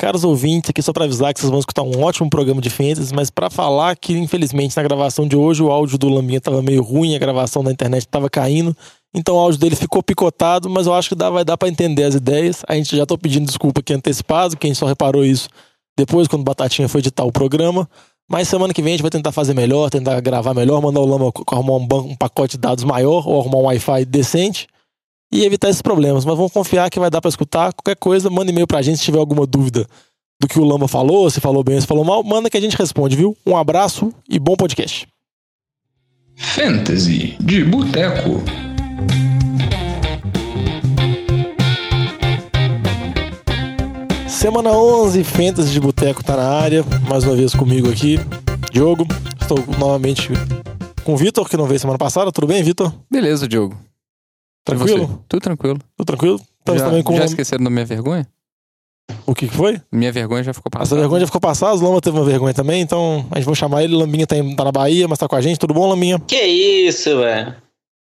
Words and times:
Caros 0.00 0.22
ouvintes, 0.22 0.70
aqui 0.70 0.80
só 0.80 0.92
para 0.92 1.06
avisar 1.06 1.34
que 1.34 1.40
vocês 1.40 1.50
vão 1.50 1.58
escutar 1.58 1.82
um 1.82 2.04
ótimo 2.04 2.30
programa 2.30 2.60
de 2.60 2.70
fantasy, 2.70 3.12
mas 3.12 3.30
para 3.30 3.50
falar 3.50 3.96
que 3.96 4.12
infelizmente 4.12 4.76
na 4.76 4.82
gravação 4.84 5.26
de 5.26 5.34
hoje 5.36 5.60
o 5.60 5.72
áudio 5.72 5.98
do 5.98 6.08
Lambinha 6.08 6.40
tava 6.40 6.62
meio 6.62 6.84
ruim, 6.84 7.16
a 7.16 7.18
gravação 7.18 7.64
da 7.64 7.72
internet 7.72 8.06
tava 8.06 8.30
caindo, 8.30 8.76
então 9.12 9.34
o 9.34 9.38
áudio 9.38 9.58
dele 9.58 9.74
ficou 9.74 10.00
picotado, 10.00 10.70
mas 10.70 10.86
eu 10.86 10.94
acho 10.94 11.08
que 11.08 11.14
dá, 11.16 11.30
vai 11.30 11.44
dar 11.44 11.56
para 11.56 11.68
entender 11.68 12.04
as 12.04 12.14
ideias. 12.14 12.62
A 12.68 12.74
gente 12.74 12.96
já 12.96 13.04
tô 13.04 13.18
pedindo 13.18 13.46
desculpa 13.46 13.80
aqui 13.80 13.92
antecipado, 13.92 14.56
quem 14.56 14.72
só 14.72 14.86
reparou 14.86 15.24
isso 15.24 15.48
depois 15.98 16.28
quando 16.28 16.42
o 16.42 16.44
Batatinha 16.44 16.88
foi 16.88 17.00
editar 17.00 17.24
o 17.24 17.32
programa. 17.32 17.88
Mas 18.30 18.46
semana 18.46 18.72
que 18.72 18.80
vem 18.80 18.92
a 18.92 18.96
gente 18.96 19.02
vai 19.02 19.10
tentar 19.10 19.32
fazer 19.32 19.54
melhor, 19.54 19.90
tentar 19.90 20.20
gravar 20.20 20.54
melhor, 20.54 20.80
mandar 20.80 21.00
o 21.00 21.06
Lama 21.06 21.32
arrumar 21.50 21.72
um, 21.72 21.86
banco, 21.86 22.08
um 22.08 22.14
pacote 22.14 22.52
de 22.52 22.58
dados 22.58 22.84
maior 22.84 23.26
ou 23.26 23.40
arrumar 23.40 23.58
um 23.58 23.64
Wi-Fi 23.64 24.04
decente 24.04 24.68
e 25.30 25.44
evitar 25.44 25.68
esses 25.68 25.82
problemas. 25.82 26.24
Mas 26.24 26.36
vamos 26.36 26.52
confiar 26.52 26.90
que 26.90 26.98
vai 26.98 27.10
dar 27.10 27.20
para 27.20 27.28
escutar. 27.28 27.72
Qualquer 27.72 27.96
coisa, 27.96 28.30
manda 28.30 28.50
e-mail 28.50 28.66
pra 28.66 28.82
gente 28.82 28.98
se 28.98 29.04
tiver 29.04 29.18
alguma 29.18 29.46
dúvida 29.46 29.86
do 30.40 30.46
que 30.46 30.58
o 30.58 30.64
Lamba 30.64 30.86
falou, 30.86 31.28
se 31.30 31.40
falou 31.40 31.64
bem 31.64 31.74
ou 31.74 31.80
se 31.80 31.86
falou 31.86 32.04
mal, 32.04 32.22
manda 32.22 32.48
que 32.48 32.56
a 32.56 32.60
gente 32.60 32.76
responde, 32.76 33.16
viu? 33.16 33.36
Um 33.44 33.56
abraço 33.56 34.12
e 34.28 34.38
bom 34.38 34.54
podcast. 34.54 35.08
Fantasy 36.36 37.36
de 37.40 37.64
Boteco. 37.64 38.42
Semana 44.28 44.70
11, 44.70 45.24
Fantasy 45.24 45.70
de 45.72 45.80
Boteco 45.80 46.22
tá 46.22 46.36
na 46.36 46.48
área. 46.48 46.84
Mais 47.08 47.24
uma 47.24 47.34
vez 47.34 47.52
comigo 47.52 47.90
aqui, 47.90 48.20
Diogo. 48.70 49.04
Estou 49.40 49.58
novamente 49.78 50.28
com 51.02 51.14
o 51.14 51.16
Vitor, 51.16 51.48
que 51.48 51.56
não 51.56 51.66
veio 51.66 51.80
semana 51.80 51.98
passada. 51.98 52.30
Tudo 52.30 52.46
bem, 52.46 52.62
Vitor? 52.62 52.92
Beleza, 53.10 53.48
Diogo. 53.48 53.87
Tranquilo? 54.64 55.24
Tudo 55.28 55.40
tranquilo. 55.40 55.78
Tudo 55.96 56.06
tranquilo? 56.06 56.40
Já, 56.68 56.84
também 56.84 57.02
com 57.02 57.16
já 57.16 57.24
esqueceram 57.24 57.64
da 57.64 57.70
minha 57.70 57.86
vergonha? 57.86 58.26
O 59.26 59.34
que 59.34 59.48
que 59.48 59.54
foi? 59.54 59.80
Minha 59.90 60.12
vergonha 60.12 60.42
já 60.42 60.52
ficou 60.52 60.70
passada. 60.70 60.86
Essa 60.88 60.96
vergonha 60.96 61.20
já 61.20 61.26
ficou 61.26 61.40
passada, 61.40 61.74
o 61.74 61.82
Lamba 61.82 62.00
teve 62.00 62.16
uma 62.18 62.24
vergonha 62.26 62.52
também, 62.52 62.82
então 62.82 63.26
a 63.30 63.36
gente 63.36 63.46
vai 63.46 63.54
chamar 63.54 63.82
ele. 63.82 63.94
Lambinha 63.96 64.26
tá, 64.26 64.36
em- 64.36 64.54
tá 64.54 64.64
na 64.64 64.72
Bahia, 64.72 65.08
mas 65.08 65.18
tá 65.18 65.26
com 65.26 65.34
a 65.36 65.40
gente. 65.40 65.58
Tudo 65.58 65.72
bom, 65.72 65.88
Lambinha? 65.88 66.18
Que 66.26 66.36
isso, 66.42 67.16
velho. 67.18 67.54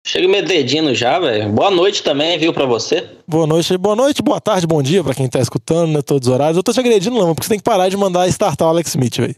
Chega 0.06 0.28
me 0.28 0.40
dedinho 0.42 0.94
já, 0.94 1.18
velho. 1.18 1.50
Boa 1.50 1.70
noite 1.70 2.02
também, 2.02 2.38
viu, 2.38 2.52
pra 2.54 2.64
você. 2.66 3.06
Boa 3.28 3.46
noite, 3.46 3.76
boa 3.76 3.96
noite, 3.96 4.22
boa 4.22 4.40
tarde, 4.40 4.66
bom 4.66 4.82
dia 4.82 5.02
pra 5.04 5.14
quem 5.14 5.28
tá 5.28 5.40
escutando, 5.40 5.92
né? 5.92 6.02
Todos 6.02 6.28
os 6.28 6.34
horários. 6.34 6.56
Eu 6.56 6.62
tô 6.62 6.72
te 6.72 6.80
agredindo, 6.80 7.16
Lamba, 7.18 7.34
porque 7.34 7.44
você 7.46 7.50
tem 7.50 7.58
que 7.58 7.64
parar 7.64 7.88
de 7.88 7.96
mandar 7.96 8.26
startar 8.28 8.66
o 8.68 8.70
Alex 8.70 8.90
Smith, 8.90 9.16
velho. 9.18 9.36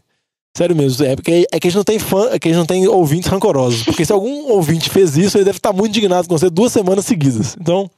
Sério 0.56 0.74
mesmo, 0.74 1.04
é 1.04 1.14
porque 1.14 1.46
é 1.52 1.60
que 1.60 1.66
a 1.66 1.70
gente 1.70 1.76
não 1.76 1.84
tem 1.84 1.98
fã, 1.98 2.30
é 2.30 2.38
que 2.38 2.48
a 2.48 2.50
gente 2.50 2.58
não 2.58 2.64
tem 2.64 2.88
ouvintes 2.88 3.28
rancorosos. 3.28 3.82
Porque 3.82 4.06
se 4.06 4.10
algum 4.12 4.48
ouvinte 4.50 4.88
fez 4.88 5.14
isso, 5.14 5.36
ele 5.36 5.44
deve 5.44 5.58
estar 5.58 5.70
muito 5.70 5.88
indignado 5.90 6.26
com 6.26 6.38
você 6.38 6.48
duas 6.48 6.72
semanas 6.72 7.04
seguidas. 7.04 7.54
Então, 7.60 7.90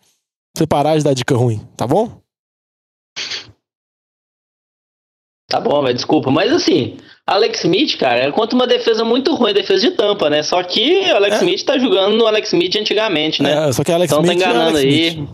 você 0.56 0.66
parar 0.66 0.98
de 0.98 1.04
dar 1.04 1.14
dica 1.14 1.36
ruim, 1.36 1.60
tá 1.76 1.86
bom? 1.86 2.20
Tá 5.48 5.60
bom, 5.60 5.80
velho, 5.82 5.94
desculpa. 5.94 6.32
Mas 6.32 6.52
assim, 6.52 6.96
Alex 7.24 7.60
Smith, 7.62 7.96
cara, 7.96 8.24
é 8.24 8.32
contra 8.32 8.56
uma 8.56 8.66
defesa 8.66 9.04
muito 9.04 9.32
ruim, 9.36 9.54
defesa 9.54 9.88
de 9.88 9.96
tampa, 9.96 10.28
né? 10.28 10.42
Só 10.42 10.60
que 10.64 11.12
o 11.12 11.14
Alex 11.14 11.36
É. 11.36 11.38
Smith 11.38 11.64
tá 11.64 11.78
jogando 11.78 12.16
no 12.16 12.26
Alex 12.26 12.52
Smith 12.52 12.74
antigamente, 12.74 13.40
né? 13.40 13.68
É, 13.68 13.72
só 13.72 13.84
que 13.84 13.92
Alex 13.92 14.12
então 14.12 14.24
tá 14.24 14.32
Smith 14.32 14.42
é 14.42 14.50
enganando 14.50 14.70
Alex 14.76 14.84
aí. 14.84 15.08
Smith. 15.10 15.28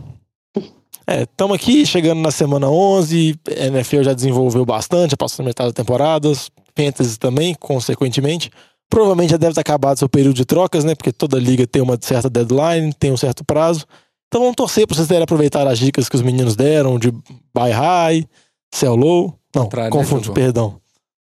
É, 1.06 1.22
estamos 1.22 1.56
aqui 1.56 1.86
chegando 1.86 2.20
na 2.20 2.30
semana 2.30 2.68
11. 2.68 3.34
A 3.48 3.66
NFL 3.68 4.02
já 4.02 4.12
desenvolveu 4.12 4.66
bastante, 4.66 5.12
já 5.12 5.16
passou 5.16 5.42
na 5.42 5.48
metade 5.48 5.70
da 5.70 5.74
temporada. 5.74 6.30
Fantasy 6.76 7.18
também, 7.18 7.54
consequentemente. 7.54 8.50
Provavelmente 8.90 9.30
já 9.30 9.36
deve 9.36 9.54
ter 9.54 9.60
acabado 9.60 9.98
seu 9.98 10.08
período 10.08 10.34
de 10.34 10.44
trocas, 10.44 10.84
né? 10.84 10.94
Porque 10.94 11.12
toda 11.12 11.38
liga 11.38 11.66
tem 11.66 11.82
uma 11.82 11.98
certa 12.00 12.28
deadline, 12.28 12.92
tem 12.92 13.12
um 13.12 13.16
certo 13.16 13.44
prazo. 13.44 13.86
Então 14.28 14.40
vamos 14.42 14.56
torcer 14.56 14.86
para 14.86 14.96
vocês 14.96 15.08
terem 15.08 15.22
aproveitado 15.22 15.68
as 15.68 15.78
dicas 15.78 16.08
que 16.08 16.16
os 16.16 16.22
meninos 16.22 16.56
deram 16.56 16.98
de 16.98 17.10
buy 17.54 17.70
high, 17.70 18.26
sell 18.74 18.94
low. 18.94 19.38
Não, 19.54 19.64
Contrário, 19.64 19.94
né, 19.94 20.00
confunde, 20.00 20.26
Jogão? 20.26 20.34
perdão. 20.34 20.80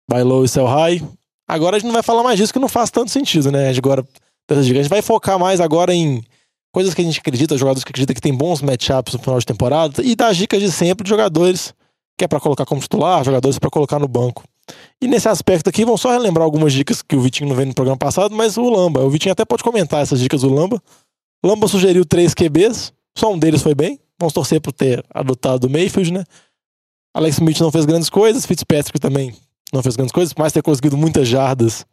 Buy 0.08 0.22
low 0.22 0.44
e 0.44 0.48
sell 0.48 0.66
high. 0.66 1.02
Agora 1.48 1.76
a 1.76 1.78
gente 1.78 1.86
não 1.86 1.94
vai 1.94 2.02
falar 2.02 2.22
mais 2.22 2.38
disso, 2.38 2.52
que 2.52 2.58
não 2.58 2.68
faz 2.68 2.90
tanto 2.90 3.10
sentido, 3.10 3.50
né? 3.50 3.70
Agora, 3.76 4.04
dessas 4.48 4.66
dicas. 4.66 4.80
A 4.80 4.82
gente 4.82 4.90
vai 4.90 5.02
focar 5.02 5.38
mais 5.38 5.60
agora 5.60 5.94
em 5.94 6.22
coisas 6.72 6.94
que 6.94 7.00
a 7.00 7.04
gente 7.04 7.18
acredita, 7.18 7.56
jogadores 7.56 7.84
que 7.84 7.90
acreditam 7.90 8.14
que 8.14 8.20
tem 8.20 8.34
bons 8.34 8.62
matchups 8.62 9.14
no 9.14 9.18
final 9.20 9.38
de 9.38 9.46
temporada 9.46 10.02
e 10.02 10.14
dar 10.14 10.32
dicas 10.32 10.60
de 10.60 10.70
sempre 10.70 11.04
de 11.04 11.10
jogadores 11.10 11.74
que 12.18 12.24
é 12.24 12.28
pra 12.28 12.38
colocar 12.38 12.66
como 12.66 12.80
titular, 12.80 13.24
jogadores 13.24 13.58
pra 13.58 13.70
colocar 13.70 13.98
no 13.98 14.06
banco. 14.06 14.44
E 15.00 15.08
nesse 15.08 15.28
aspecto 15.28 15.68
aqui, 15.68 15.84
vão 15.84 15.96
só 15.96 16.10
relembrar 16.10 16.44
algumas 16.44 16.72
dicas 16.72 17.02
que 17.02 17.16
o 17.16 17.20
Vitinho 17.20 17.48
não 17.48 17.56
veio 17.56 17.68
no 17.68 17.74
programa 17.74 17.96
passado, 17.96 18.34
mas 18.34 18.56
o 18.56 18.68
Lamba, 18.68 19.00
o 19.00 19.10
Vitinho 19.10 19.32
até 19.32 19.44
pode 19.44 19.62
comentar 19.62 20.02
essas 20.02 20.20
dicas 20.20 20.42
do 20.42 20.52
Lamba. 20.52 20.82
Lamba 21.44 21.66
sugeriu 21.68 22.04
três 22.04 22.34
QBs, 22.34 22.92
só 23.16 23.32
um 23.32 23.38
deles 23.38 23.62
foi 23.62 23.74
bem. 23.74 23.98
Vamos 24.18 24.34
torcer 24.34 24.60
por 24.60 24.72
ter 24.72 25.04
adotado 25.12 25.66
o 25.66 25.70
Mayfield, 25.70 26.12
né? 26.12 26.24
Alex 27.14 27.36
Smith 27.36 27.58
não 27.60 27.72
fez 27.72 27.86
grandes 27.86 28.10
coisas, 28.10 28.46
Fitzpatrick 28.46 29.00
também 29.00 29.34
não 29.72 29.82
fez 29.82 29.96
grandes 29.96 30.12
coisas, 30.12 30.34
mais 30.34 30.52
ter 30.52 30.62
conseguido 30.62 30.96
muitas 30.96 31.26
jardas, 31.26 31.86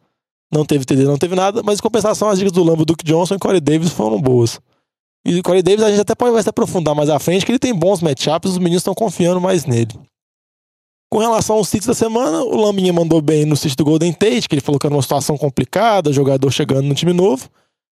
não 0.52 0.64
teve 0.64 0.84
TD, 0.84 1.04
não 1.04 1.16
teve 1.16 1.34
nada, 1.34 1.62
mas 1.62 1.78
em 1.78 1.82
compensação 1.82 2.28
as 2.28 2.38
dicas 2.38 2.52
do 2.52 2.62
Lamba, 2.62 2.84
Duke 2.84 3.04
Johnson 3.04 3.34
e 3.34 3.38
Corey 3.38 3.60
Davis 3.60 3.90
foram 3.90 4.20
boas. 4.20 4.60
E 5.24 5.38
o 5.38 5.42
Corey 5.42 5.62
Davis 5.62 5.84
a 5.84 5.90
gente 5.90 6.00
até 6.00 6.14
pode 6.14 6.32
vai 6.32 6.42
se 6.42 6.48
aprofundar 6.48 6.94
mais 6.94 7.10
à 7.10 7.18
frente, 7.18 7.44
que 7.44 7.52
ele 7.52 7.58
tem 7.58 7.74
bons 7.74 8.00
matchups, 8.00 8.52
os 8.52 8.58
meninos 8.58 8.80
estão 8.80 8.94
confiando 8.94 9.40
mais 9.40 9.64
nele. 9.64 9.98
Com 11.10 11.18
relação 11.18 11.56
aos 11.56 11.68
sits 11.68 11.86
da 11.86 11.94
semana, 11.94 12.42
o 12.42 12.56
Lambinha 12.56 12.92
mandou 12.92 13.22
bem 13.22 13.46
no 13.46 13.56
sítio 13.56 13.78
do 13.78 13.84
Golden 13.84 14.12
Tate, 14.12 14.46
que 14.46 14.54
ele 14.54 14.60
falou 14.60 14.78
que 14.78 14.86
era 14.86 14.94
uma 14.94 15.02
situação 15.02 15.38
complicada, 15.38 16.12
jogador 16.12 16.50
chegando 16.50 16.82
no 16.82 16.94
time 16.94 17.14
novo. 17.14 17.48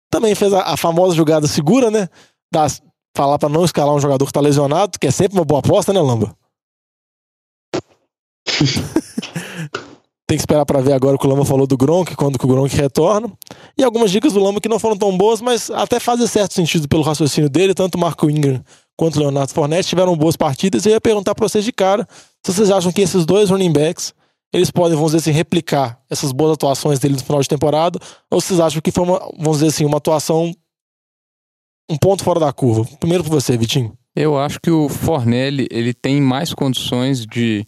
Também 0.10 0.34
fez 0.34 0.54
a, 0.54 0.64
a 0.64 0.78
famosa 0.78 1.14
jogada 1.14 1.46
segura, 1.46 1.92
né? 1.92 2.08
Das, 2.52 2.82
falar 3.16 3.38
pra 3.38 3.50
não 3.50 3.66
escalar 3.66 3.94
um 3.94 4.00
jogador 4.00 4.26
que 4.26 4.32
tá 4.32 4.40
lesionado, 4.40 4.98
que 4.98 5.08
é 5.08 5.12
sempre 5.12 5.38
uma 5.38 5.44
boa 5.44 5.60
aposta, 5.60 5.92
né, 5.92 6.00
Lamba? 6.00 6.34
Tem 10.26 10.38
que 10.38 10.44
esperar 10.44 10.66
pra 10.66 10.80
ver 10.80 10.94
agora 10.94 11.18
o 11.18 11.20
que 11.20 11.28
o 11.28 11.30
Lamba 11.30 11.44
falou 11.44 11.68
do 11.68 11.76
Gronk, 11.76 12.16
quando 12.16 12.40
que 12.40 12.46
o 12.46 12.48
Gronk 12.48 12.74
retorna. 12.74 13.30
E 13.78 13.84
algumas 13.84 14.10
dicas 14.10 14.32
do 14.32 14.40
Lamba 14.40 14.62
que 14.62 14.70
não 14.70 14.80
foram 14.80 14.96
tão 14.96 15.18
boas, 15.18 15.42
mas 15.42 15.70
até 15.70 16.00
fazem 16.00 16.26
certo 16.26 16.54
sentido 16.54 16.88
pelo 16.88 17.02
raciocínio 17.02 17.50
dele. 17.50 17.74
Tanto 17.74 17.96
o 17.96 18.00
Marco 18.00 18.30
Ingram 18.30 18.64
quanto 18.96 19.18
o 19.18 19.20
Leonardo 19.20 19.52
Fournette 19.52 19.90
tiveram 19.90 20.16
boas 20.16 20.38
partidas. 20.38 20.86
E 20.86 20.90
eu 20.90 20.94
ia 20.94 21.02
perguntar 21.02 21.36
pra 21.36 21.50
vocês 21.50 21.66
de 21.66 21.74
cara 21.74 22.08
se 22.46 22.54
vocês 22.54 22.72
acham 22.72 22.92
que 22.92 23.02
esses 23.02 23.26
dois 23.26 23.50
running 23.50 23.72
backs 23.72 24.14
eles 24.54 24.70
podem, 24.70 24.96
vamos 24.98 25.14
dizer 25.14 25.30
assim, 25.30 25.38
replicar 25.38 26.02
essas 26.10 26.32
boas 26.34 26.52
atuações 26.54 27.00
dele 27.00 27.14
no 27.16 27.24
final 27.24 27.42
de 27.42 27.48
temporada, 27.48 27.98
ou 28.30 28.42
vocês 28.42 28.60
acham 28.60 28.82
que 28.82 28.92
foi 28.92 29.04
uma, 29.06 29.20
vamos 29.38 29.60
dizer 29.60 29.68
assim, 29.68 29.86
uma 29.86 29.98
atuação 29.98 30.54
um 31.90 31.98
ponto 31.98 32.24
fora 32.24 32.40
da 32.40 32.52
curva? 32.52 32.86
Primeiro 33.00 33.24
por 33.24 33.30
você, 33.32 33.58
Vitinho. 33.58 33.98
Eu 34.16 34.38
acho 34.38 34.60
que 34.60 34.70
o 34.70 34.90
Fornelli 34.90 35.68
ele 35.72 35.94
tem 35.94 36.22
mais 36.22 36.54
condições 36.54 37.26
de, 37.26 37.66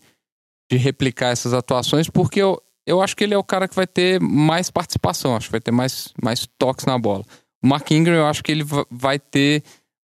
de 0.70 0.78
replicar 0.78 1.30
essas 1.30 1.54
atuações, 1.54 2.10
porque 2.10 2.42
eu, 2.42 2.62
eu 2.86 3.02
acho 3.02 3.16
que 3.16 3.24
ele 3.24 3.34
é 3.34 3.38
o 3.38 3.44
cara 3.44 3.68
que 3.68 3.76
vai 3.76 3.88
ter 3.88 4.20
mais 4.20 4.70
participação, 4.70 5.36
acho 5.36 5.48
que 5.48 5.52
vai 5.54 5.62
ter 5.62 5.72
mais, 5.72 6.14
mais 6.22 6.46
toques 6.58 6.86
na 6.86 6.98
bola. 6.98 7.24
O 7.64 7.68
Mark 7.68 7.90
Ingram, 7.92 8.16
eu 8.16 8.26
acho 8.26 8.44
que 8.44 8.52
ele 8.52 8.64
va- 8.64 8.86
vai 8.92 9.18
ter 9.18 9.64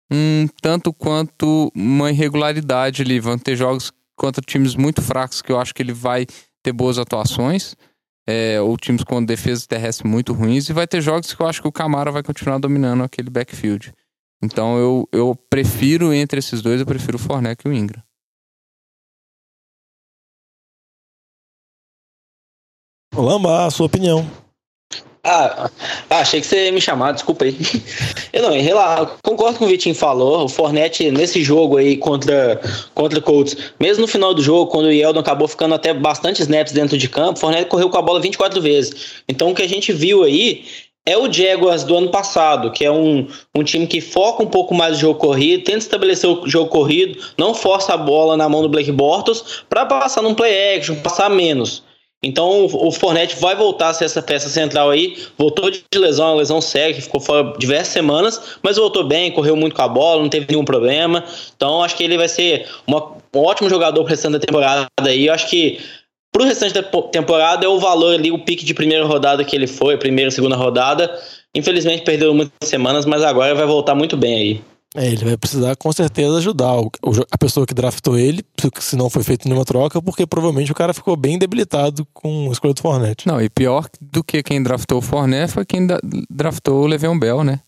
um 0.09 0.47
tanto 0.61 0.93
quanto 0.93 1.69
uma 1.75 2.09
irregularidade 2.09 3.01
ali. 3.01 3.19
Vão 3.19 3.37
ter 3.37 3.57
jogos 3.57 3.91
contra 4.19 4.43
times 4.45 4.75
muito 4.75 5.01
fracos 5.01 5.41
que 5.41 5.51
eu 5.51 5.59
acho 5.59 5.73
que 5.73 5.81
ele 5.81 5.93
vai 5.93 6.27
ter 6.61 6.73
boas 6.73 6.99
atuações. 6.99 7.75
é, 8.29 8.61
ou 8.61 8.77
times 8.77 9.03
com 9.03 9.25
defesa 9.25 9.65
terrestre 9.67 10.07
muito 10.07 10.33
ruins. 10.33 10.69
E 10.69 10.73
vai 10.73 10.85
ter 10.85 11.01
jogos 11.01 11.33
que 11.33 11.41
eu 11.41 11.47
acho 11.47 11.63
que 11.63 11.67
o 11.67 11.71
Camara 11.71 12.11
vai 12.11 12.21
continuar 12.21 12.59
dominando 12.59 13.03
aquele 13.03 13.27
backfield. 13.27 13.91
Então 14.43 14.77
eu, 14.77 15.09
eu 15.11 15.35
prefiro 15.49 16.13
entre 16.13 16.37
esses 16.37 16.61
dois, 16.61 16.79
eu 16.79 16.85
prefiro 16.85 17.17
o 17.17 17.19
Fournette 17.19 17.67
e 17.67 17.69
o 17.69 17.73
Ingram. 17.73 18.03
Lamba, 23.15 23.65
a 23.65 23.71
sua 23.71 23.87
opinião. 23.87 24.48
Ah, 25.31 25.69
ah, 26.09 26.19
achei 26.21 26.41
que 26.41 26.47
você 26.47 26.65
ia 26.65 26.71
me 26.71 26.81
chamar, 26.81 27.11
desculpa 27.11 27.45
aí. 27.45 27.55
Eu 28.33 28.41
não, 28.41 28.55
em 28.55 28.61
rela- 28.61 29.15
concordo 29.23 29.59
com 29.59 29.65
o 29.65 29.67
Vitinho 29.67 29.93
falou. 29.93 30.45
O 30.45 30.49
Fornette, 30.49 31.11
nesse 31.11 31.43
jogo 31.43 31.77
aí 31.77 31.97
contra, 31.97 32.59
contra 32.95 33.19
o 33.19 33.21
Colts, 33.21 33.55
mesmo 33.79 34.01
no 34.01 34.07
final 34.07 34.33
do 34.33 34.41
jogo, 34.41 34.71
quando 34.71 34.87
o 34.87 34.91
Yeldon 34.91 35.19
acabou 35.19 35.47
ficando 35.47 35.75
até 35.75 35.93
bastante 35.93 36.41
snaps 36.41 36.73
dentro 36.73 36.97
de 36.97 37.07
campo, 37.07 37.37
o 37.37 37.39
Fornette 37.39 37.69
correu 37.69 37.91
com 37.91 37.97
a 37.99 38.01
bola 38.01 38.19
24 38.19 38.59
vezes. 38.59 39.21
Então 39.27 39.51
o 39.51 39.55
que 39.55 39.61
a 39.61 39.69
gente 39.69 39.93
viu 39.93 40.23
aí 40.23 40.63
é 41.05 41.15
o 41.15 41.31
Jaguars 41.31 41.83
do 41.83 41.95
ano 41.95 42.09
passado, 42.09 42.71
que 42.71 42.83
é 42.83 42.91
um, 42.91 43.27
um 43.55 43.63
time 43.63 43.85
que 43.85 44.01
foca 44.01 44.41
um 44.43 44.47
pouco 44.47 44.73
mais 44.73 44.93
no 44.93 44.99
jogo 44.99 45.19
corrido, 45.19 45.63
tenta 45.63 45.79
estabelecer 45.79 46.27
o 46.29 46.47
jogo 46.47 46.69
corrido, 46.71 47.19
não 47.37 47.53
força 47.53 47.93
a 47.93 47.97
bola 47.97 48.35
na 48.35 48.49
mão 48.49 48.63
do 48.63 48.69
Blake 48.69 48.91
Bortles 48.91 49.63
para 49.69 49.85
passar 49.85 50.21
num 50.23 50.33
play 50.33 50.75
action, 50.77 50.95
passar 50.95 51.29
menos. 51.29 51.83
Então 52.21 52.65
o 52.65 52.91
Fornette 52.91 53.37
vai 53.39 53.55
voltar 53.55 53.89
a 53.89 53.93
ser 53.93 54.05
essa 54.05 54.21
peça 54.21 54.49
central 54.49 54.89
aí. 54.89 55.17
Voltou 55.37 55.71
de 55.71 55.81
lesão, 55.95 56.27
uma 56.27 56.35
lesão 56.35 56.59
que 56.59 57.01
ficou 57.01 57.21
fora 57.21 57.53
diversas 57.57 57.93
semanas, 57.93 58.57
mas 58.61 58.75
voltou 58.77 59.05
bem, 59.05 59.31
correu 59.31 59.55
muito 59.55 59.75
com 59.75 59.81
a 59.81 59.87
bola, 59.87 60.21
não 60.21 60.29
teve 60.29 60.45
nenhum 60.49 60.65
problema. 60.65 61.23
Então 61.55 61.81
acho 61.81 61.95
que 61.95 62.03
ele 62.03 62.17
vai 62.17 62.27
ser 62.27 62.67
uma- 62.85 63.15
um 63.33 63.39
ótimo 63.39 63.69
jogador 63.69 64.01
pro 64.01 64.09
restante 64.09 64.33
da 64.33 64.39
temporada 64.39 64.87
aí. 64.99 65.27
Eu 65.27 65.33
acho 65.33 65.49
que 65.49 65.79
pro 66.31 66.43
restante 66.43 66.73
da 66.73 66.83
po- 66.83 67.03
temporada 67.03 67.65
é 67.65 67.69
o 67.69 67.79
valor 67.79 68.13
ali, 68.15 68.31
o 68.31 68.39
pique 68.39 68.65
de 68.65 68.73
primeira 68.73 69.05
rodada 69.05 69.43
que 69.45 69.55
ele 69.55 69.67
foi, 69.67 69.95
primeira 69.97 70.29
segunda 70.29 70.57
rodada. 70.57 71.17
Infelizmente 71.55 72.03
perdeu 72.03 72.33
muitas 72.33 72.67
semanas, 72.69 73.05
mas 73.05 73.23
agora 73.23 73.55
vai 73.55 73.65
voltar 73.65 73.95
muito 73.95 74.17
bem 74.17 74.35
aí. 74.35 74.61
É, 74.95 75.05
ele 75.05 75.23
vai 75.23 75.37
precisar 75.37 75.75
com 75.75 75.91
certeza 75.93 76.37
ajudar 76.39 76.79
o, 76.79 76.91
a 77.31 77.37
pessoa 77.37 77.65
que 77.65 77.75
draftou 77.75 78.17
ele, 78.17 78.43
se 78.79 78.95
não 78.95 79.07
foi 79.07 79.21
feito 79.21 79.47
nenhuma 79.47 79.63
troca, 79.63 80.01
porque 80.01 80.25
provavelmente 80.25 80.71
o 80.71 80.75
cara 80.75 80.95
ficou 80.95 81.15
bem 81.15 81.37
debilitado 81.37 82.07
com 82.11 82.49
a 82.49 82.51
escolha 82.51 82.73
do 82.73 82.81
Fournette. 82.81 83.27
Não, 83.27 83.39
e 83.39 83.49
pior 83.49 83.87
do 84.01 84.23
que 84.23 84.41
quem 84.41 84.63
draftou 84.63 84.97
o 84.97 85.01
Fournette 85.01 85.53
foi 85.53 85.65
quem 85.65 85.85
draftou 86.27 86.83
o 86.83 86.87
Le'Veon 86.87 87.19
Bell, 87.19 87.43
né? 87.43 87.59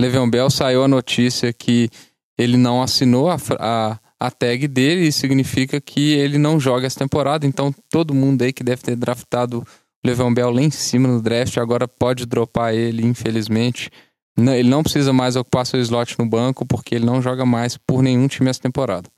Le'Veon 0.00 0.30
Bell 0.30 0.48
saiu 0.48 0.82
a 0.82 0.88
notícia 0.88 1.52
que 1.52 1.90
ele 2.38 2.56
não 2.56 2.80
assinou 2.80 3.28
a, 3.28 3.36
a, 3.58 3.98
a 4.18 4.30
tag 4.30 4.66
dele 4.66 5.08
e 5.08 5.12
significa 5.12 5.78
que 5.82 6.14
ele 6.14 6.38
não 6.38 6.58
joga 6.58 6.86
essa 6.86 6.98
temporada, 6.98 7.46
então 7.46 7.74
todo 7.90 8.14
mundo 8.14 8.40
aí 8.40 8.54
que 8.54 8.64
deve 8.64 8.80
ter 8.80 8.96
draftado 8.96 9.58
o 9.58 9.64
Le'Veon 10.02 10.32
Bell 10.32 10.50
lá 10.50 10.62
em 10.62 10.70
cima 10.70 11.06
no 11.06 11.20
draft 11.20 11.58
agora 11.58 11.86
pode 11.86 12.24
dropar 12.24 12.74
ele, 12.74 13.04
infelizmente. 13.04 13.90
Ele 14.48 14.68
não 14.68 14.82
precisa 14.82 15.12
mais 15.12 15.36
ocupar 15.36 15.66
seu 15.66 15.80
slot 15.80 16.16
no 16.18 16.26
banco 16.26 16.64
porque 16.66 16.94
ele 16.94 17.04
não 17.04 17.20
joga 17.20 17.44
mais 17.44 17.76
por 17.76 18.02
nenhum 18.02 18.28
time 18.28 18.48
essa 18.48 18.60
temporada. 18.60 19.08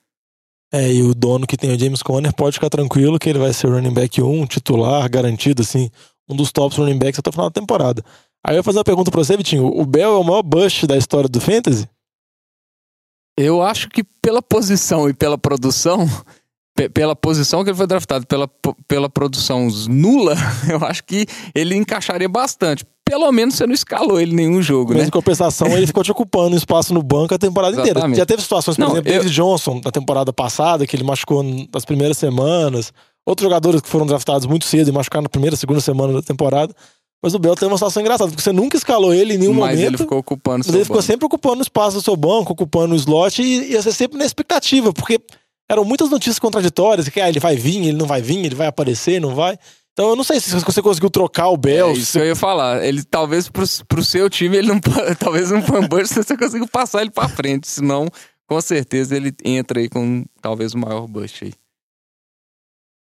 É, 0.73 0.91
e 0.91 1.03
o 1.03 1.15
dono 1.15 1.47
que 1.47 1.57
tem 1.57 1.71
o 1.71 1.79
James 1.79 2.03
Conner 2.03 2.35
pode 2.35 2.55
ficar 2.55 2.71
tranquilo 2.71 3.19
que 3.19 3.29
ele 3.29 3.39
vai 3.39 3.53
ser 3.53 3.69
running 3.69 3.93
back 3.93 4.23
1, 4.23 4.47
titular, 4.47 5.09
garantido, 5.11 5.61
assim, 5.61 5.91
um 6.27 6.35
dos 6.35 6.51
tops 6.51 6.79
running 6.79 6.99
backs 6.99 7.19
até 7.19 7.29
o 7.29 7.33
final 7.33 7.51
da 7.51 7.61
temporada. 7.61 8.03
Aí 8.45 8.55
eu 8.55 8.63
vou 8.63 8.65
fazer 8.65 8.79
uma 8.79 8.85
pergunta 8.85 9.11
pra 9.11 9.23
você, 9.23 9.37
Vitinho. 9.37 9.67
O 9.67 9.85
Bell 9.85 10.15
é 10.15 10.19
o 10.19 10.25
maior 10.25 10.43
bust 10.43 10.87
da 10.87 10.97
história 10.97 11.29
do 11.29 11.41
Fantasy? 11.41 11.87
Eu 13.39 13.63
acho 13.63 13.89
que 13.91 14.03
pela 14.03 14.43
posição 14.43 15.09
e 15.11 15.15
pela 15.15 15.37
produção, 15.37 16.07
pela 16.95 17.15
posição 17.15 17.63
que 17.63 17.71
ele 17.71 17.77
foi 17.77 17.87
draftado, 17.87 18.27
pela, 18.27 18.49
pela 18.89 19.11
produção 19.11 19.69
nula, 19.89 20.35
eu 20.71 20.83
acho 20.85 21.05
que 21.05 21.27
ele 21.55 21.75
encaixaria 21.75 22.29
bastante 22.29 22.87
pelo 23.05 23.31
menos 23.33 23.55
você 23.55 23.67
não 23.67 23.75
escalou 23.75 24.21
ele 24.21 24.35
nenhum 24.35 24.63
jogo, 24.63 24.93
Mas 24.93 25.03
né? 25.03 25.09
em 25.09 25.11
compensação, 25.11 25.69
ele 25.77 25.87
ficou 25.87 26.03
te 26.03 26.11
ocupando 26.11 26.57
espaço 26.57 26.95
no 26.95 27.03
banco 27.03 27.35
a 27.35 27.39
temporada 27.39 27.75
Exatamente. 27.75 27.99
inteira. 27.99 28.15
Já 28.17 28.27
teve 28.27 28.43
situações, 28.43 28.77
por 28.77 28.83
não, 28.83 28.93
exemplo, 28.93 29.11
eu... 29.11 29.19
David 29.19 29.35
Johnson, 29.35 29.81
na 29.85 29.91
temporada 29.91 30.33
passada, 30.33 30.87
que 30.87 30.97
ele 30.97 31.05
machucou 31.05 31.43
nas 31.73 31.85
primeiras 31.85 32.17
semanas. 32.17 32.93
Outros 33.25 33.45
jogadores 33.45 33.81
que 33.81 33.89
foram 33.89 34.07
draftados 34.07 34.47
muito 34.47 34.65
cedo 34.65 34.89
e 34.89 34.93
machucaram 34.93 35.23
na 35.23 35.29
primeira, 35.29 35.55
segunda 35.57 35.81
semana 35.81 36.13
da 36.13 36.23
temporada. 36.23 36.75
Mas 37.23 37.35
o 37.35 37.39
Bell 37.39 37.55
tem 37.55 37.69
uma 37.69 37.77
situação 37.77 38.01
engraçada, 38.03 38.29
porque 38.29 38.43
você 38.43 38.51
nunca 38.51 38.77
escalou 38.77 39.15
ele 39.15 39.35
em 39.35 39.39
nenhum 39.39 39.53
mas 39.53 39.61
momento. 39.61 39.77
Mas 39.77 39.87
ele 39.87 39.97
ficou 39.99 40.19
ocupando 40.19 40.59
Mas 40.59 40.69
ele 40.69 40.79
banco. 40.79 40.87
ficou 40.87 41.03
sempre 41.03 41.27
ocupando 41.27 41.59
o 41.61 41.63
espaço 41.63 41.97
do 41.97 42.03
seu 42.03 42.17
banco, 42.17 42.53
ocupando 42.53 42.95
o 42.95 42.97
slot, 42.97 43.41
e 43.41 43.73
ia 43.73 43.83
ser 43.83 43.93
sempre 43.93 44.19
na 44.19 44.25
expectativa, 44.25 44.93
porque 44.93 45.21
eram 45.71 45.85
muitas 45.85 46.11
notícias 46.11 46.41
contraditórias, 46.41 47.09
que 47.09 47.21
ah, 47.21 47.29
ele 47.29 47.39
vai 47.39 47.55
vir, 47.55 47.77
ele 47.77 47.97
não 47.97 48.07
vai 48.07 48.21
vir, 48.21 48.39
ele 48.45 48.57
vai 48.57 48.67
aparecer, 48.67 49.21
não 49.21 49.37
vai. 49.37 49.57
Então 49.93 50.09
eu 50.09 50.17
não 50.17 50.25
sei 50.25 50.41
se 50.41 50.59
você 50.59 50.81
conseguiu 50.81 51.11
trocar 51.11 51.49
o 51.49 51.56
Bell. 51.56 51.91
É 51.91 51.93
isso 51.93 52.12
que 52.12 52.19
eu 52.19 52.27
ia 52.27 52.37
falar. 52.37 52.83
Ele 52.85 53.05
talvez 53.05 53.49
pro, 53.49 53.65
pro 53.87 54.05
seu 54.05 54.31
time, 54.31 54.56
ele 54.56 54.69
não 54.69 54.81
talvez 55.19 55.53
um 55.53 55.62
fanburst 55.62 56.12
você 56.15 56.37
conseguiu 56.37 56.67
passar 56.67 57.03
ele 57.03 57.11
pra 57.11 57.29
frente. 57.29 57.69
Senão, 57.69 58.09
com 58.47 58.61
certeza, 58.61 59.15
ele 59.15 59.35
entra 59.44 59.81
aí 59.81 59.89
com 59.89 60.25
talvez 60.41 60.73
o 60.73 60.79
maior 60.79 61.06
bust 61.06 61.44
aí. 61.44 61.53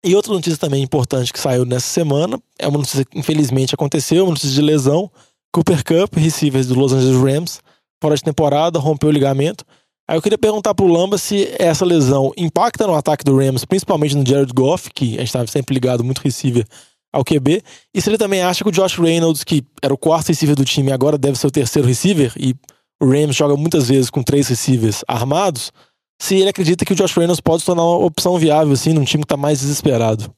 E 0.04 0.14
outra 0.14 0.32
notícia 0.32 0.56
também 0.56 0.82
importante 0.82 1.32
que 1.32 1.40
saiu 1.40 1.64
nessa 1.64 1.88
semana, 1.88 2.40
é 2.58 2.68
uma 2.68 2.78
notícia 2.78 3.04
que 3.04 3.18
infelizmente 3.18 3.74
aconteceu, 3.74 4.24
uma 4.24 4.30
notícia 4.30 4.54
de 4.54 4.62
lesão. 4.62 5.10
Cooper 5.52 5.82
Cup, 5.82 6.16
receiver 6.16 6.64
do 6.64 6.74
Los 6.74 6.92
Angeles 6.92 7.20
Rams, 7.20 7.60
fora 8.00 8.14
de 8.14 8.22
temporada, 8.22 8.78
rompeu 8.78 9.08
o 9.08 9.12
ligamento. 9.12 9.64
Aí 10.08 10.16
eu 10.16 10.22
queria 10.22 10.38
perguntar 10.38 10.72
pro 10.74 10.86
Lamba 10.86 11.18
se 11.18 11.52
essa 11.58 11.84
lesão 11.84 12.32
impacta 12.36 12.86
no 12.86 12.94
ataque 12.94 13.24
do 13.24 13.36
Rams, 13.36 13.64
principalmente 13.64 14.16
no 14.16 14.26
Jared 14.26 14.52
Goff, 14.54 14.88
que 14.94 15.14
a 15.16 15.18
gente 15.18 15.26
estava 15.26 15.46
sempre 15.48 15.74
ligado 15.74 16.04
muito 16.04 16.20
receiver 16.20 16.64
ao 17.12 17.24
QB, 17.24 17.62
e 17.94 18.00
se 18.00 18.08
ele 18.08 18.18
também 18.18 18.42
acha 18.42 18.62
que 18.62 18.68
o 18.68 18.72
Josh 18.72 18.98
Reynolds, 18.98 19.42
que 19.42 19.64
era 19.82 19.92
o 19.92 19.98
quarto 19.98 20.28
receiver 20.28 20.54
do 20.54 20.64
time, 20.64 20.92
agora 20.92 21.18
deve 21.18 21.38
ser 21.38 21.46
o 21.46 21.50
terceiro 21.50 21.88
receiver, 21.88 22.32
e 22.38 22.54
o 23.02 23.10
Rams 23.10 23.34
joga 23.34 23.56
muitas 23.56 23.88
vezes 23.88 24.10
com 24.10 24.22
três 24.22 24.48
receivers 24.48 25.02
armados, 25.08 25.72
se 26.20 26.36
ele 26.36 26.50
acredita 26.50 26.84
que 26.84 26.92
o 26.92 26.96
Josh 26.96 27.14
Reynolds 27.16 27.40
pode 27.40 27.60
se 27.60 27.66
tornar 27.66 27.82
uma 27.82 28.04
opção 28.04 28.38
viável, 28.38 28.72
assim, 28.72 28.92
num 28.92 29.04
time 29.04 29.22
que 29.22 29.26
está 29.26 29.36
mais 29.36 29.60
desesperado. 29.60 30.32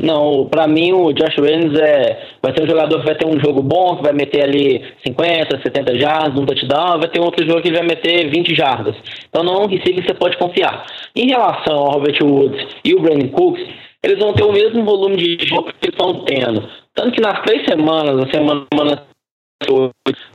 Não, 0.00 0.46
para 0.46 0.66
mim 0.66 0.92
o 0.92 1.12
Josh 1.12 1.36
Reynolds 1.36 1.78
é, 1.78 2.20
vai 2.42 2.54
ser 2.54 2.64
um 2.64 2.68
jogador 2.68 3.00
que 3.00 3.06
vai 3.06 3.14
ter 3.14 3.26
um 3.26 3.40
jogo 3.40 3.62
bom, 3.62 3.96
que 3.96 4.02
vai 4.02 4.12
meter 4.12 4.44
ali 4.44 4.84
50, 5.06 5.60
70 5.62 5.98
jardas, 5.98 6.38
um 6.38 6.46
touchdown, 6.46 6.98
vai 6.98 7.08
ter 7.08 7.20
outro 7.20 7.46
jogo 7.46 7.62
que 7.62 7.72
vai 7.72 7.82
meter 7.82 8.28
20 8.30 8.54
jardas. 8.54 8.96
Então 9.28 9.42
não 9.42 9.54
é 9.54 9.64
um 9.64 9.68
receiver 9.68 10.02
que 10.02 10.08
você 10.08 10.14
pode 10.14 10.36
confiar. 10.36 10.86
Em 11.14 11.28
relação 11.28 11.76
ao 11.76 11.92
Robert 11.92 12.18
Woods 12.22 12.66
e 12.84 12.94
o 12.94 13.00
Brandon 13.00 13.28
Cooks, 13.28 13.64
eles 14.02 14.18
vão 14.18 14.32
ter 14.32 14.44
o 14.44 14.52
mesmo 14.52 14.84
volume 14.84 15.16
de 15.16 15.46
jogo 15.46 15.72
que 15.72 15.86
eles 15.86 15.94
estão 15.98 16.24
tendo. 16.24 16.68
Tanto 16.94 17.12
que 17.12 17.20
nas 17.20 17.40
três 17.42 17.64
semanas, 17.64 18.26
a 18.26 18.30
semana 18.30 18.66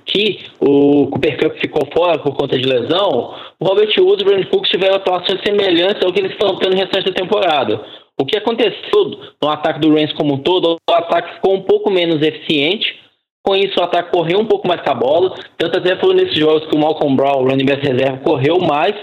que 0.05 0.39
o 0.61 1.07
Cooper 1.07 1.37
Cup 1.37 1.59
ficou 1.59 1.87
fora 1.93 2.17
por 2.19 2.33
conta 2.35 2.57
de 2.57 2.67
lesão, 2.67 3.35
o 3.59 3.65
Robert 3.65 3.91
Woods 3.99 4.21
e 4.21 4.23
o 4.23 4.25
Brandon 4.25 4.49
Cooks 4.49 4.71
tiveram 4.71 4.95
atuações 4.95 5.41
semelhantes 5.41 6.01
ao 6.03 6.13
que 6.13 6.21
eles 6.21 6.31
estão 6.31 6.55
tendo 6.55 6.75
no 6.75 6.81
restante 6.81 7.11
da 7.11 7.13
temporada. 7.13 7.81
O 8.19 8.25
que 8.25 8.37
aconteceu 8.37 9.11
no 9.41 9.49
ataque 9.49 9.79
do 9.79 9.93
Rams 9.93 10.13
como 10.13 10.33
um 10.33 10.37
todo, 10.39 10.77
o 10.89 10.93
ataque 10.93 11.35
ficou 11.35 11.53
um 11.53 11.61
pouco 11.61 11.91
menos 11.91 12.21
eficiente. 12.21 12.99
Com 13.45 13.55
isso, 13.55 13.79
o 13.79 13.83
ataque 13.83 14.11
correu 14.11 14.39
um 14.39 14.45
pouco 14.45 14.67
mais 14.67 14.81
com 14.81 14.89
a 14.89 14.95
bola. 14.95 15.35
Tanto 15.57 15.77
até 15.77 15.95
foi 15.97 16.15
nesses 16.15 16.35
jogos 16.35 16.65
que 16.67 16.75
o 16.75 16.79
Malcolm 16.79 17.15
Brown, 17.15 17.43
o 17.43 17.47
running 17.47 17.65
back 17.65 17.85
reserva, 17.85 18.17
correu 18.17 18.59
mais. 18.59 18.95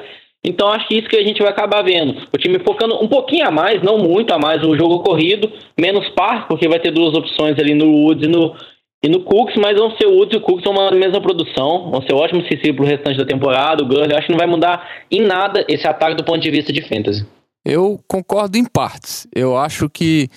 Então, 0.44 0.68
acho 0.68 0.86
que 0.86 0.96
isso 0.96 1.08
que 1.08 1.16
a 1.16 1.24
gente 1.24 1.40
vai 1.40 1.50
acabar 1.50 1.82
vendo. 1.82 2.20
O 2.30 2.36
time 2.36 2.58
focando 2.58 3.02
um 3.02 3.08
pouquinho 3.08 3.46
a 3.46 3.50
mais, 3.50 3.80
não 3.82 3.96
muito 3.96 4.34
a 4.34 4.38
mais, 4.38 4.62
o 4.62 4.76
jogo 4.76 5.02
corrido, 5.02 5.50
menos 5.78 6.06
par, 6.10 6.46
porque 6.46 6.68
vai 6.68 6.78
ter 6.78 6.90
duas 6.90 7.14
opções 7.14 7.58
ali 7.58 7.72
no 7.72 7.86
Woods 7.86 8.28
e 8.28 8.30
no, 8.30 8.54
e 9.02 9.08
no 9.08 9.20
Cooks, 9.20 9.56
mas 9.56 9.78
vão 9.78 9.96
ser 9.96 10.06
o 10.06 10.16
Woods 10.16 10.34
e 10.34 10.38
o 10.38 10.42
Cooks 10.42 10.66
uma 10.66 10.90
mesma 10.90 11.20
produção, 11.20 11.90
vão 11.90 12.02
ser 12.02 12.12
ótimos 12.14 12.46
para 12.46 12.82
o 12.82 12.86
restante 12.86 13.16
da 13.16 13.24
temporada. 13.24 13.82
O 13.82 13.86
Gurley, 13.86 14.14
acho 14.14 14.26
que 14.26 14.32
não 14.32 14.38
vai 14.38 14.46
mudar 14.46 14.86
em 15.10 15.22
nada 15.22 15.64
esse 15.66 15.86
ataque 15.86 16.16
do 16.16 16.24
ponto 16.24 16.40
de 16.40 16.50
vista 16.50 16.70
de 16.70 16.82
fantasy. 16.82 17.26
Eu 17.64 18.02
concordo 18.06 18.58
em 18.58 18.64
partes. 18.64 19.26
Eu 19.34 19.56
acho 19.56 19.88
que, 19.88 20.28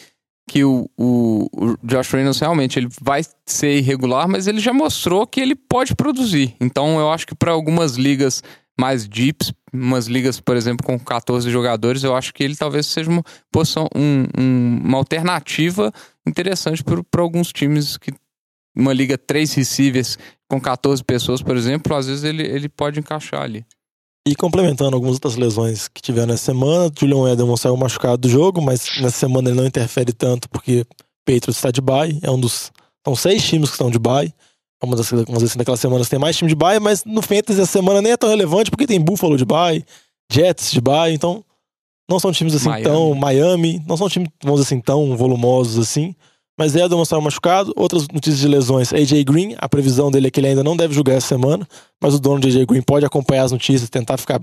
que 0.50 0.63
o, 0.63 0.89
o, 0.97 1.47
o, 1.51 1.77
Josh 1.83 2.12
Reynolds 2.12 2.39
realmente 2.39 2.79
ele 2.79 2.88
vai 3.01 3.21
ser 3.45 3.77
irregular, 3.77 4.27
mas 4.27 4.47
ele 4.47 4.59
já 4.59 4.74
mostrou 4.74 5.27
que 5.27 5.41
ele 5.41 5.56
pode 5.56 5.95
produzir. 5.95 6.56
Então 6.59 7.00
eu 7.00 7.12
acho 7.12 7.27
que 7.27 7.35
para 7.35 7.51
algumas 7.51 7.95
ligas 7.95 8.41
mais 8.79 9.07
deeps, 9.07 9.51
umas 9.74 10.07
ligas, 10.07 10.39
por 10.39 10.56
exemplo, 10.56 10.85
com 10.85 10.97
14 11.00 11.50
jogadores, 11.50 12.03
eu 12.03 12.15
acho 12.15 12.33
que 12.33 12.44
ele 12.44 12.56
talvez 12.56 12.85
seja 12.85 13.09
uma 13.09 13.24
posição, 13.51 13.88
um, 13.95 14.25
um, 14.39 14.81
uma 14.85 14.97
alternativa 15.00 15.91
interessante 16.25 16.83
para 16.83 17.21
alguns 17.21 17.51
times 17.51 17.97
que 17.97 18.12
uma 18.75 18.94
liga 18.94 19.18
três 19.18 19.53
receivers 19.56 20.18
com 20.47 20.62
14 20.62 21.03
pessoas, 21.03 21.41
por 21.41 21.57
exemplo, 21.57 21.95
às 21.95 22.06
vezes 22.06 22.24
ele, 22.24 22.44
ele 22.44 22.69
pode 22.69 23.00
encaixar 23.00 23.41
ali. 23.41 23.65
E 24.27 24.35
complementando 24.35 24.94
algumas 24.94 25.15
outras 25.15 25.38
lesões 25.38 25.88
que 25.88 26.01
tiveram 26.01 26.27
nessa 26.27 26.45
semana, 26.45 26.91
Julian 26.97 27.31
Edelman 27.31 27.55
saiu 27.55 27.77
machucado 27.77 28.17
do 28.17 28.27
jogo, 28.27 28.62
mas 28.62 28.86
nessa 29.00 29.17
semana 29.19 29.50
ele 29.50 29.57
não 29.57 29.65
interfere 29.65 30.12
tanto 30.12 30.50
porque 30.50 30.86
Patriots 31.25 31.55
está 31.55 31.72
de 31.72 31.79
bye, 31.79 32.19
é 32.22 32.29
um 32.29 32.39
dos. 32.39 32.72
São 33.05 33.15
seis 33.15 33.41
times 33.46 33.69
que 33.69 33.75
estão 33.75 33.89
de 33.89 33.98
bye. 33.98 34.34
Uma 34.84 34.98
das, 34.98 35.10
vamos 35.10 35.25
dizer 35.25 35.46
assim, 35.46 35.57
daquelas 35.57 35.79
semanas 35.79 36.10
tem 36.10 36.19
mais 36.19 36.36
time 36.36 36.50
de 36.50 36.55
bye, 36.55 36.79
mas 36.79 37.05
no 37.05 37.22
Fantasy 37.22 37.62
essa 37.62 37.72
semana 37.72 38.01
nem 38.01 38.12
é 38.12 38.17
tão 38.17 38.29
relevante 38.29 38.69
porque 38.69 38.86
tem 38.86 39.00
Buffalo 39.00 39.38
de 39.38 39.46
bye, 39.46 39.84
Jets 40.31 40.72
de 40.72 40.81
bye, 40.81 41.13
então 41.13 41.43
não 42.10 42.19
são 42.19 42.31
times 42.31 42.53
assim 42.53 42.69
Miami. 42.69 42.84
tão. 42.84 43.15
Miami, 43.15 43.81
não 43.88 43.96
são 43.96 44.10
times, 44.10 44.29
vamos 44.43 44.60
dizer 44.60 44.74
assim, 44.75 44.81
tão 44.81 45.15
volumosos 45.15 45.79
assim. 45.79 46.13
Mas 46.58 46.76
é 46.76 46.88
demonstrar 46.90 47.22
machucado. 47.22 47.72
Outras 47.76 48.08
notícias 48.08 48.40
de 48.40 48.48
lesões. 48.48 48.92
AJ 48.92 49.24
Green, 49.24 49.56
a 49.58 49.70
previsão 49.70 50.10
dele 50.10 50.28
é 50.28 50.32
que 50.32 50.40
ele 50.40 50.48
ainda 50.48 50.64
não 50.64 50.76
deve 50.76 50.94
jogar 50.94 51.14
essa 51.14 51.28
semana, 51.28 51.68
mas 52.02 52.14
o 52.16 52.20
dono 52.20 52.40
de 52.40 52.48
AJ 52.48 52.66
Green 52.66 52.82
pode 52.82 53.06
acompanhar 53.06 53.44
as 53.44 53.52
notícias, 53.52 53.90
tentar 53.90 54.18
ficar 54.18 54.42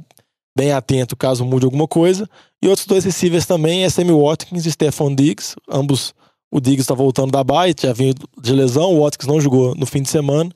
bem 0.57 0.73
atento 0.73 1.17
caso 1.17 1.45
mude 1.45 1.65
alguma 1.65 1.89
coisa. 1.89 2.29
E 2.63 2.69
outros 2.69 2.87
dois 2.87 3.05
receivers 3.05 3.45
também 3.45 3.85
é 3.85 3.91
Sammy 3.91 4.13
Watkins 4.13 4.65
e 4.65 4.71
Stephon 4.71 5.15
Diggs. 5.15 5.57
Ambos, 5.69 6.15
o 6.53 6.61
Diggs 6.61 6.83
está 6.83 6.95
voltando 6.95 7.33
da 7.33 7.43
bye, 7.43 7.75
já 7.79 7.93
vinha 7.93 8.15
de 8.41 8.53
lesão, 8.53 8.95
o 8.95 9.03
Watkins 9.03 9.27
não 9.27 9.41
jogou 9.41 9.75
no 9.75 9.85
fim 9.85 10.03
de 10.03 10.09
semana. 10.09 10.51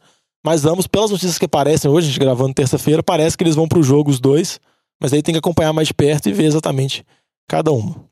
Mas 0.45 0.65
ambos, 0.65 0.87
pelas 0.87 1.11
notícias 1.11 1.37
que 1.37 1.47
aparecem 1.47 1.91
hoje, 1.91 2.07
a 2.07 2.11
gente 2.11 2.21
gravando 2.21 2.55
terça-feira, 2.55 3.03
parece 3.03 3.37
que 3.37 3.43
eles 3.43 3.57
vão 3.57 3.67
para 3.67 3.81
o 3.81 3.83
jogo 3.83 4.11
os 4.11 4.21
dois. 4.21 4.61
Mas 5.01 5.13
aí 5.13 5.23
tem 5.23 5.33
que 5.33 5.39
acompanhar 5.39 5.73
mais 5.73 5.91
perto 5.91 6.29
e 6.29 6.33
ver 6.33 6.45
exatamente 6.45 7.05
cada 7.49 7.73
uma. 7.73 8.09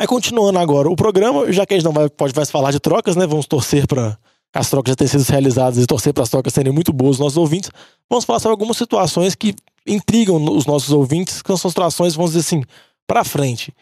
Aí 0.00 0.06
continuando 0.06 0.58
agora 0.58 0.88
o 0.88 0.96
programa, 0.96 1.52
já 1.52 1.66
que 1.66 1.74
a 1.74 1.76
gente 1.76 1.84
não 1.84 1.92
vai, 1.92 2.08
pode 2.08 2.34
mais 2.34 2.50
falar 2.50 2.70
de 2.70 2.80
trocas, 2.80 3.16
né? 3.16 3.26
Vamos 3.26 3.46
torcer 3.46 3.86
para 3.86 4.16
as 4.54 4.70
trocas 4.70 4.92
já 4.92 4.96
terem 4.96 5.10
sido 5.10 5.30
realizadas 5.30 5.76
e 5.76 5.86
torcer 5.86 6.14
para 6.14 6.22
as 6.22 6.30
trocas 6.30 6.54
serem 6.54 6.72
muito 6.72 6.90
boas 6.90 7.18
nos 7.18 7.26
nossos 7.26 7.36
ouvintes. 7.36 7.70
Vamos 8.08 8.24
falar 8.24 8.38
sobre 8.38 8.52
algumas 8.52 8.78
situações 8.78 9.34
que 9.34 9.54
intrigam 9.86 10.42
os 10.56 10.64
nossos 10.64 10.90
ouvintes, 10.90 11.42
que 11.42 11.54
são 11.54 11.68
situações, 11.68 12.14
vamos 12.14 12.30
dizer 12.30 12.40
assim, 12.40 12.64
para 13.06 13.22
frente. 13.24 13.74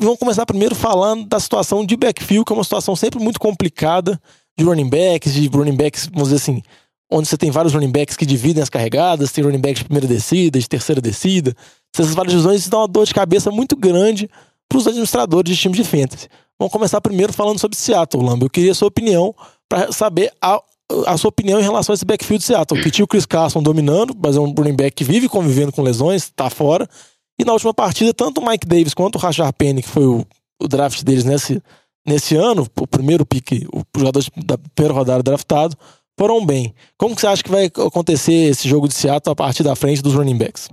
Vamos 0.00 0.18
começar 0.18 0.44
primeiro 0.46 0.74
falando 0.74 1.28
da 1.28 1.38
situação 1.38 1.86
de 1.86 1.96
backfield, 1.96 2.44
que 2.44 2.52
é 2.52 2.56
uma 2.56 2.64
situação 2.64 2.96
sempre 2.96 3.22
muito 3.22 3.38
complicada 3.38 4.20
de 4.58 4.64
running 4.64 4.90
backs, 4.90 5.32
de 5.32 5.46
running 5.46 5.76
backs, 5.76 6.08
vamos 6.12 6.30
dizer 6.30 6.42
assim, 6.42 6.60
onde 7.08 7.28
você 7.28 7.38
tem 7.38 7.52
vários 7.52 7.72
running 7.72 7.92
backs 7.92 8.16
que 8.16 8.26
dividem 8.26 8.64
as 8.64 8.68
carregadas, 8.68 9.30
tem 9.30 9.44
running 9.44 9.60
backs 9.60 9.78
de 9.78 9.84
primeira 9.84 10.08
descida, 10.08 10.58
de 10.58 10.68
terceira 10.68 11.00
descida. 11.00 11.54
Essas 11.94 12.12
várias 12.14 12.32
divisões 12.32 12.68
dão 12.68 12.80
uma 12.80 12.88
dor 12.88 13.06
de 13.06 13.14
cabeça 13.14 13.48
muito 13.52 13.76
grande 13.76 14.28
para 14.72 14.78
os 14.78 14.86
administradores 14.86 15.54
de 15.54 15.60
time 15.60 15.74
de 15.74 15.84
fantasy. 15.84 16.28
Vamos 16.58 16.72
começar 16.72 16.98
primeiro 17.02 17.30
falando 17.30 17.58
sobre 17.58 17.76
Seattle, 17.76 18.24
Lamba. 18.24 18.46
Eu 18.46 18.50
queria 18.50 18.72
sua 18.72 18.88
opinião 18.88 19.34
para 19.68 19.92
saber 19.92 20.32
a 20.40 20.60
a 21.06 21.16
sua 21.16 21.30
opinião 21.30 21.58
em 21.58 21.62
relação 21.62 21.94
a 21.94 21.94
esse 21.94 22.04
backfield 22.04 22.40
de 22.40 22.44
Seattle, 22.44 22.82
que 22.82 22.90
tinha 22.90 23.02
o 23.02 23.08
Chris 23.08 23.24
Carson 23.24 23.62
dominando, 23.62 24.14
mas 24.22 24.36
é 24.36 24.40
um 24.40 24.52
running 24.52 24.76
back 24.76 24.94
que 24.94 25.04
vive 25.04 25.26
convivendo 25.26 25.72
com 25.72 25.80
lesões, 25.80 26.30
tá 26.36 26.50
fora. 26.50 26.86
E 27.40 27.46
na 27.46 27.54
última 27.54 27.72
partida, 27.72 28.12
tanto 28.12 28.42
o 28.42 28.46
Mike 28.46 28.66
Davis 28.66 28.92
quanto 28.92 29.16
o 29.16 29.18
Rashard 29.18 29.54
Penny, 29.56 29.80
que 29.80 29.88
foi 29.88 30.04
o, 30.04 30.26
o 30.60 30.68
draft 30.68 31.02
deles 31.02 31.24
nesse, 31.24 31.62
nesse 32.06 32.36
ano, 32.36 32.68
o 32.78 32.86
primeiro 32.86 33.24
pique, 33.24 33.66
o 33.72 33.82
jogador 33.96 34.22
da 34.44 34.58
primeira 34.58 34.94
rodada 34.94 35.22
draftado, 35.22 35.74
foram 36.18 36.44
bem. 36.44 36.74
Como 36.98 37.14
que 37.14 37.22
você 37.22 37.26
acha 37.26 37.42
que 37.42 37.50
vai 37.50 37.66
acontecer 37.66 38.50
esse 38.50 38.68
jogo 38.68 38.86
de 38.86 38.92
Seattle 38.92 39.32
a 39.32 39.36
partir 39.36 39.62
da 39.62 39.74
frente 39.74 40.02
dos 40.02 40.12
running 40.12 40.36
backs? 40.36 40.68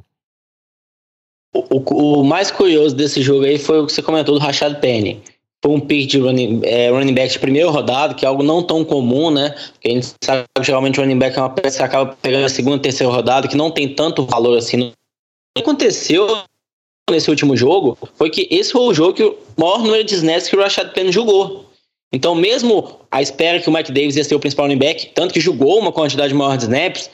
O, 1.53 1.77
o, 1.77 2.19
o 2.19 2.23
mais 2.23 2.51
curioso 2.51 2.95
desse 2.95 3.21
jogo 3.21 3.45
aí 3.45 3.57
foi 3.57 3.79
o 3.79 3.87
que 3.87 3.93
você 3.93 4.01
comentou 4.01 4.35
do 4.35 4.41
Rashad 4.41 4.79
Penny. 4.79 5.21
Foi 5.63 5.73
um 5.73 5.79
pick 5.79 6.07
de 6.07 6.19
running, 6.19 6.61
é, 6.63 6.89
running 6.89 7.13
back 7.13 7.33
de 7.33 7.39
primeiro 7.39 7.69
rodado, 7.69 8.15
que 8.15 8.23
é 8.23 8.27
algo 8.27 8.43
não 8.43 8.63
tão 8.63 8.85
comum, 8.85 9.29
né? 9.29 9.53
Porque 9.73 9.89
a 9.89 9.91
gente 9.91 10.13
sabe 10.23 10.45
que 10.55 10.63
geralmente 10.63 10.99
o 10.99 11.03
running 11.03 11.19
back 11.19 11.37
é 11.37 11.41
uma 11.41 11.49
peça 11.49 11.79
que 11.79 11.83
acaba 11.83 12.15
pegando 12.21 12.45
a 12.45 12.49
segunda, 12.49 12.81
terceira 12.81 13.11
rodada, 13.11 13.47
que 13.47 13.57
não 13.57 13.69
tem 13.69 13.93
tanto 13.93 14.25
valor 14.25 14.57
assim. 14.57 14.81
O 14.81 14.91
que 15.55 15.61
aconteceu 15.61 16.43
nesse 17.09 17.29
último 17.29 17.57
jogo 17.57 17.97
foi 18.15 18.29
que 18.29 18.47
esse 18.49 18.71
foi 18.71 18.81
o 18.81 18.93
jogo 18.93 19.13
que 19.13 19.23
o 19.23 19.37
maior 19.57 19.79
número 19.79 20.03
de 20.03 20.15
snaps 20.15 20.47
que 20.47 20.55
o 20.55 20.61
Rashad 20.61 20.93
Penny 20.93 21.11
jogou. 21.11 21.65
Então, 22.13 22.33
mesmo 22.33 22.99
a 23.11 23.21
espera 23.21 23.59
que 23.59 23.69
o 23.69 23.73
Mike 23.73 23.91
Davis 23.91 24.15
ia 24.15 24.23
ser 24.23 24.35
o 24.35 24.39
principal 24.39 24.65
running 24.65 24.79
back, 24.79 25.11
tanto 25.13 25.33
que 25.33 25.39
jogou 25.39 25.77
uma 25.77 25.91
quantidade 25.91 26.33
maior 26.33 26.55
de 26.55 26.63
snaps, 26.63 27.09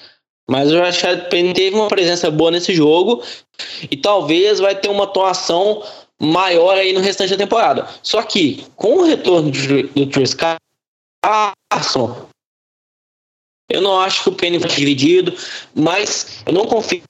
mas 0.47 0.71
o 0.71 0.79
Rashad 0.79 1.29
Penny 1.29 1.53
teve 1.53 1.75
uma 1.75 1.87
presença 1.87 2.29
boa 2.29 2.51
nesse 2.51 2.73
jogo 2.73 3.23
e 3.89 3.97
talvez 3.97 4.59
vai 4.59 4.75
ter 4.75 4.89
uma 4.89 5.05
atuação 5.05 5.83
maior 6.19 6.77
aí 6.77 6.93
no 6.93 6.99
restante 6.99 7.31
da 7.31 7.37
temporada. 7.37 7.87
Só 8.01 8.21
que, 8.23 8.65
com 8.75 8.99
o 8.99 9.03
retorno 9.03 9.51
do 9.51 10.05
Tris 10.07 10.33
Carson, 10.33 12.27
eu 13.69 13.81
não 13.81 13.99
acho 13.99 14.23
que 14.23 14.29
o 14.29 14.35
Penny 14.35 14.57
vai 14.57 14.69
dividido, 14.69 15.35
mas 15.73 16.43
eu 16.45 16.53
não 16.53 16.65
confio 16.65 17.01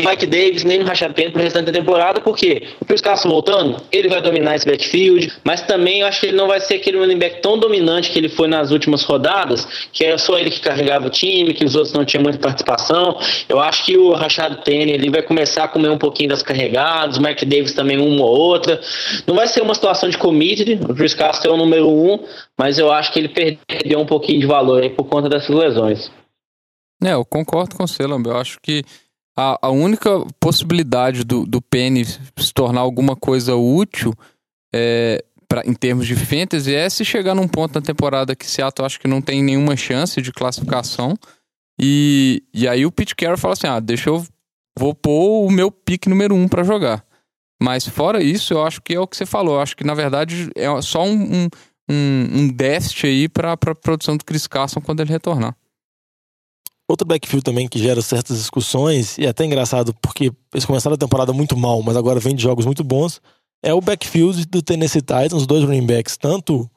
Mike 0.00 0.26
Davis 0.26 0.64
nem 0.64 0.80
no 0.80 0.86
Rashad 0.86 1.14
Penny 1.14 1.30
pro 1.30 1.40
restante 1.40 1.66
da 1.66 1.72
temporada, 1.72 2.20
porque 2.20 2.66
o 2.80 2.84
Chris 2.84 3.00
Carson 3.00 3.28
voltando, 3.28 3.80
ele 3.92 4.08
vai 4.08 4.20
dominar 4.20 4.56
esse 4.56 4.66
backfield, 4.66 5.32
mas 5.44 5.62
também 5.62 6.00
eu 6.00 6.06
acho 6.08 6.20
que 6.20 6.26
ele 6.26 6.36
não 6.36 6.48
vai 6.48 6.60
ser 6.60 6.74
aquele 6.74 6.98
running 6.98 7.18
back 7.18 7.40
tão 7.40 7.56
dominante 7.56 8.10
que 8.10 8.18
ele 8.18 8.28
foi 8.28 8.48
nas 8.48 8.72
últimas 8.72 9.04
rodadas, 9.04 9.88
que 9.92 10.04
era 10.04 10.18
só 10.18 10.36
ele 10.36 10.50
que 10.50 10.60
carregava 10.60 11.06
o 11.06 11.10
time, 11.10 11.54
que 11.54 11.64
os 11.64 11.76
outros 11.76 11.92
não 11.92 12.04
tinham 12.04 12.24
muita 12.24 12.38
participação. 12.38 13.18
Eu 13.48 13.60
acho 13.60 13.84
que 13.84 13.96
o 13.96 14.12
Rashad 14.12 14.64
Penny 14.64 14.90
ele 14.92 15.10
vai 15.10 15.22
começar 15.22 15.64
a 15.64 15.68
comer 15.68 15.90
um 15.90 15.98
pouquinho 15.98 16.30
das 16.30 16.42
carregadas, 16.42 17.16
o 17.16 17.22
Mike 17.22 17.46
Davis 17.46 17.72
também 17.72 17.96
uma 17.96 18.24
ou 18.24 18.36
outra. 18.36 18.80
Não 19.28 19.36
vai 19.36 19.46
ser 19.46 19.62
uma 19.62 19.76
situação 19.76 20.08
de 20.08 20.18
committee, 20.18 20.74
o 20.88 20.94
Chris 20.94 21.14
Carson 21.14 21.48
é 21.48 21.50
o 21.52 21.56
número 21.56 21.88
um, 21.88 22.18
mas 22.58 22.80
eu 22.80 22.90
acho 22.90 23.12
que 23.12 23.20
ele 23.20 23.28
perdeu 23.28 24.00
um 24.00 24.06
pouquinho 24.06 24.40
de 24.40 24.46
valor 24.46 24.82
aí 24.82 24.90
por 24.90 25.04
conta 25.04 25.28
dessas 25.28 25.54
lesões. 25.54 26.10
É, 27.02 27.12
eu 27.12 27.24
concordo 27.24 27.76
com 27.76 27.86
você, 27.86 28.04
Lamber. 28.04 28.32
Eu 28.32 28.38
acho 28.38 28.58
que 28.60 28.82
a, 29.36 29.58
a 29.62 29.70
única 29.70 30.10
possibilidade 30.38 31.24
do, 31.24 31.44
do 31.44 31.60
Penny 31.60 32.04
se 32.04 32.52
tornar 32.52 32.80
alguma 32.80 33.16
coisa 33.16 33.56
útil 33.56 34.14
é, 34.72 35.24
pra, 35.48 35.62
em 35.64 35.74
termos 35.74 36.06
de 36.06 36.16
fantasy 36.16 36.74
é 36.74 36.88
se 36.88 37.04
chegar 37.04 37.34
num 37.34 37.48
ponto 37.48 37.74
na 37.74 37.80
temporada 37.80 38.34
que 38.34 38.46
Seattle 38.46 38.84
acho 38.84 39.00
que 39.00 39.08
não 39.08 39.20
tem 39.20 39.42
nenhuma 39.42 39.76
chance 39.76 40.20
de 40.20 40.32
classificação. 40.32 41.16
E, 41.80 42.42
e 42.52 42.68
aí 42.68 42.86
o 42.86 42.92
Pete 42.92 43.14
Carroll 43.16 43.38
fala 43.38 43.54
assim: 43.54 43.66
ah, 43.66 43.80
deixa 43.80 44.10
eu. 44.10 44.24
Vou 44.76 44.92
pôr 44.94 45.46
o 45.46 45.50
meu 45.50 45.70
pique 45.70 46.08
número 46.08 46.34
um 46.34 46.48
para 46.48 46.64
jogar. 46.64 47.04
Mas 47.62 47.86
fora 47.86 48.22
isso, 48.22 48.52
eu 48.52 48.64
acho 48.64 48.82
que 48.82 48.94
é 48.94 49.00
o 49.00 49.06
que 49.06 49.16
você 49.16 49.24
falou. 49.24 49.54
Eu 49.54 49.60
acho 49.60 49.76
que 49.76 49.84
na 49.84 49.94
verdade 49.94 50.50
é 50.56 50.82
só 50.82 51.04
um, 51.04 51.44
um, 51.44 51.48
um, 51.88 52.28
um 52.32 52.48
déficit 52.48 53.06
aí 53.06 53.28
para 53.28 53.52
a 53.52 53.56
produção 53.56 54.16
do 54.16 54.24
Chris 54.24 54.48
Carson 54.48 54.80
quando 54.80 55.00
ele 55.00 55.10
retornar. 55.10 55.56
Outro 56.88 57.06
backfield 57.06 57.42
também 57.42 57.66
que 57.66 57.78
gera 57.78 58.02
certas 58.02 58.36
discussões, 58.36 59.16
e 59.16 59.24
é 59.24 59.28
até 59.28 59.44
engraçado 59.44 59.94
porque 60.02 60.30
eles 60.52 60.66
começaram 60.66 60.94
a 60.94 60.98
temporada 60.98 61.32
muito 61.32 61.56
mal, 61.56 61.82
mas 61.82 61.96
agora 61.96 62.20
vem 62.20 62.34
de 62.34 62.42
jogos 62.42 62.66
muito 62.66 62.84
bons, 62.84 63.22
é 63.62 63.72
o 63.72 63.80
backfield 63.80 64.44
do 64.46 64.60
Tennessee 64.60 65.00
Titans, 65.00 65.32
os 65.32 65.46
dois 65.46 65.64
running 65.64 65.86
backs, 65.86 66.18
tanto 66.18 66.70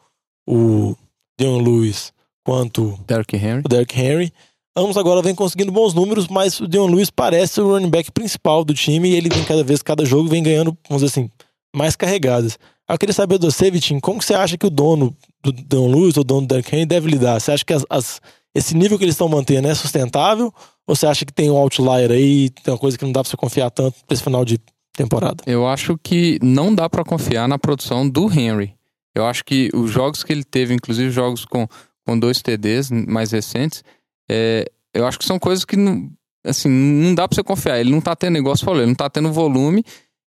o 0.47 0.95
Dion 1.37 1.61
Lewis 1.61 2.13
quanto 2.45 2.97
Derrick 3.05 3.35
Henry. 3.35 3.61
o 3.65 3.67
Derrick 3.67 3.99
Henry. 3.99 4.31
Ambos 4.73 4.95
agora 4.95 5.21
vêm 5.21 5.35
conseguindo 5.35 5.71
bons 5.71 5.93
números, 5.93 6.29
mas 6.29 6.59
o 6.61 6.67
Dion 6.67 6.87
Lewis 6.87 7.09
parece 7.09 7.59
o 7.59 7.67
running 7.67 7.89
back 7.89 8.09
principal 8.11 8.63
do 8.63 8.73
time 8.73 9.09
e 9.09 9.15
ele 9.15 9.27
vem 9.27 9.43
cada 9.43 9.63
vez, 9.63 9.81
cada 9.81 10.05
jogo, 10.05 10.29
vem 10.29 10.41
ganhando, 10.41 10.77
vamos 10.87 11.03
dizer 11.03 11.19
assim, 11.19 11.29
mais 11.75 11.97
carregadas. 11.97 12.57
Eu 12.89 12.97
queria 12.97 13.13
saber 13.13 13.37
do 13.37 13.51
você, 13.51 13.69
Vitinho, 13.69 13.99
como 13.99 14.21
você 14.21 14.33
acha 14.33 14.57
que 14.57 14.65
o 14.65 14.69
dono 14.69 15.13
do 15.43 15.51
Dion 15.51 15.91
Lewis, 15.91 16.15
ou 16.15 16.21
o 16.21 16.23
dono 16.23 16.41
do 16.41 16.47
Derrick 16.47 16.73
Henry, 16.73 16.85
deve 16.85 17.09
lidar? 17.09 17.41
Você 17.41 17.51
acha 17.51 17.65
que 17.65 17.73
as, 17.73 17.85
as 17.89 18.21
esse 18.57 18.75
nível 18.75 18.97
que 18.97 19.03
eles 19.03 19.13
estão 19.13 19.29
mantendo 19.29 19.67
é 19.67 19.75
sustentável? 19.75 20.51
Ou 20.87 20.95
você 20.95 21.05
acha 21.05 21.23
que 21.23 21.31
tem 21.31 21.51
um 21.51 21.55
outlier 21.55 22.11
aí, 22.11 22.49
tem 22.49 22.73
uma 22.73 22.79
coisa 22.79 22.97
que 22.97 23.05
não 23.05 23.11
dá 23.11 23.21
pra 23.21 23.29
você 23.29 23.37
confiar 23.37 23.69
tanto 23.69 23.95
pra 24.05 24.15
esse 24.15 24.23
final 24.23 24.43
de 24.43 24.59
temporada? 24.95 25.43
Eu 25.45 25.67
acho 25.67 25.95
que 26.01 26.39
não 26.41 26.73
dá 26.73 26.89
para 26.89 27.03
confiar 27.03 27.47
na 27.47 27.59
produção 27.59 28.09
do 28.09 28.31
Henry. 28.31 28.73
Eu 29.13 29.25
acho 29.27 29.45
que 29.45 29.69
os 29.75 29.91
jogos 29.91 30.23
que 30.23 30.33
ele 30.33 30.43
teve, 30.43 30.73
inclusive 30.73 31.11
jogos 31.11 31.45
com, 31.45 31.67
com 32.03 32.17
dois 32.17 32.41
TDs 32.41 32.89
mais 32.89 33.31
recentes, 33.31 33.83
é, 34.29 34.65
eu 34.91 35.05
acho 35.05 35.19
que 35.19 35.25
são 35.25 35.37
coisas 35.37 35.63
que 35.63 35.75
não, 35.75 36.09
assim, 36.43 36.67
não 36.67 37.13
dá 37.13 37.27
pra 37.27 37.35
você 37.35 37.43
confiar. 37.43 37.79
Ele 37.79 37.91
não 37.91 38.01
tá 38.01 38.15
tendo 38.15 38.33
negócio, 38.33 38.65
falou, 38.65 38.79
ele 38.79 38.87
não 38.87 38.95
tá 38.95 39.07
tendo 39.07 39.31
volume. 39.31 39.83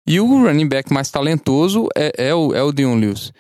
E 0.05 0.19
o 0.19 0.27
running 0.27 0.69
back 0.69 0.93
mais 0.93 1.11
talentoso 1.11 1.89
é, 1.97 2.29
é 2.29 2.35
o, 2.35 2.53
é 2.55 2.63
o 2.63 2.73
Dion 2.73 2.97
Lewis. 2.97 3.33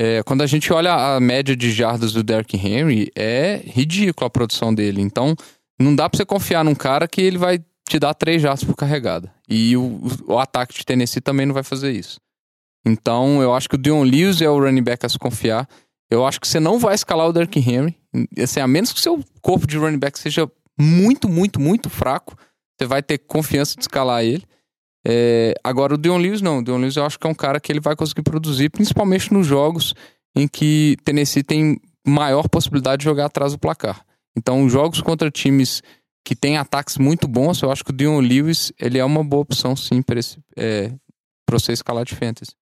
É, 0.00 0.22
quando 0.22 0.42
a 0.42 0.46
gente 0.46 0.72
olha 0.72 0.94
a 0.94 1.18
média 1.18 1.56
de 1.56 1.72
jardas 1.72 2.12
do 2.12 2.22
Derrick 2.22 2.56
Henry, 2.56 3.10
é 3.16 3.60
ridículo 3.64 4.28
a 4.28 4.30
produção 4.30 4.72
dele. 4.72 5.02
Então, 5.02 5.34
não 5.80 5.92
dá 5.92 6.08
pra 6.08 6.16
você 6.16 6.24
confiar 6.24 6.64
num 6.64 6.74
cara 6.74 7.08
que 7.08 7.20
ele 7.20 7.36
vai 7.36 7.58
te 7.88 7.98
dar 7.98 8.14
três 8.14 8.40
jardas 8.40 8.62
por 8.62 8.76
carregada. 8.76 9.34
E 9.48 9.76
o, 9.76 10.00
o 10.28 10.38
ataque 10.38 10.72
de 10.72 10.86
Tennessee 10.86 11.20
também 11.20 11.46
não 11.46 11.54
vai 11.54 11.64
fazer 11.64 11.90
isso. 11.90 12.20
Então, 12.86 13.42
eu 13.42 13.52
acho 13.52 13.68
que 13.68 13.74
o 13.74 13.78
Dion 13.78 14.04
Lewis 14.04 14.40
é 14.40 14.48
o 14.48 14.60
running 14.60 14.84
back 14.84 15.04
a 15.04 15.08
se 15.08 15.18
confiar. 15.18 15.68
Eu 16.08 16.24
acho 16.24 16.40
que 16.40 16.46
você 16.46 16.60
não 16.60 16.78
vai 16.78 16.94
escalar 16.94 17.26
o 17.26 17.32
Derrick 17.32 17.58
Henry. 17.58 17.96
Assim, 18.40 18.60
a 18.60 18.68
menos 18.68 18.92
que 18.92 19.00
seu 19.00 19.22
corpo 19.42 19.66
de 19.66 19.78
running 19.78 19.98
back 19.98 20.16
seja 20.16 20.48
muito, 20.78 21.28
muito, 21.28 21.60
muito 21.60 21.90
fraco, 21.90 22.36
você 22.78 22.86
vai 22.86 23.02
ter 23.02 23.18
confiança 23.18 23.74
de 23.74 23.82
escalar 23.82 24.22
ele. 24.22 24.44
É, 25.10 25.54
agora 25.64 25.94
o 25.94 25.98
Dion 25.98 26.18
Lewis 26.18 26.42
não. 26.42 26.58
O 26.58 26.62
Dion 26.62 26.76
Lewis 26.76 26.96
eu 26.96 27.04
acho 27.06 27.18
que 27.18 27.26
é 27.26 27.30
um 27.30 27.34
cara 27.34 27.58
que 27.58 27.72
ele 27.72 27.80
vai 27.80 27.96
conseguir 27.96 28.22
produzir, 28.22 28.68
principalmente 28.68 29.32
nos 29.32 29.46
jogos 29.46 29.94
em 30.36 30.46
que 30.46 30.96
Tennessee 31.02 31.42
tem 31.42 31.80
maior 32.06 32.46
possibilidade 32.48 33.00
de 33.00 33.04
jogar 33.04 33.26
atrás 33.26 33.52
do 33.52 33.58
placar. 33.58 34.04
Então, 34.36 34.68
jogos 34.68 35.00
contra 35.00 35.30
times 35.30 35.82
que 36.24 36.36
têm 36.36 36.58
ataques 36.58 36.98
muito 36.98 37.26
bons, 37.26 37.62
eu 37.62 37.72
acho 37.72 37.82
que 37.82 37.90
o 37.90 37.94
Dion 37.94 38.20
Lewis 38.20 38.70
ele 38.78 38.98
é 38.98 39.04
uma 39.04 39.24
boa 39.24 39.42
opção 39.42 39.74
sim 39.74 40.02
para 40.02 40.20
é, 40.56 40.92
você 41.50 41.72
escalar 41.72 42.04
de 42.04 42.14
fantasy. 42.14 42.52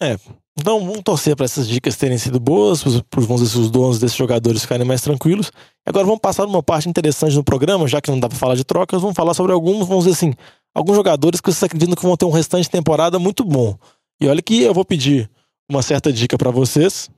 É, 0.00 0.16
então 0.60 0.80
vamos 0.80 1.02
torcer 1.04 1.36
para 1.36 1.44
essas 1.44 1.68
dicas 1.68 1.94
terem 1.96 2.18
sido 2.18 2.40
boas, 2.40 2.82
para 2.82 3.20
os 3.20 3.70
donos 3.70 3.98
desses 4.00 4.16
jogadores 4.16 4.62
ficarem 4.62 4.84
mais 4.84 5.00
tranquilos. 5.00 5.52
Agora 5.86 6.04
vamos 6.04 6.20
passar 6.20 6.46
uma 6.46 6.62
parte 6.62 6.88
interessante 6.88 7.36
no 7.36 7.44
programa, 7.44 7.86
já 7.86 8.00
que 8.00 8.10
não 8.10 8.18
dá 8.18 8.28
para 8.28 8.36
falar 8.36 8.56
de 8.56 8.64
trocas, 8.64 9.00
vamos 9.00 9.16
falar 9.16 9.34
sobre 9.34 9.52
alguns, 9.52 9.86
vamos 9.86 10.04
dizer 10.04 10.16
assim, 10.16 10.34
alguns 10.74 10.96
jogadores 10.96 11.40
que 11.40 11.50
vocês 11.50 11.62
acreditam 11.62 11.94
que 11.94 12.02
vão 12.02 12.16
ter 12.16 12.24
um 12.24 12.30
restante 12.30 12.64
de 12.64 12.70
temporada 12.70 13.18
muito 13.20 13.44
bom. 13.44 13.78
E 14.20 14.26
olha 14.26 14.42
que 14.42 14.62
eu 14.62 14.74
vou 14.74 14.84
pedir 14.84 15.30
uma 15.70 15.80
certa 15.80 16.12
dica 16.12 16.36
para 16.36 16.50
vocês. 16.50 17.08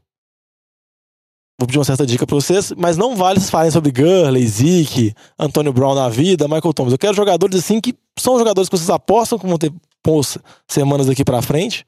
Vou 1.58 1.66
pedir 1.66 1.78
uma 1.78 1.84
certa 1.84 2.04
dica 2.04 2.26
para 2.26 2.34
vocês, 2.34 2.72
mas 2.76 2.98
não 2.98 3.16
vale 3.16 3.38
vocês 3.38 3.50
falarem 3.50 3.70
sobre 3.70 3.90
Gurley, 3.90 4.46
Zeke, 4.46 5.14
Antônio 5.38 5.72
Brown 5.72 5.94
na 5.94 6.08
vida, 6.08 6.46
Michael 6.46 6.74
Thomas. 6.74 6.92
Eu 6.92 6.98
quero 6.98 7.14
jogadores 7.14 7.58
assim 7.58 7.80
que 7.80 7.94
são 8.18 8.38
jogadores 8.38 8.68
que 8.68 8.76
vocês 8.76 8.90
apostam 8.90 9.38
que 9.38 9.46
vão 9.46 9.56
ter 9.56 9.72
boas 10.04 10.36
semanas 10.68 11.06
daqui 11.06 11.24
para 11.24 11.40
frente 11.40 11.86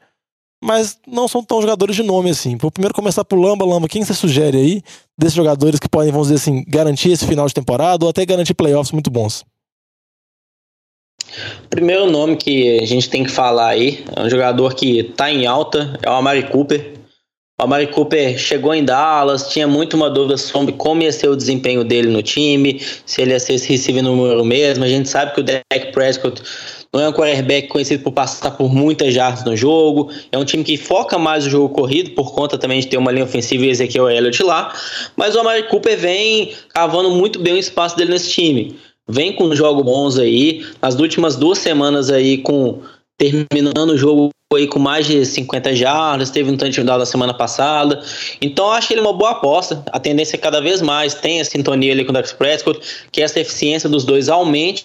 mas 0.62 0.96
não 1.06 1.26
são 1.26 1.42
tão 1.42 1.60
jogadores 1.60 1.96
de 1.96 2.04
nome 2.04 2.30
assim. 2.30 2.56
Vou 2.56 2.70
primeiro 2.70 2.94
começar 2.94 3.24
por 3.24 3.36
Lamba. 3.36 3.64
Lamba, 3.64 3.88
quem 3.88 4.04
você 4.04 4.14
sugere 4.14 4.56
aí 4.56 4.82
desses 5.18 5.34
jogadores 5.34 5.80
que 5.80 5.88
podem, 5.88 6.12
vamos 6.12 6.28
dizer 6.28 6.40
assim, 6.40 6.64
garantir 6.68 7.10
esse 7.10 7.26
final 7.26 7.48
de 7.48 7.54
temporada 7.54 8.04
ou 8.04 8.10
até 8.10 8.24
garantir 8.24 8.54
playoffs 8.54 8.92
muito 8.92 9.10
bons? 9.10 9.44
Primeiro 11.68 12.10
nome 12.10 12.36
que 12.36 12.78
a 12.78 12.86
gente 12.86 13.10
tem 13.10 13.24
que 13.24 13.30
falar 13.30 13.68
aí 13.68 14.04
é 14.14 14.22
um 14.22 14.30
jogador 14.30 14.74
que 14.74 15.00
está 15.00 15.30
em 15.30 15.46
alta, 15.46 15.98
é 16.00 16.08
o 16.08 16.12
Amari 16.12 16.48
Cooper. 16.48 16.94
O 17.60 17.64
Amari 17.64 17.88
Cooper 17.88 18.38
chegou 18.38 18.74
em 18.74 18.84
Dallas, 18.84 19.48
tinha 19.48 19.66
muito 19.66 19.94
uma 19.94 20.10
dúvida 20.10 20.36
sobre 20.36 20.72
como 20.72 21.02
ia 21.02 21.12
ser 21.12 21.28
o 21.28 21.36
desempenho 21.36 21.84
dele 21.84 22.08
no 22.08 22.22
time, 22.22 22.80
se 23.04 23.20
ele 23.20 23.32
ia 23.32 23.40
ser 23.40 23.54
esse 23.54 23.68
receiver 23.68 24.02
número 24.02 24.44
mesmo. 24.44 24.84
A 24.84 24.88
gente 24.88 25.08
sabe 25.08 25.34
que 25.34 25.40
o 25.40 25.44
Dak 25.44 25.92
Prescott 25.92 26.42
não 26.94 27.00
é 27.00 27.08
um 27.08 27.12
quarterback 27.12 27.68
conhecido 27.68 28.02
por 28.02 28.12
passar 28.12 28.50
por 28.50 28.72
muitas 28.72 29.14
jardas 29.14 29.44
no 29.44 29.56
jogo. 29.56 30.10
É 30.30 30.36
um 30.36 30.44
time 30.44 30.62
que 30.62 30.76
foca 30.76 31.18
mais 31.18 31.46
o 31.46 31.50
jogo 31.50 31.70
corrido, 31.70 32.10
por 32.10 32.34
conta 32.34 32.58
também 32.58 32.80
de 32.80 32.86
ter 32.86 32.98
uma 32.98 33.10
linha 33.10 33.24
ofensiva 33.24 33.64
e 33.64 33.70
Ezequiel 33.70 34.10
Elliott 34.10 34.42
lá. 34.42 34.74
Mas 35.16 35.34
o 35.34 35.40
Amari 35.40 35.62
Cooper 35.68 35.98
vem 35.98 36.52
cavando 36.68 37.10
muito 37.10 37.38
bem 37.38 37.54
o 37.54 37.58
espaço 37.58 37.96
dele 37.96 38.10
nesse 38.10 38.30
time. 38.30 38.76
Vem 39.08 39.32
com 39.32 39.54
jogos 39.54 39.82
bons 39.82 40.18
aí. 40.18 40.66
Nas 40.82 40.94
últimas 40.96 41.34
duas 41.34 41.58
semanas 41.58 42.10
aí 42.10 42.38
com 42.38 42.82
terminando 43.18 43.90
o 43.90 43.96
jogo 43.96 44.30
aí 44.54 44.66
com 44.66 44.78
mais 44.78 45.06
de 45.06 45.24
50 45.24 45.74
jardas, 45.74 46.28
teve 46.28 46.50
um 46.50 46.56
touchdown 46.58 46.98
na 46.98 47.06
semana 47.06 47.32
passada. 47.32 48.02
Então 48.38 48.70
acho 48.70 48.88
que 48.88 48.94
ele 48.94 49.00
é 49.00 49.04
uma 49.04 49.14
boa 49.14 49.30
aposta. 49.30 49.82
A 49.90 49.98
tendência 49.98 50.36
é 50.36 50.38
cada 50.38 50.60
vez 50.60 50.82
mais 50.82 51.14
tem 51.14 51.40
a 51.40 51.44
sintonia 51.44 51.92
ali 51.92 52.04
com 52.04 52.10
o 52.10 52.12
Dax 52.12 52.34
Prescott, 52.34 52.80
que 53.10 53.22
essa 53.22 53.40
eficiência 53.40 53.88
dos 53.88 54.04
dois 54.04 54.28
aumente 54.28 54.84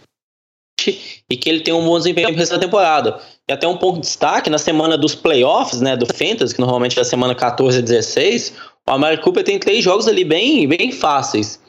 e 1.29 1.37
que 1.37 1.49
ele 1.49 1.61
tem 1.61 1.73
um 1.73 1.83
bom 1.83 1.97
desempenho 1.97 2.33
resto 2.35 2.53
da 2.53 2.59
temporada. 2.59 3.19
E 3.47 3.53
até 3.53 3.67
um 3.67 3.77
ponto 3.77 3.95
de 3.95 4.01
destaque, 4.01 4.49
na 4.49 4.57
semana 4.57 4.97
dos 4.97 5.15
playoffs, 5.15 5.81
né, 5.81 5.95
do 5.95 6.05
Fantasy, 6.05 6.53
que 6.53 6.61
normalmente 6.61 6.97
é 6.97 7.01
a 7.01 7.05
semana 7.05 7.33
14 7.33 7.79
a 7.79 7.81
16, 7.81 8.53
o 8.87 8.91
Amari 8.91 9.17
Cooper 9.17 9.43
tem 9.43 9.57
três 9.57 9.83
jogos 9.83 10.07
ali 10.07 10.23
bem, 10.23 10.67
bem 10.67 10.91
fáceis, 10.91 11.59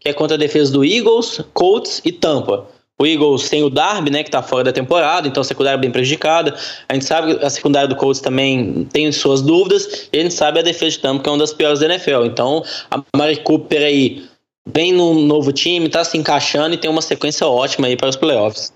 que 0.00 0.08
é 0.08 0.12
contra 0.12 0.36
a 0.36 0.38
defesa 0.38 0.72
do 0.72 0.84
Eagles, 0.84 1.40
Colts 1.52 2.00
e 2.04 2.12
Tampa. 2.12 2.66
O 2.96 3.04
Eagles 3.04 3.48
tem 3.48 3.64
o 3.64 3.70
Darby, 3.70 4.10
né, 4.10 4.22
que 4.22 4.28
está 4.28 4.40
fora 4.40 4.62
da 4.62 4.72
temporada, 4.72 5.26
então 5.26 5.40
a 5.40 5.44
secundária 5.44 5.76
é 5.76 5.80
bem 5.80 5.90
prejudicada. 5.90 6.54
A 6.88 6.94
gente 6.94 7.04
sabe 7.04 7.34
que 7.34 7.44
a 7.44 7.50
secundária 7.50 7.88
do 7.88 7.96
Colts 7.96 8.20
também 8.20 8.88
tem 8.92 9.10
suas 9.10 9.42
dúvidas, 9.42 10.08
e 10.12 10.18
a 10.18 10.22
gente 10.22 10.34
sabe 10.34 10.60
a 10.60 10.62
defesa 10.62 10.92
de 10.92 10.98
Tampa, 11.00 11.22
que 11.24 11.28
é 11.28 11.32
uma 11.32 11.38
das 11.38 11.52
piores 11.52 11.80
da 11.80 11.86
NFL. 11.86 12.24
Então, 12.24 12.62
a 12.90 13.02
Mari 13.16 13.38
Cooper 13.38 13.82
aí 13.82 14.24
vem 14.66 14.92
num 14.92 15.26
novo 15.26 15.52
time, 15.52 15.86
está 15.86 16.04
se 16.04 16.16
encaixando 16.16 16.74
e 16.74 16.78
tem 16.78 16.90
uma 16.90 17.02
sequência 17.02 17.46
ótima 17.46 17.86
aí 17.86 17.96
para 17.96 18.08
os 18.08 18.16
playoffs. 18.16 18.72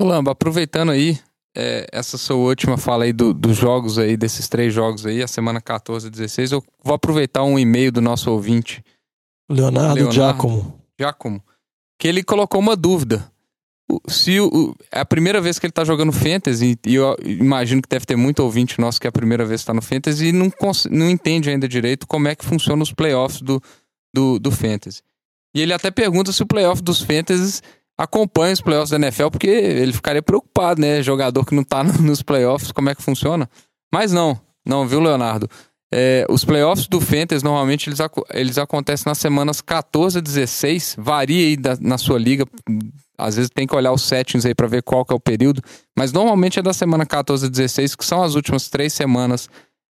Lamba, 0.00 0.32
aproveitando 0.32 0.90
aí, 0.90 1.18
é, 1.56 1.86
essa 1.90 2.18
sua 2.18 2.36
última 2.36 2.76
fala 2.76 3.04
aí 3.04 3.12
do, 3.12 3.32
dos 3.32 3.56
jogos 3.56 3.98
aí, 3.98 4.16
desses 4.16 4.48
três 4.48 4.72
jogos 4.72 5.06
aí, 5.06 5.22
a 5.22 5.28
semana 5.28 5.60
14 5.60 6.06
e 6.06 6.10
16, 6.10 6.52
eu 6.52 6.64
vou 6.84 6.94
aproveitar 6.94 7.42
um 7.44 7.58
e-mail 7.58 7.90
do 7.90 8.00
nosso 8.00 8.30
ouvinte. 8.30 8.84
Leonardo, 9.50 9.94
Leonardo 9.94 10.14
Giacomo. 10.14 10.80
Giacomo. 10.98 11.42
Que 11.98 12.08
ele 12.08 12.22
colocou 12.22 12.60
uma 12.60 12.76
dúvida 12.76 13.30
se 14.08 14.40
o, 14.40 14.74
é 14.90 15.00
a 15.00 15.04
primeira 15.04 15.40
vez 15.40 15.58
que 15.58 15.66
ele 15.66 15.72
tá 15.72 15.84
jogando 15.84 16.12
Fantasy, 16.12 16.78
e 16.84 16.94
eu 16.94 17.16
imagino 17.24 17.80
que 17.80 17.88
deve 17.88 18.04
ter 18.04 18.16
muito 18.16 18.40
ouvinte 18.40 18.80
nosso 18.80 19.00
que 19.00 19.06
é 19.06 19.10
a 19.10 19.12
primeira 19.12 19.44
vez 19.44 19.60
que 19.60 19.66
tá 19.68 19.74
no 19.74 19.82
Fantasy 19.82 20.26
e 20.26 20.32
não, 20.32 20.50
não 20.90 21.08
entende 21.08 21.48
ainda 21.48 21.68
direito 21.68 22.06
como 22.06 22.28
é 22.28 22.34
que 22.34 22.44
funciona 22.44 22.82
os 22.82 22.92
playoffs 22.92 23.40
do, 23.40 23.62
do, 24.12 24.38
do 24.38 24.50
Fantasy. 24.50 25.02
E 25.56 25.62
ele 25.62 25.72
até 25.72 25.90
pergunta 25.90 26.32
se 26.32 26.42
o 26.42 26.46
playoff 26.46 26.82
dos 26.82 27.00
Fantasy 27.00 27.62
acompanha 27.96 28.52
os 28.52 28.60
playoffs 28.60 28.90
da 28.90 28.96
NFL, 28.96 29.30
porque 29.30 29.46
ele 29.46 29.90
ficaria 29.90 30.20
preocupado, 30.20 30.82
né? 30.82 31.02
Jogador 31.02 31.46
que 31.46 31.54
não 31.54 31.64
tá 31.64 31.82
nos 31.98 32.20
playoffs, 32.20 32.70
como 32.70 32.90
é 32.90 32.94
que 32.94 33.02
funciona? 33.02 33.48
Mas 33.90 34.12
não, 34.12 34.38
não, 34.66 34.86
viu, 34.86 35.00
Leonardo? 35.00 35.48
É, 35.90 36.26
os 36.28 36.44
playoffs 36.44 36.86
do 36.86 37.00
Fantasy 37.00 37.42
normalmente 37.42 37.88
eles, 37.88 37.98
eles 38.34 38.58
acontecem 38.58 39.08
nas 39.08 39.16
semanas 39.16 39.62
14 39.62 40.18
a 40.18 40.20
16, 40.20 40.96
varia 40.98 41.46
aí 41.46 41.56
da, 41.56 41.74
na 41.80 41.96
sua 41.96 42.18
liga, 42.18 42.44
às 43.16 43.36
vezes 43.36 43.48
tem 43.48 43.66
que 43.66 43.74
olhar 43.74 43.92
os 43.92 44.02
settings 44.02 44.44
aí 44.44 44.54
para 44.54 44.66
ver 44.66 44.82
qual 44.82 45.06
que 45.06 45.14
é 45.14 45.16
o 45.16 45.20
período, 45.20 45.62
mas 45.96 46.12
normalmente 46.12 46.58
é 46.58 46.62
da 46.62 46.74
semana 46.74 47.06
14 47.06 47.46
a 47.46 47.48
16, 47.48 47.96
que 47.96 48.04
são 48.04 48.22
as 48.22 48.34
últimas 48.34 48.68
três 48.68 48.92
semanas 48.92 49.48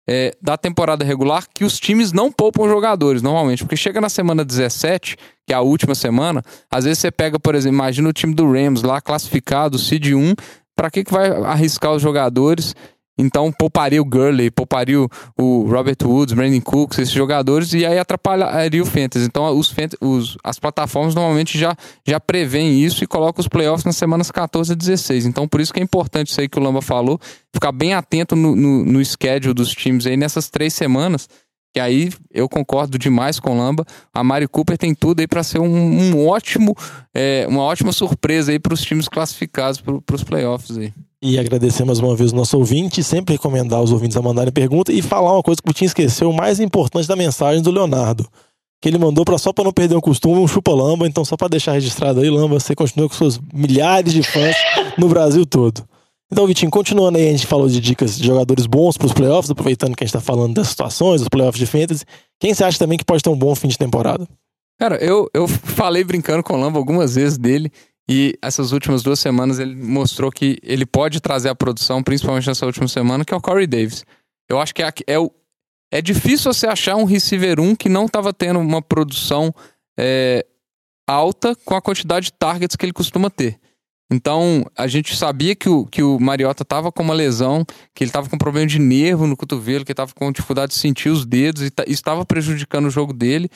é, 0.08 0.36
da 0.40 0.56
temporada 0.56 1.04
regular, 1.04 1.46
que 1.52 1.64
os 1.64 1.80
times 1.80 2.12
não 2.12 2.30
poupam 2.30 2.68
jogadores 2.68 3.22
normalmente, 3.22 3.64
porque 3.64 3.76
chega 3.76 4.00
na 4.00 4.08
semana 4.08 4.44
17, 4.44 5.16
que 5.46 5.52
é 5.52 5.56
a 5.56 5.60
última 5.60 5.94
semana, 5.94 6.42
às 6.70 6.84
vezes 6.84 7.00
você 7.00 7.10
pega, 7.10 7.38
por 7.38 7.54
exemplo, 7.54 7.76
imagina 7.76 8.08
o 8.08 8.12
time 8.12 8.34
do 8.34 8.50
Rams 8.50 8.82
lá 8.82 9.00
classificado, 9.00 9.78
seed 9.78 10.12
1, 10.12 10.34
para 10.76 10.90
que, 10.90 11.02
que 11.02 11.12
vai 11.12 11.28
arriscar 11.28 11.92
os 11.92 12.02
jogadores? 12.02 12.74
Então 13.18 13.50
pouparia 13.50 14.00
o 14.00 14.04
Gurley, 14.04 14.50
pouparia 14.50 15.00
o, 15.00 15.62
Robert 15.62 15.96
Woods, 16.04 16.34
Brandon 16.34 16.60
Cooks, 16.60 16.98
esses 16.98 17.14
jogadores, 17.14 17.72
e 17.72 17.86
aí 17.86 17.98
atrapalharia 17.98 18.82
o 18.82 18.86
Fantasy. 18.86 19.26
Então 19.26 19.56
os, 19.56 19.74
os, 20.00 20.36
as 20.44 20.58
plataformas 20.58 21.14
normalmente 21.14 21.58
já, 21.58 21.74
já 22.06 22.20
prevêem 22.20 22.78
isso 22.82 23.02
e 23.02 23.06
colocam 23.06 23.40
os 23.40 23.48
playoffs 23.48 23.84
nas 23.84 23.96
semanas 23.96 24.30
14 24.30 24.72
a 24.72 24.76
16. 24.76 25.26
Então 25.26 25.48
por 25.48 25.60
isso 25.60 25.72
que 25.72 25.80
é 25.80 25.82
importante 25.82 26.30
isso 26.30 26.40
aí 26.40 26.48
que 26.48 26.58
o 26.58 26.62
Lamba 26.62 26.82
falou, 26.82 27.18
ficar 27.52 27.72
bem 27.72 27.94
atento 27.94 28.36
no, 28.36 28.54
no, 28.54 28.84
no 28.84 29.04
schedule 29.04 29.54
dos 29.54 29.70
times 29.70 30.06
aí 30.06 30.16
nessas 30.16 30.50
três 30.50 30.74
semanas. 30.74 31.28
Que 31.76 31.80
aí 31.80 32.08
eu 32.32 32.48
concordo 32.48 32.98
demais 32.98 33.38
com 33.38 33.50
o 33.50 33.58
Lamba. 33.58 33.84
A 34.14 34.24
Mari 34.24 34.48
Cooper 34.48 34.78
tem 34.78 34.94
tudo 34.94 35.20
aí 35.20 35.26
para 35.26 35.42
ser 35.42 35.58
um, 35.58 35.66
um 35.68 36.26
ótimo, 36.26 36.74
é, 37.12 37.44
uma 37.50 37.60
ótima 37.64 37.92
surpresa 37.92 38.50
aí 38.50 38.58
para 38.58 38.72
os 38.72 38.80
times 38.80 39.06
classificados 39.08 39.82
para 39.82 40.16
os 40.16 40.24
playoffs 40.24 40.78
aí. 40.78 40.90
E 41.20 41.38
agradecer 41.38 41.84
mais 41.84 41.98
uma 41.98 42.16
vez 42.16 42.32
o 42.32 42.34
nosso 42.34 42.56
ouvinte, 42.56 43.02
sempre 43.02 43.34
recomendar 43.34 43.82
os 43.82 43.92
ouvintes 43.92 44.16
a 44.16 44.22
mandarem 44.22 44.50
pergunta 44.50 44.90
e 44.90 45.02
falar 45.02 45.34
uma 45.34 45.42
coisa 45.42 45.60
que 45.60 45.68
o 45.68 45.70
Putin 45.70 45.84
esqueceu, 45.84 46.30
o 46.30 46.34
mais 46.34 46.60
importante 46.60 47.06
da 47.06 47.14
mensagem 47.14 47.60
do 47.60 47.70
Leonardo. 47.70 48.26
Que 48.80 48.88
ele 48.88 48.96
mandou 48.96 49.22
para 49.22 49.36
só 49.36 49.52
para 49.52 49.64
não 49.64 49.72
perder 49.72 49.96
o 49.96 50.00
costume, 50.00 50.38
um 50.38 50.48
chupa 50.48 50.72
lamba, 50.72 51.06
então 51.06 51.26
só 51.26 51.36
para 51.36 51.48
deixar 51.48 51.72
registrado 51.72 52.20
aí, 52.20 52.30
Lamba, 52.30 52.58
você 52.58 52.74
continua 52.74 53.06
com 53.06 53.14
seus 53.14 53.38
milhares 53.52 54.14
de 54.14 54.22
fãs 54.22 54.56
no 54.96 55.10
Brasil 55.10 55.44
todo. 55.44 55.86
Então, 56.30 56.46
Vitinho, 56.46 56.70
continuando 56.70 57.18
aí, 57.18 57.28
a 57.28 57.32
gente 57.32 57.46
falou 57.46 57.68
de 57.68 57.80
dicas 57.80 58.18
de 58.18 58.26
jogadores 58.26 58.66
bons 58.66 58.96
para 58.96 59.06
os 59.06 59.12
playoffs, 59.12 59.50
aproveitando 59.50 59.94
que 59.94 60.02
a 60.02 60.06
gente 60.06 60.16
está 60.16 60.20
falando 60.20 60.54
das 60.54 60.68
situações, 60.68 61.20
dos 61.20 61.28
playoffs 61.28 61.58
de 61.58 61.66
fantasy. 61.66 62.04
Quem 62.40 62.52
você 62.52 62.64
acha 62.64 62.78
também 62.78 62.98
que 62.98 63.04
pode 63.04 63.22
ter 63.22 63.30
um 63.30 63.38
bom 63.38 63.54
fim 63.54 63.68
de 63.68 63.78
temporada? 63.78 64.26
Cara, 64.78 64.96
eu, 64.96 65.30
eu 65.32 65.46
falei 65.48 66.02
brincando 66.02 66.42
com 66.42 66.54
o 66.54 66.56
Lamba 66.56 66.78
algumas 66.78 67.14
vezes 67.14 67.38
dele. 67.38 67.70
E 68.08 68.38
essas 68.40 68.70
últimas 68.72 69.02
duas 69.02 69.18
semanas 69.18 69.58
ele 69.58 69.74
mostrou 69.74 70.30
que 70.30 70.58
ele 70.62 70.86
pode 70.86 71.20
trazer 71.20 71.48
a 71.48 71.54
produção, 71.54 72.02
principalmente 72.02 72.46
nessa 72.46 72.64
última 72.64 72.86
semana, 72.86 73.24
que 73.24 73.34
é 73.34 73.36
o 73.36 73.40
Corey 73.40 73.66
Davis. 73.66 74.04
Eu 74.48 74.60
acho 74.60 74.72
que 74.72 74.82
é, 74.82 74.88
é, 75.08 75.16
é 75.90 76.02
difícil 76.02 76.52
você 76.52 76.68
achar 76.68 76.94
um 76.96 77.04
receiver 77.04 77.58
1 77.58 77.74
que 77.74 77.88
não 77.88 78.06
estava 78.06 78.32
tendo 78.32 78.60
uma 78.60 78.80
produção 78.80 79.52
é, 79.98 80.46
alta 81.08 81.56
com 81.64 81.74
a 81.74 81.82
quantidade 81.82 82.26
de 82.26 82.32
targets 82.32 82.76
que 82.76 82.84
ele 82.84 82.92
costuma 82.92 83.28
ter. 83.28 83.58
Então, 84.10 84.64
a 84.76 84.86
gente 84.86 85.16
sabia 85.16 85.56
que 85.56 85.68
o, 85.68 85.84
que 85.84 86.02
o 86.02 86.18
Mariota 86.20 86.62
estava 86.62 86.92
com 86.92 87.02
uma 87.02 87.14
lesão, 87.14 87.64
que 87.92 88.04
ele 88.04 88.10
estava 88.10 88.28
com 88.28 88.38
problema 88.38 88.66
de 88.66 88.78
nervo 88.78 89.26
no 89.26 89.36
cotovelo, 89.36 89.84
que 89.84 89.92
estava 89.92 90.12
com 90.14 90.30
dificuldade 90.30 90.72
de 90.72 90.78
sentir 90.78 91.08
os 91.08 91.26
dedos 91.26 91.62
e 91.62 91.72
estava 91.88 92.24
prejudicando 92.24 92.86
o 92.86 92.90
jogo 92.90 93.12
dele. 93.12 93.50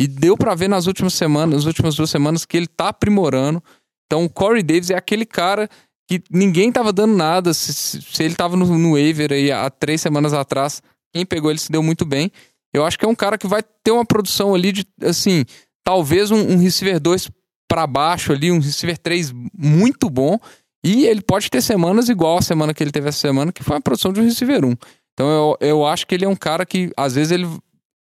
E 0.00 0.06
deu 0.06 0.36
para 0.36 0.54
ver 0.54 0.68
nas 0.68 0.86
últimas 0.86 1.14
semanas, 1.14 1.56
nas 1.56 1.64
últimas 1.64 1.96
duas 1.96 2.10
semanas, 2.10 2.44
que 2.44 2.56
ele 2.56 2.66
está 2.66 2.90
aprimorando. 2.90 3.62
Então 4.06 4.24
o 4.24 4.30
Corey 4.30 4.62
Davis 4.62 4.90
é 4.90 4.94
aquele 4.94 5.26
cara 5.26 5.68
que 6.08 6.22
ninguém 6.30 6.70
tava 6.70 6.92
dando 6.92 7.16
nada. 7.16 7.52
Se, 7.52 8.00
se 8.00 8.22
ele 8.22 8.34
tava 8.34 8.56
no, 8.56 8.78
no 8.78 8.92
waiver 8.92 9.32
aí 9.32 9.50
há 9.50 9.68
três 9.70 10.00
semanas 10.00 10.32
atrás, 10.32 10.82
quem 11.12 11.26
pegou 11.26 11.50
ele 11.50 11.58
se 11.58 11.72
deu 11.72 11.82
muito 11.82 12.04
bem. 12.04 12.30
Eu 12.72 12.84
acho 12.84 12.98
que 12.98 13.04
é 13.04 13.08
um 13.08 13.14
cara 13.14 13.38
que 13.38 13.46
vai 13.46 13.62
ter 13.82 13.90
uma 13.90 14.04
produção 14.04 14.54
ali 14.54 14.70
de, 14.70 14.86
assim, 15.02 15.44
talvez 15.82 16.30
um, 16.30 16.52
um 16.52 16.58
receiver 16.58 17.00
2 17.00 17.30
para 17.68 17.86
baixo 17.86 18.32
ali, 18.32 18.50
um 18.50 18.60
receiver 18.60 18.98
3 18.98 19.32
muito 19.56 20.08
bom. 20.10 20.38
E 20.84 21.06
ele 21.06 21.20
pode 21.20 21.50
ter 21.50 21.60
semanas 21.60 22.08
igual 22.08 22.38
a 22.38 22.42
semana 22.42 22.72
que 22.72 22.82
ele 22.82 22.92
teve 22.92 23.08
essa 23.08 23.18
semana, 23.18 23.50
que 23.52 23.64
foi 23.64 23.76
a 23.76 23.80
produção 23.80 24.12
de 24.12 24.20
um 24.20 24.24
receiver 24.24 24.64
1. 24.64 24.74
Então 25.14 25.28
eu, 25.28 25.56
eu 25.60 25.86
acho 25.86 26.06
que 26.06 26.14
ele 26.14 26.24
é 26.24 26.28
um 26.28 26.36
cara 26.36 26.64
que, 26.64 26.92
às 26.96 27.14
vezes, 27.14 27.32
ele 27.32 27.48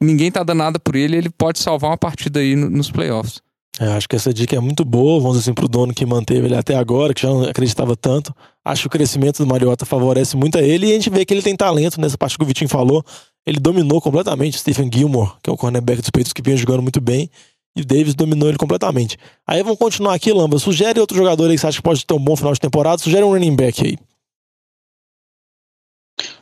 ninguém 0.01 0.31
tá 0.31 0.43
dando 0.43 0.59
nada 0.59 0.79
por 0.79 0.95
ele, 0.95 1.17
ele 1.17 1.29
pode 1.29 1.59
salvar 1.59 1.91
uma 1.91 1.97
partida 1.97 2.39
aí 2.39 2.55
nos 2.55 2.89
playoffs. 2.89 3.41
É, 3.79 3.85
acho 3.93 4.09
que 4.09 4.15
essa 4.15 4.33
dica 4.33 4.55
é 4.55 4.59
muito 4.59 4.83
boa, 4.83 5.21
vamos 5.21 5.37
dizer 5.37 5.51
assim, 5.51 5.53
pro 5.53 5.67
dono 5.67 5.93
que 5.93 6.05
manteve 6.05 6.47
ele 6.47 6.55
até 6.55 6.75
agora, 6.75 7.13
que 7.13 7.21
já 7.21 7.29
não 7.29 7.43
acreditava 7.43 7.95
tanto. 7.95 8.35
Acho 8.63 8.81
que 8.81 8.87
o 8.87 8.89
crescimento 8.89 9.37
do 9.37 9.47
Mariota 9.47 9.85
favorece 9.85 10.35
muito 10.35 10.57
a 10.57 10.61
ele 10.61 10.87
e 10.87 10.91
a 10.91 10.95
gente 10.95 11.09
vê 11.09 11.23
que 11.23 11.33
ele 11.33 11.41
tem 11.41 11.55
talento 11.55 11.99
nessa 11.99 12.17
parte 12.17 12.37
que 12.37 12.43
o 12.43 12.47
Vitinho 12.47 12.69
falou. 12.69 13.03
Ele 13.45 13.57
dominou 13.57 14.01
completamente 14.01 14.57
o 14.57 14.59
Stephen 14.59 14.89
Gilmore, 14.93 15.31
que 15.41 15.49
é 15.49 15.53
o 15.53 15.57
cornerback 15.57 16.01
dos 16.01 16.09
Peitos 16.09 16.33
que 16.33 16.41
vinha 16.41 16.57
jogando 16.57 16.81
muito 16.81 16.99
bem, 16.99 17.29
e 17.79 17.83
o 17.83 17.85
Davis 17.85 18.13
dominou 18.13 18.49
ele 18.49 18.57
completamente. 18.57 19.17
Aí 19.47 19.63
vamos 19.63 19.79
continuar 19.79 20.13
aqui, 20.13 20.31
Lamba. 20.31 20.59
Sugere 20.59 20.99
outro 20.99 21.17
jogador 21.17 21.49
aí 21.49 21.55
que 21.55 21.61
você 21.61 21.67
acha 21.67 21.77
que 21.77 21.83
pode 21.83 22.05
ter 22.05 22.13
um 22.13 22.19
bom 22.19 22.35
final 22.35 22.53
de 22.53 22.59
temporada, 22.59 23.01
sugere 23.01 23.23
um 23.23 23.31
running 23.31 23.55
back 23.55 23.85
aí. 23.85 23.97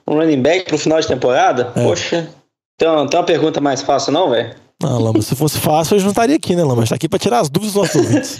Um 0.08 0.16
running 0.16 0.42
back 0.42 0.66
pro 0.66 0.78
final 0.78 1.00
de 1.00 1.08
temporada? 1.08 1.72
É. 1.76 1.84
Poxa, 1.84 2.30
tem 2.78 2.88
uma, 2.88 3.08
tem 3.08 3.20
uma 3.20 3.26
pergunta 3.26 3.62
mais 3.62 3.82
fácil 3.82 4.12
não, 4.12 4.30
velho? 4.30 4.56
Ah, 4.84 4.98
Lama, 4.98 5.22
se 5.22 5.36
fosse 5.36 5.60
fácil, 5.60 5.98
eu 5.98 6.02
não 6.02 6.10
estaria 6.10 6.36
aqui, 6.36 6.56
né, 6.56 6.64
Lama? 6.64 6.82
A 6.82 6.86
gente 6.86 6.90
tá 6.90 6.96
aqui 6.96 7.10
pra 7.10 7.20
tirar 7.20 7.40
as 7.40 7.50
dúvidas 7.50 7.74
dos 7.74 7.82
nossos 7.82 7.96
ouvintes. 8.02 8.40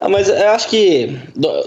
ah, 0.00 0.08
mas 0.08 0.28
eu 0.28 0.50
acho 0.50 0.68
que 0.68 1.18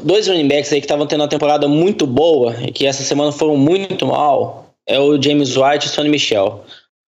dois 0.03 0.27
running 0.27 0.47
backs 0.47 0.71
aí 0.71 0.79
que 0.79 0.85
estavam 0.85 1.07
tendo 1.07 1.21
uma 1.21 1.29
temporada 1.29 1.67
muito 1.67 2.05
boa 2.05 2.55
e 2.61 2.71
que 2.71 2.85
essa 2.85 3.03
semana 3.03 3.31
foram 3.31 3.57
muito 3.57 4.05
mal 4.05 4.67
é 4.87 4.99
o 4.99 5.21
James 5.21 5.57
White 5.57 5.85
e 5.85 5.89
o 5.89 5.91
Sonny 5.91 6.09
Michel. 6.09 6.63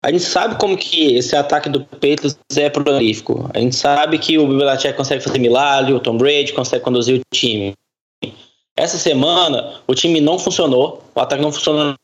A 0.05 0.11
gente 0.13 0.25
sabe 0.25 0.57
como 0.57 0.77
que 0.77 1.15
esse 1.15 1.35
ataque 1.35 1.71
do 1.71 1.83
Patriots 1.83 2.37
é 2.55 2.69
prolífico. 2.69 3.49
A 3.55 3.59
gente 3.59 3.75
sabe 3.75 4.19
que 4.19 4.37
o 4.37 4.47
Belichick 4.47 4.93
consegue 4.93 5.25
fazer 5.25 5.39
milagre, 5.39 5.95
o 5.95 5.99
Tom 5.99 6.19
Brady 6.19 6.53
consegue 6.53 6.85
conduzir 6.85 7.19
o 7.19 7.23
time. 7.35 7.73
Essa 8.77 8.99
semana, 8.99 9.81
o 9.87 9.95
time 9.95 10.21
não 10.21 10.39
funcionou, 10.39 11.03
o 11.15 11.21
ataque 11.21 11.41
não 11.41 11.51
funcionou 11.51 11.95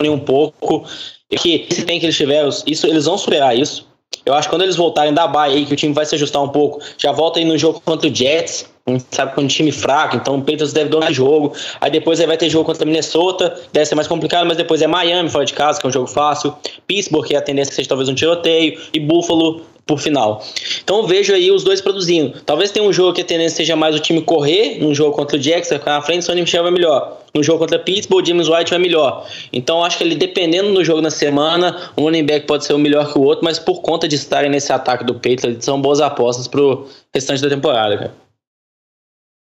nem 0.00 0.10
um 0.10 0.18
pouco 0.18 0.86
que 1.28 1.66
esse 1.68 1.84
tem 1.84 2.00
que 2.00 2.06
eles 2.06 2.16
tiveram, 2.16 2.48
isso, 2.66 2.86
eles 2.86 3.04
vão 3.04 3.18
superar 3.18 3.54
isso. 3.54 3.86
Eu 4.24 4.32
acho 4.32 4.48
que 4.48 4.54
quando 4.54 4.62
eles 4.62 4.76
voltarem 4.76 5.12
da 5.12 5.26
Bahia 5.26 5.66
que 5.66 5.74
o 5.74 5.76
time 5.76 5.92
vai 5.92 6.06
se 6.06 6.14
ajustar 6.14 6.42
um 6.42 6.48
pouco, 6.48 6.80
já 6.96 7.12
volta 7.12 7.38
aí 7.38 7.44
no 7.44 7.58
jogo 7.58 7.82
contra 7.82 8.08
o 8.08 8.14
Jets, 8.14 8.66
sabe, 9.10 9.34
com 9.34 9.42
um 9.42 9.46
time 9.46 9.72
fraco, 9.72 10.16
então 10.16 10.36
o 10.36 10.38
Patriots 10.38 10.72
deve 10.72 10.90
dominar 10.90 11.10
o 11.10 11.14
jogo. 11.14 11.52
Aí 11.80 11.90
depois 11.90 12.20
aí 12.20 12.26
vai 12.26 12.36
ter 12.36 12.48
jogo 12.48 12.64
contra 12.64 12.84
a 12.84 12.86
Minnesota, 12.86 13.60
deve 13.72 13.86
ser 13.86 13.94
mais 13.94 14.06
complicado, 14.06 14.46
mas 14.46 14.56
depois 14.56 14.80
é 14.80 14.86
Miami 14.86 15.28
fora 15.28 15.44
de 15.44 15.54
casa, 15.54 15.80
que 15.80 15.86
é 15.86 15.88
um 15.88 15.92
jogo 15.92 16.06
fácil. 16.06 16.54
Pittsburgh, 16.86 17.26
que 17.26 17.34
é 17.34 17.38
a 17.38 17.42
tendência 17.42 17.70
que 17.70 17.76
seja 17.76 17.88
talvez 17.88 18.08
um 18.08 18.14
tiroteio. 18.14 18.78
E 18.92 19.00
Buffalo, 19.00 19.62
por 19.86 19.98
final. 19.98 20.42
Então 20.82 20.98
eu 20.98 21.06
vejo 21.06 21.32
aí 21.32 21.50
os 21.50 21.62
dois 21.62 21.80
produzindo. 21.80 22.40
Talvez 22.44 22.72
tenha 22.72 22.84
um 22.84 22.92
jogo 22.92 23.12
que 23.12 23.22
a 23.22 23.24
tendência 23.24 23.56
seja 23.56 23.76
mais 23.76 23.94
o 23.94 24.00
time 24.00 24.20
correr, 24.20 24.78
num 24.80 24.92
jogo 24.92 25.14
contra 25.14 25.36
o 25.36 25.40
Jacks, 25.40 25.68
vai 25.68 25.78
ficar 25.78 25.94
na 25.94 26.02
frente, 26.02 26.24
Sonny 26.24 26.40
Michel 26.40 26.64
vai 26.64 26.72
melhor. 26.72 27.20
No 27.32 27.42
jogo 27.42 27.60
contra 27.60 27.78
Pittsburgh, 27.78 28.22
o 28.22 28.26
James 28.26 28.48
White 28.48 28.70
vai 28.70 28.80
melhor. 28.80 29.26
Então 29.52 29.84
acho 29.84 29.98
que 29.98 30.04
ele, 30.04 30.16
dependendo 30.16 30.74
do 30.74 30.84
jogo 30.84 31.00
na 31.00 31.10
semana, 31.10 31.92
um 31.96 32.02
running 32.02 32.24
back 32.24 32.46
pode 32.46 32.64
ser 32.64 32.72
o 32.72 32.78
melhor 32.78 33.12
que 33.12 33.18
o 33.18 33.22
outro, 33.22 33.44
mas 33.44 33.58
por 33.58 33.80
conta 33.80 34.08
de 34.08 34.16
estarem 34.16 34.50
nesse 34.50 34.72
ataque 34.72 35.04
do 35.04 35.14
Patriots, 35.14 35.64
são 35.64 35.80
boas 35.80 36.00
apostas 36.00 36.48
pro 36.48 36.88
restante 37.14 37.40
da 37.40 37.48
temporada, 37.48 37.96
cara. 37.96 38.25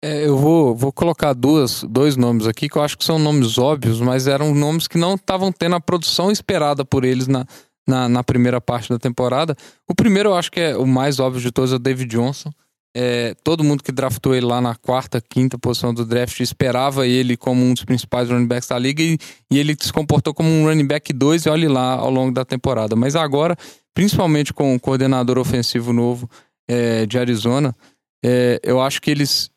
É, 0.02 0.26
eu 0.26 0.36
vou, 0.36 0.74
vou 0.74 0.90
colocar 0.90 1.34
duas, 1.34 1.84
dois 1.84 2.16
nomes 2.16 2.46
aqui 2.46 2.68
que 2.68 2.76
eu 2.76 2.82
acho 2.82 2.96
que 2.96 3.04
são 3.04 3.18
nomes 3.18 3.58
óbvios, 3.58 4.00
mas 4.00 4.26
eram 4.26 4.54
nomes 4.54 4.88
que 4.88 4.96
não 4.96 5.14
estavam 5.14 5.52
tendo 5.52 5.76
a 5.76 5.80
produção 5.80 6.30
esperada 6.30 6.86
por 6.86 7.04
eles 7.04 7.28
na, 7.28 7.46
na, 7.86 8.08
na, 8.08 8.24
primeira 8.24 8.62
parte 8.62 8.88
da 8.88 8.98
temporada. 8.98 9.54
O 9.86 9.94
primeiro 9.94 10.30
eu 10.30 10.34
acho 10.34 10.50
que 10.50 10.58
é 10.58 10.76
o 10.76 10.86
mais 10.86 11.20
óbvio 11.20 11.42
de 11.42 11.52
todos, 11.52 11.72
é 11.72 11.76
o 11.76 11.78
David 11.78 12.10
Johnson. 12.10 12.50
É, 12.96 13.34
todo 13.44 13.62
mundo 13.62 13.84
que 13.84 13.92
draftou 13.92 14.34
ele 14.34 14.46
lá 14.46 14.60
na 14.60 14.74
quarta, 14.74 15.20
quinta 15.20 15.58
posição 15.58 15.94
do 15.94 16.04
draft 16.04 16.40
esperava 16.40 17.06
ele 17.06 17.36
como 17.36 17.62
um 17.62 17.72
dos 17.72 17.84
principais 17.84 18.28
running 18.30 18.46
backs 18.46 18.68
da 18.68 18.78
liga 18.78 19.02
e, 19.02 19.16
e 19.50 19.58
ele 19.58 19.76
se 19.78 19.92
comportou 19.92 20.34
como 20.34 20.48
um 20.48 20.64
running 20.64 20.86
back 20.86 21.12
2 21.12 21.44
e 21.44 21.48
olhe 21.50 21.68
lá 21.68 21.92
ao 21.92 22.10
longo 22.10 22.32
da 22.32 22.44
temporada. 22.44 22.96
Mas 22.96 23.14
agora, 23.14 23.54
principalmente 23.94 24.52
com 24.52 24.74
o 24.74 24.80
coordenador 24.80 25.38
ofensivo 25.38 25.92
novo 25.92 26.28
é, 26.66 27.04
de 27.06 27.18
Arizona, 27.18 27.76
é, 28.24 28.58
eu 28.64 28.80
acho 28.80 29.00
que 29.00 29.10
eles 29.10 29.50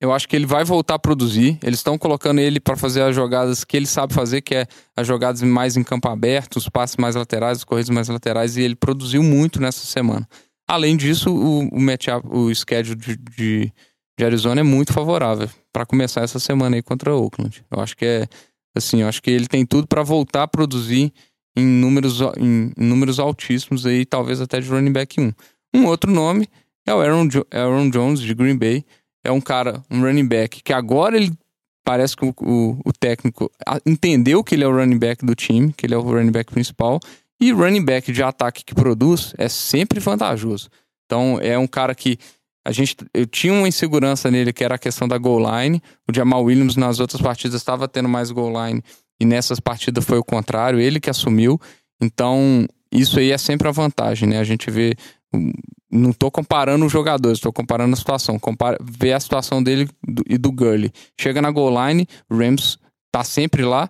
eu 0.00 0.12
acho 0.12 0.28
que 0.28 0.34
ele 0.34 0.46
vai 0.46 0.64
voltar 0.64 0.94
a 0.94 0.98
produzir. 0.98 1.58
Eles 1.62 1.78
estão 1.78 1.96
colocando 1.96 2.40
ele 2.40 2.58
para 2.58 2.76
fazer 2.76 3.02
as 3.02 3.14
jogadas 3.14 3.62
que 3.62 3.76
ele 3.76 3.86
sabe 3.86 4.12
fazer, 4.12 4.40
que 4.40 4.54
é 4.54 4.66
as 4.96 5.06
jogadas 5.06 5.42
mais 5.42 5.76
em 5.76 5.84
campo 5.84 6.08
aberto, 6.08 6.56
os 6.56 6.68
passes 6.68 6.96
mais 6.96 7.14
laterais, 7.14 7.58
as 7.58 7.64
corridas 7.64 7.90
mais 7.90 8.08
laterais, 8.08 8.56
e 8.56 8.62
ele 8.62 8.74
produziu 8.74 9.22
muito 9.22 9.60
nessa 9.60 9.86
semana. 9.86 10.28
Além 10.68 10.96
disso, 10.96 11.30
o, 11.30 11.68
o 11.68 11.80
matchup, 11.80 12.26
o 12.30 12.52
schedule 12.54 12.96
de, 12.96 13.16
de, 13.16 13.72
de 14.18 14.24
Arizona 14.24 14.60
é 14.60 14.64
muito 14.64 14.92
favorável 14.92 15.48
para 15.72 15.86
começar 15.86 16.22
essa 16.22 16.38
semana 16.38 16.76
aí 16.76 16.82
contra 16.82 17.14
o 17.14 17.22
Oakland. 17.22 17.64
Eu 17.70 17.80
acho 17.80 17.96
que 17.96 18.04
é 18.04 18.26
assim, 18.76 19.02
eu 19.02 19.08
acho 19.08 19.22
que 19.22 19.30
ele 19.30 19.46
tem 19.46 19.64
tudo 19.64 19.86
para 19.86 20.02
voltar 20.02 20.44
a 20.44 20.48
produzir 20.48 21.12
em 21.56 21.64
números, 21.64 22.20
em, 22.38 22.72
números 22.76 23.18
altíssimos 23.18 23.84
aí, 23.86 24.04
talvez 24.04 24.40
até 24.40 24.60
de 24.60 24.68
running 24.68 24.92
back 24.92 25.20
1. 25.20 25.32
Um 25.74 25.86
outro 25.86 26.10
nome 26.10 26.48
é 26.86 26.94
o 26.94 27.00
Aaron, 27.00 27.28
jo 27.28 27.46
Aaron 27.50 27.90
Jones 27.90 28.20
de 28.20 28.34
Green 28.34 28.56
Bay 28.56 28.84
é 29.24 29.30
um 29.30 29.40
cara, 29.40 29.82
um 29.90 30.00
running 30.02 30.26
back, 30.26 30.62
que 30.62 30.72
agora 30.72 31.16
ele 31.16 31.32
parece 31.84 32.16
que 32.16 32.24
o, 32.24 32.34
o, 32.40 32.80
o, 32.84 32.92
técnico 32.92 33.50
entendeu 33.84 34.42
que 34.42 34.54
ele 34.54 34.64
é 34.64 34.66
o 34.66 34.74
running 34.74 34.98
back 34.98 35.24
do 35.24 35.34
time, 35.34 35.72
que 35.72 35.86
ele 35.86 35.94
é 35.94 35.98
o 35.98 36.02
running 36.02 36.30
back 36.30 36.52
principal, 36.52 37.00
e 37.40 37.52
running 37.52 37.84
back 37.84 38.12
de 38.12 38.22
ataque 38.22 38.64
que 38.64 38.74
produz 38.74 39.34
é 39.36 39.48
sempre 39.48 39.98
vantajoso. 39.98 40.68
Então 41.06 41.38
é 41.40 41.58
um 41.58 41.66
cara 41.66 41.94
que 41.94 42.18
a 42.64 42.70
gente 42.70 42.96
eu 43.12 43.26
tinha 43.26 43.52
uma 43.52 43.66
insegurança 43.66 44.30
nele 44.30 44.52
que 44.52 44.62
era 44.62 44.76
a 44.76 44.78
questão 44.78 45.08
da 45.08 45.18
goal 45.18 45.40
line. 45.40 45.82
O 46.08 46.14
Jamal 46.14 46.44
Williams 46.44 46.76
nas 46.76 47.00
outras 47.00 47.20
partidas 47.20 47.60
estava 47.60 47.88
tendo 47.88 48.08
mais 48.08 48.30
goal 48.30 48.52
line 48.66 48.82
e 49.20 49.24
nessas 49.24 49.58
partidas 49.58 50.04
foi 50.04 50.18
o 50.18 50.24
contrário, 50.24 50.80
ele 50.80 51.00
que 51.00 51.10
assumiu. 51.10 51.60
Então, 52.00 52.66
isso 52.90 53.18
aí 53.18 53.30
é 53.30 53.38
sempre 53.38 53.68
a 53.68 53.70
vantagem, 53.72 54.28
né? 54.28 54.38
A 54.38 54.44
gente 54.44 54.70
vê 54.70 54.94
não 55.90 56.10
estou 56.10 56.30
comparando 56.30 56.86
os 56.86 56.92
jogadores, 56.92 57.38
estou 57.38 57.52
comparando 57.52 57.92
a 57.92 57.96
situação. 57.96 58.38
Compara, 58.38 58.78
vê 58.82 59.12
a 59.12 59.20
situação 59.20 59.62
dele 59.62 59.88
e 60.28 60.38
do 60.38 60.50
Gurley. 60.50 60.90
Chega 61.20 61.42
na 61.42 61.50
goal 61.50 61.70
line, 61.86 62.06
o 62.30 62.36
Rams 62.36 62.78
tá 63.12 63.22
sempre 63.22 63.62
lá, 63.62 63.88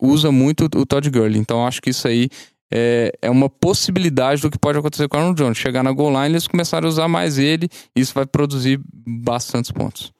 usa 0.00 0.32
muito 0.32 0.64
o 0.64 0.84
Todd 0.84 1.08
Gurley. 1.10 1.38
Então 1.38 1.66
acho 1.66 1.80
que 1.80 1.90
isso 1.90 2.08
aí 2.08 2.28
é, 2.72 3.12
é 3.22 3.30
uma 3.30 3.48
possibilidade 3.48 4.42
do 4.42 4.50
que 4.50 4.58
pode 4.58 4.78
acontecer 4.78 5.08
com 5.08 5.16
o 5.16 5.20
Aaron 5.20 5.34
Jones. 5.34 5.58
Chegar 5.58 5.82
na 5.82 5.92
goal 5.92 6.10
line, 6.10 6.34
eles 6.34 6.48
começarem 6.48 6.86
a 6.86 6.90
usar 6.90 7.08
mais 7.08 7.38
ele, 7.38 7.68
e 7.96 8.00
isso 8.00 8.12
vai 8.12 8.26
produzir 8.26 8.80
bastantes 9.06 9.70
pontos. 9.70 10.12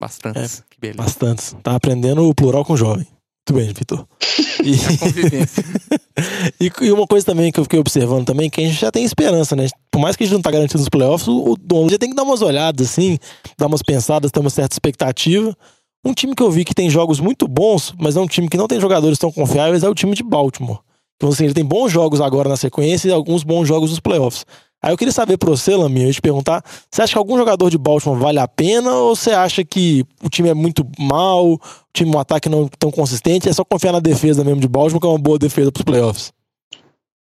Bastantes. 0.00 0.60
É, 0.60 0.64
que 0.70 0.80
beleza. 0.80 1.02
Bastantes. 1.02 1.56
Tá 1.62 1.76
aprendendo 1.76 2.26
o 2.26 2.34
plural 2.34 2.64
com 2.64 2.72
o 2.72 2.76
jovem. 2.76 3.06
Muito 3.50 3.54
bem, 3.54 3.72
Vitor. 3.72 4.06
E... 6.60 6.70
e, 6.84 6.92
uma 6.92 7.06
coisa 7.06 7.24
também 7.24 7.50
que 7.50 7.58
eu 7.58 7.64
fiquei 7.64 7.78
observando 7.78 8.26
também, 8.26 8.50
que 8.50 8.60
a 8.60 8.64
gente 8.64 8.78
já 8.78 8.90
tem 8.90 9.04
esperança, 9.04 9.56
né? 9.56 9.66
Por 9.90 10.00
mais 10.00 10.16
que 10.16 10.22
a 10.22 10.26
gente 10.26 10.34
não 10.34 10.42
tá 10.42 10.50
garantido 10.50 10.78
nos 10.78 10.88
playoffs, 10.88 11.26
o 11.26 11.56
dono 11.58 11.88
já 11.88 11.96
tem 11.96 12.10
que 12.10 12.14
dar 12.14 12.24
umas 12.24 12.42
olhadas, 12.42 12.90
assim, 12.90 13.18
dar 13.58 13.66
umas 13.66 13.82
pensadas, 13.82 14.30
ter 14.30 14.38
uma 14.38 14.50
certa 14.50 14.74
expectativa. 14.74 15.56
Um 16.04 16.12
time 16.12 16.34
que 16.34 16.42
eu 16.42 16.50
vi 16.50 16.64
que 16.64 16.74
tem 16.74 16.90
jogos 16.90 17.20
muito 17.20 17.48
bons, 17.48 17.94
mas 17.98 18.16
é 18.16 18.20
um 18.20 18.26
time 18.26 18.50
que 18.50 18.56
não 18.56 18.68
tem 18.68 18.78
jogadores 18.78 19.18
tão 19.18 19.32
confiáveis, 19.32 19.82
é 19.82 19.88
o 19.88 19.94
time 19.94 20.14
de 20.14 20.22
Baltimore. 20.22 20.80
Então, 21.16 21.30
assim, 21.30 21.44
ele 21.44 21.54
tem 21.54 21.64
bons 21.64 21.90
jogos 21.90 22.20
agora 22.20 22.48
na 22.48 22.56
sequência 22.56 23.08
e 23.08 23.12
alguns 23.12 23.42
bons 23.42 23.66
jogos 23.66 23.90
nos 23.90 24.00
playoffs. 24.00 24.44
Aí 24.82 24.92
eu 24.92 24.96
queria 24.96 25.12
saber 25.12 25.36
para 25.36 25.50
você, 25.50 25.76
Laminha, 25.76 26.08
eu 26.08 26.12
te 26.12 26.22
perguntar, 26.22 26.64
você 26.90 27.02
acha 27.02 27.12
que 27.12 27.18
algum 27.18 27.36
jogador 27.36 27.70
de 27.70 27.76
Baltimore 27.76 28.18
vale 28.18 28.38
a 28.38 28.48
pena 28.48 28.92
ou 28.94 29.14
você 29.14 29.30
acha 29.30 29.62
que 29.62 30.04
o 30.22 30.28
time 30.30 30.48
é 30.48 30.54
muito 30.54 30.86
mal, 30.98 31.52
o 31.52 31.60
time 31.92 32.14
um 32.14 32.18
ataque 32.18 32.48
não 32.48 32.66
tão 32.66 32.90
consistente, 32.90 33.48
é 33.48 33.52
só 33.52 33.62
confiar 33.62 33.92
na 33.92 34.00
defesa 34.00 34.42
mesmo 34.42 34.60
de 34.60 34.68
Baltimore, 34.68 35.00
que 35.00 35.06
é 35.06 35.10
uma 35.10 35.18
boa 35.18 35.38
defesa 35.38 35.70
para 35.70 35.80
os 35.80 35.84
playoffs? 35.84 36.32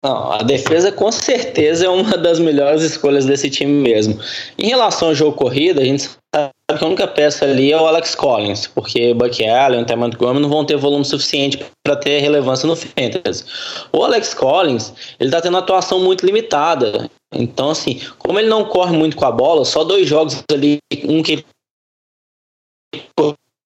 Não, 0.07 0.31
a 0.31 0.39
defesa 0.39 0.93
com 0.93 1.11
certeza 1.11 1.87
é 1.87 1.89
uma 1.89 2.17
das 2.17 2.39
melhores 2.39 2.81
escolhas 2.83 3.27
desse 3.27 3.51
time 3.51 3.83
mesmo. 3.83 4.17
Em 4.57 4.69
relação 4.69 5.09
ao 5.09 5.15
jogo 5.17 5.37
corrida, 5.37 5.81
a 5.81 5.85
gente 5.85 6.09
sabe 6.33 6.51
que 6.79 6.85
a 6.85 6.87
única 6.87 7.09
peça 7.09 7.45
ali 7.45 7.73
é 7.73 7.77
o 7.77 7.85
Alex 7.85 8.15
Collins, 8.15 8.69
porque 8.69 9.13
Buck 9.13 9.45
Allen 9.45 9.81
e 9.81 9.85
Ty 9.85 9.97
Montgomery 9.97 10.39
não 10.39 10.49
vão 10.49 10.65
ter 10.65 10.77
volume 10.77 11.05
suficiente 11.05 11.59
para 11.85 11.97
ter 11.97 12.21
relevância 12.21 12.69
no 12.69 12.77
fantasy. 12.77 13.45
O 13.93 14.05
Alex 14.05 14.33
Collins, 14.33 14.93
ele 15.19 15.33
tá 15.33 15.41
tendo 15.41 15.55
uma 15.55 15.59
atuação 15.59 15.99
muito 15.99 16.25
limitada. 16.25 17.11
Então, 17.35 17.71
assim, 17.71 18.01
como 18.17 18.39
ele 18.39 18.49
não 18.49 18.65
corre 18.65 18.97
muito 18.97 19.17
com 19.17 19.25
a 19.25 19.33
bola, 19.33 19.65
só 19.65 19.83
dois 19.83 20.07
jogos 20.07 20.41
ali, 20.53 20.79
um 21.03 21.21
que 21.21 21.45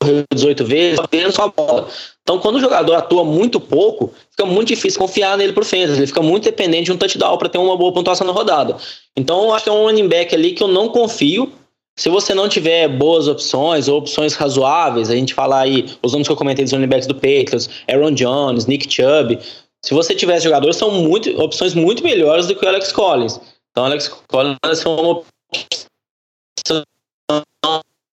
correu 0.00 0.24
18 0.32 0.64
vezes, 0.64 0.98
apenas 0.98 1.36
com 1.36 1.42
a 1.42 1.48
bola. 1.48 1.88
Então, 2.22 2.38
quando 2.38 2.56
o 2.56 2.60
jogador 2.60 2.94
atua 2.94 3.24
muito 3.24 3.60
pouco, 3.60 4.12
fica 4.30 4.46
muito 4.46 4.68
difícil 4.68 4.98
confiar 4.98 5.36
nele 5.36 5.52
pro 5.52 5.64
fantasy. 5.64 5.98
Ele 5.98 6.06
fica 6.06 6.22
muito 6.22 6.44
dependente 6.44 6.84
de 6.84 6.92
um 6.92 6.96
touchdown 6.96 7.36
para 7.36 7.48
ter 7.48 7.58
uma 7.58 7.76
boa 7.76 7.92
pontuação 7.92 8.26
na 8.26 8.32
rodada. 8.32 8.76
Então, 9.16 9.44
eu 9.44 9.54
acho 9.54 9.64
que 9.64 9.70
é 9.70 9.72
um 9.72 9.84
running 9.84 10.08
back 10.08 10.34
ali 10.34 10.52
que 10.52 10.62
eu 10.62 10.68
não 10.68 10.88
confio. 10.88 11.52
Se 11.96 12.08
você 12.08 12.32
não 12.32 12.48
tiver 12.48 12.88
boas 12.88 13.28
opções 13.28 13.88
ou 13.88 13.98
opções 13.98 14.34
razoáveis, 14.34 15.10
a 15.10 15.14
gente 15.14 15.34
falar 15.34 15.60
aí, 15.60 15.86
os 16.02 16.12
nomes 16.12 16.26
que 16.26 16.32
eu 16.32 16.36
comentei 16.36 16.64
dos 16.64 16.72
running 16.72 16.86
backs 16.86 17.06
do 17.06 17.14
Patriots, 17.14 17.68
Aaron 17.88 18.12
Jones, 18.12 18.66
Nick 18.66 18.90
Chubb, 18.90 19.38
se 19.82 19.92
você 19.92 20.14
tiver 20.14 20.40
jogadores, 20.40 20.76
são 20.76 20.90
muito, 20.90 21.30
opções 21.42 21.74
muito 21.74 22.02
melhores 22.02 22.46
do 22.46 22.54
que 22.54 22.64
o 22.64 22.68
Alex 22.68 22.92
Collins. 22.92 23.40
Então, 23.70 23.84
Alex 23.84 24.08
Collins 24.28 24.56
é 24.62 24.88
uma 24.88 25.22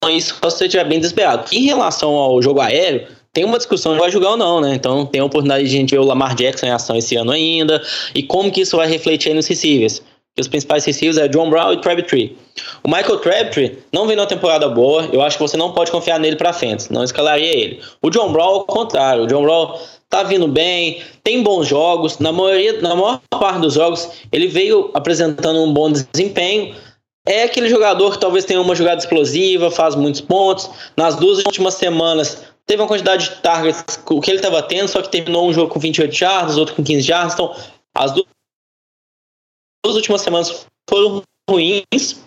isso 0.09 0.35
se 0.35 0.41
você 0.41 0.65
estiver 0.65 0.85
bem 0.85 0.99
desesperado. 0.99 1.45
Em 1.51 1.65
relação 1.65 2.11
ao 2.11 2.41
jogo 2.41 2.61
aéreo, 2.61 3.07
tem 3.33 3.45
uma 3.45 3.57
discussão 3.57 3.93
se 3.93 3.99
vai 3.99 4.09
jogar 4.09 4.31
ou 4.31 4.37
não, 4.37 4.61
né? 4.61 4.73
Então 4.73 5.05
tem 5.05 5.21
a 5.21 5.25
oportunidade 5.25 5.63
de 5.63 5.75
a 5.75 5.79
gente 5.79 5.91
ver 5.91 5.99
o 5.99 6.05
Lamar 6.05 6.35
Jackson 6.35 6.65
em 6.65 6.71
ação 6.71 6.95
esse 6.95 7.15
ano 7.15 7.31
ainda. 7.31 7.81
E 8.15 8.23
como 8.23 8.51
que 8.51 8.61
isso 8.61 8.77
vai 8.77 8.87
refletir 8.87 9.33
nos 9.33 9.47
receivers? 9.47 10.01
os 10.39 10.47
principais 10.47 10.85
receivers 10.85 11.17
é 11.17 11.27
John 11.27 11.49
Brown 11.49 11.73
e 11.73 11.77
Crabtree. 11.77 12.37
O 12.83 12.87
Michael 12.89 13.19
Crabtree 13.19 13.79
não 13.91 14.05
vem 14.05 14.15
numa 14.15 14.27
temporada 14.27 14.69
boa, 14.69 15.09
eu 15.11 15.21
acho 15.21 15.37
que 15.37 15.43
você 15.43 15.57
não 15.57 15.71
pode 15.71 15.91
confiar 15.91 16.19
nele 16.19 16.35
para 16.35 16.53
frente, 16.53 16.91
não 16.91 17.03
escalaria 17.03 17.55
ele. 17.55 17.79
O 18.01 18.09
John 18.09 18.31
Brown, 18.31 18.47
ao 18.47 18.65
contrário, 18.65 19.23
o 19.23 19.27
John 19.27 19.41
Brown 19.41 19.79
tá 20.09 20.23
vindo 20.23 20.47
bem, 20.47 21.01
tem 21.23 21.41
bons 21.41 21.67
jogos, 21.67 22.19
na 22.19 22.31
maioria, 22.31 22.81
na 22.81 22.95
maior 22.95 23.19
parte 23.29 23.61
dos 23.61 23.73
jogos 23.73 24.09
ele 24.31 24.47
veio 24.47 24.91
apresentando 24.93 25.59
um 25.59 25.73
bom 25.73 25.91
desempenho. 25.91 26.75
É 27.27 27.43
aquele 27.43 27.67
jogador 27.67 28.13
que 28.13 28.19
talvez 28.19 28.45
tenha 28.45 28.61
uma 28.61 28.73
jogada 28.73 28.99
explosiva, 28.99 29.69
faz 29.69 29.95
muitos 29.95 30.21
pontos. 30.21 30.69
Nas 30.95 31.17
duas 31.17 31.39
últimas 31.39 31.73
semanas 31.73 32.41
teve 32.65 32.81
uma 32.81 32.87
quantidade 32.87 33.29
de 33.29 33.35
targets 33.41 33.97
que 33.97 34.31
ele 34.31 34.37
estava 34.37 34.63
tendo, 34.63 34.87
só 34.87 35.01
que 35.01 35.09
terminou 35.09 35.47
um 35.47 35.53
jogo 35.53 35.73
com 35.73 35.79
28 35.79 36.13
jardas, 36.13 36.57
outro 36.57 36.75
com 36.75 36.83
15 36.83 37.01
jardas. 37.01 37.33
Então, 37.33 37.53
as 37.95 38.11
duas 38.13 38.25
últimas 39.95 40.21
semanas 40.21 40.65
foram 40.89 41.21
ruins. 41.49 42.21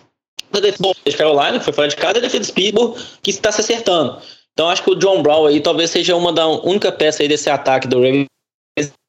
A 0.53 0.59
defesa 0.59 0.93
de 1.05 1.17
Carolina, 1.17 1.59
que 1.59 1.65
foi 1.65 1.73
fora 1.73 1.87
de 1.87 1.95
casa, 1.95 2.15
e 2.15 2.19
a 2.19 2.21
defesa 2.21 2.45
de 2.45 2.51
Pittsburgh, 2.51 2.97
que 3.23 3.31
está 3.31 3.51
se 3.51 3.61
acertando. 3.61 4.21
Então 4.53 4.69
acho 4.69 4.83
que 4.83 4.91
o 4.91 4.95
John 4.95 5.23
Brown 5.23 5.45
aí 5.47 5.61
talvez 5.61 5.89
seja 5.89 6.15
uma 6.15 6.31
da 6.31 6.45
única 6.45 6.91
peça 6.91 7.23
aí 7.23 7.27
desse 7.27 7.49
ataque 7.49 7.87
do 7.87 8.01
Ravens 8.01 8.27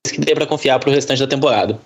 que 0.08 0.20
dê 0.20 0.34
para 0.34 0.46
confiar 0.46 0.78
para 0.78 0.88
o 0.88 0.92
restante 0.92 1.20
da 1.20 1.26
temporada. 1.26 1.78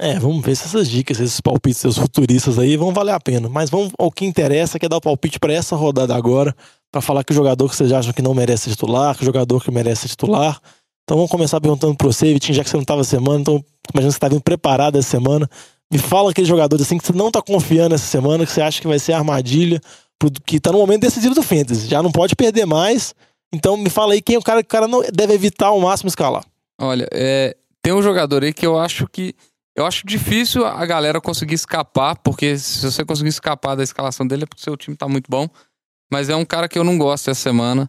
É, 0.00 0.16
vamos 0.18 0.44
ver 0.44 0.54
se 0.54 0.64
essas 0.64 0.88
dicas, 0.88 1.18
esses 1.18 1.40
palpites 1.40 1.78
seus 1.78 1.98
futuristas 1.98 2.56
aí 2.56 2.76
vão 2.76 2.92
valer 2.92 3.12
a 3.12 3.20
pena. 3.20 3.48
Mas 3.48 3.68
vamos 3.68 3.92
ao 3.98 4.12
que 4.12 4.24
interessa, 4.24 4.78
que 4.78 4.86
é 4.86 4.88
dar 4.88 4.98
o 4.98 5.00
palpite 5.00 5.40
para 5.40 5.52
essa 5.52 5.74
rodada 5.74 6.14
agora, 6.14 6.54
para 6.92 7.00
falar 7.00 7.24
que 7.24 7.32
o 7.32 7.34
jogador 7.34 7.68
que 7.68 7.74
vocês 7.74 7.92
acham 7.92 8.12
que 8.12 8.22
não 8.22 8.32
merece 8.32 8.70
titular, 8.70 9.16
que 9.16 9.22
o 9.22 9.26
jogador 9.26 9.62
que 9.62 9.70
merece 9.72 10.08
titular. 10.08 10.60
Então 11.02 11.16
vamos 11.16 11.30
começar 11.30 11.60
perguntando 11.60 11.96
para 11.96 12.06
você, 12.06 12.32
Vitinho, 12.32 12.54
já 12.54 12.62
que 12.62 12.70
você 12.70 12.76
não 12.76 12.82
estava 12.82 13.02
semana, 13.02 13.40
então 13.40 13.64
imagina 13.92 14.08
que 14.08 14.12
você 14.12 14.16
está 14.18 14.28
vindo 14.28 14.42
preparado 14.42 14.98
essa 14.98 15.08
semana. 15.08 15.48
Me 15.90 15.98
fala 15.98 16.30
aqueles 16.30 16.48
jogadores 16.48 16.86
assim 16.86 16.98
que 16.98 17.06
você 17.06 17.14
não 17.14 17.28
está 17.28 17.42
confiando 17.42 17.94
essa 17.94 18.06
semana, 18.06 18.46
que 18.46 18.52
você 18.52 18.60
acha 18.60 18.80
que 18.80 18.86
vai 18.86 18.98
ser 18.98 19.14
armadilha, 19.14 19.80
que 20.46 20.56
está 20.56 20.70
no 20.70 20.78
momento 20.78 21.00
decisivo 21.00 21.34
do 21.34 21.42
Fantasy. 21.42 21.88
Já 21.88 22.02
não 22.02 22.12
pode 22.12 22.36
perder 22.36 22.66
mais. 22.66 23.14
Então 23.52 23.76
me 23.76 23.88
fala 23.88 24.12
aí 24.12 24.22
quem 24.22 24.36
é 24.36 24.38
o 24.38 24.42
cara 24.42 24.62
que 24.62 24.66
o 24.66 24.70
cara 24.70 24.86
não 24.86 25.02
deve 25.12 25.32
evitar 25.32 25.68
ao 25.68 25.80
máximo 25.80 26.08
escalar. 26.08 26.44
Olha, 26.80 27.08
é, 27.10 27.56
tem 27.82 27.92
um 27.92 28.02
jogador 28.02 28.44
aí 28.44 28.52
que 28.52 28.66
eu 28.66 28.78
acho 28.78 29.08
que 29.08 29.34
Eu 29.78 29.86
acho 29.86 30.04
difícil 30.04 30.66
a 30.66 30.84
galera 30.84 31.20
conseguir 31.20 31.54
escapar, 31.54 32.16
porque 32.16 32.58
se 32.58 32.84
você 32.84 33.04
conseguir 33.04 33.28
escapar 33.28 33.76
da 33.76 33.84
escalação 33.84 34.26
dele 34.26 34.42
é 34.42 34.46
porque 34.46 34.60
seu 34.60 34.76
time 34.76 34.96
tá 34.96 35.06
muito 35.06 35.30
bom. 35.30 35.48
Mas 36.12 36.28
é 36.28 36.34
um 36.34 36.44
cara 36.44 36.68
que 36.68 36.76
eu 36.76 36.82
não 36.82 36.98
gosto 36.98 37.30
essa 37.30 37.40
semana, 37.40 37.88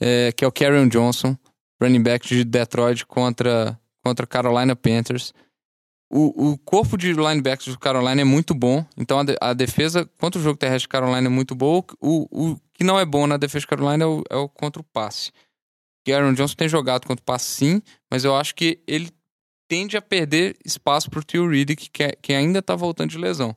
é, 0.00 0.32
que 0.32 0.46
é 0.46 0.48
o 0.48 0.50
Karrion 0.50 0.88
Johnson, 0.88 1.36
running 1.78 2.02
back 2.02 2.26
de 2.26 2.42
Detroit 2.42 3.04
contra, 3.04 3.78
contra 4.02 4.26
Carolina 4.26 4.74
Panthers. 4.74 5.34
O, 6.10 6.52
o 6.52 6.56
corpo 6.56 6.96
de 6.96 7.12
linebackers 7.12 7.74
do 7.76 7.78
Carolina 7.78 8.22
é 8.22 8.24
muito 8.24 8.54
bom, 8.54 8.82
então 8.96 9.18
a, 9.18 9.22
de, 9.22 9.36
a 9.38 9.52
defesa 9.52 10.08
contra 10.18 10.40
o 10.40 10.42
jogo 10.42 10.56
terrestre 10.56 10.84
de 10.84 10.88
Carolina 10.88 11.26
é 11.26 11.28
muito 11.28 11.54
boa. 11.54 11.84
O, 12.00 12.26
o 12.30 12.56
que 12.72 12.82
não 12.82 12.98
é 12.98 13.04
bom 13.04 13.26
na 13.26 13.36
defesa 13.36 13.60
de 13.60 13.66
Carolina 13.66 14.04
é 14.04 14.06
o, 14.06 14.24
é 14.30 14.36
o 14.36 14.48
contra 14.48 14.80
o 14.80 14.84
passe. 14.84 15.32
Aaron 16.08 16.32
Johnson 16.32 16.54
tem 16.54 16.68
jogado 16.68 17.06
contra 17.06 17.20
o 17.20 17.26
passe 17.26 17.44
sim, 17.44 17.82
mas 18.10 18.24
eu 18.24 18.34
acho 18.34 18.54
que 18.54 18.80
ele 18.86 19.10
tende 19.68 19.96
a 19.96 20.02
perder 20.02 20.56
espaço 20.64 21.10
para 21.10 21.20
o 21.20 21.22
Tio 21.22 21.48
Reed, 21.48 21.70
que, 21.74 22.02
é, 22.02 22.12
que 22.20 22.32
ainda 22.32 22.60
está 22.60 22.74
voltando 22.74 23.10
de 23.10 23.18
lesão. 23.18 23.54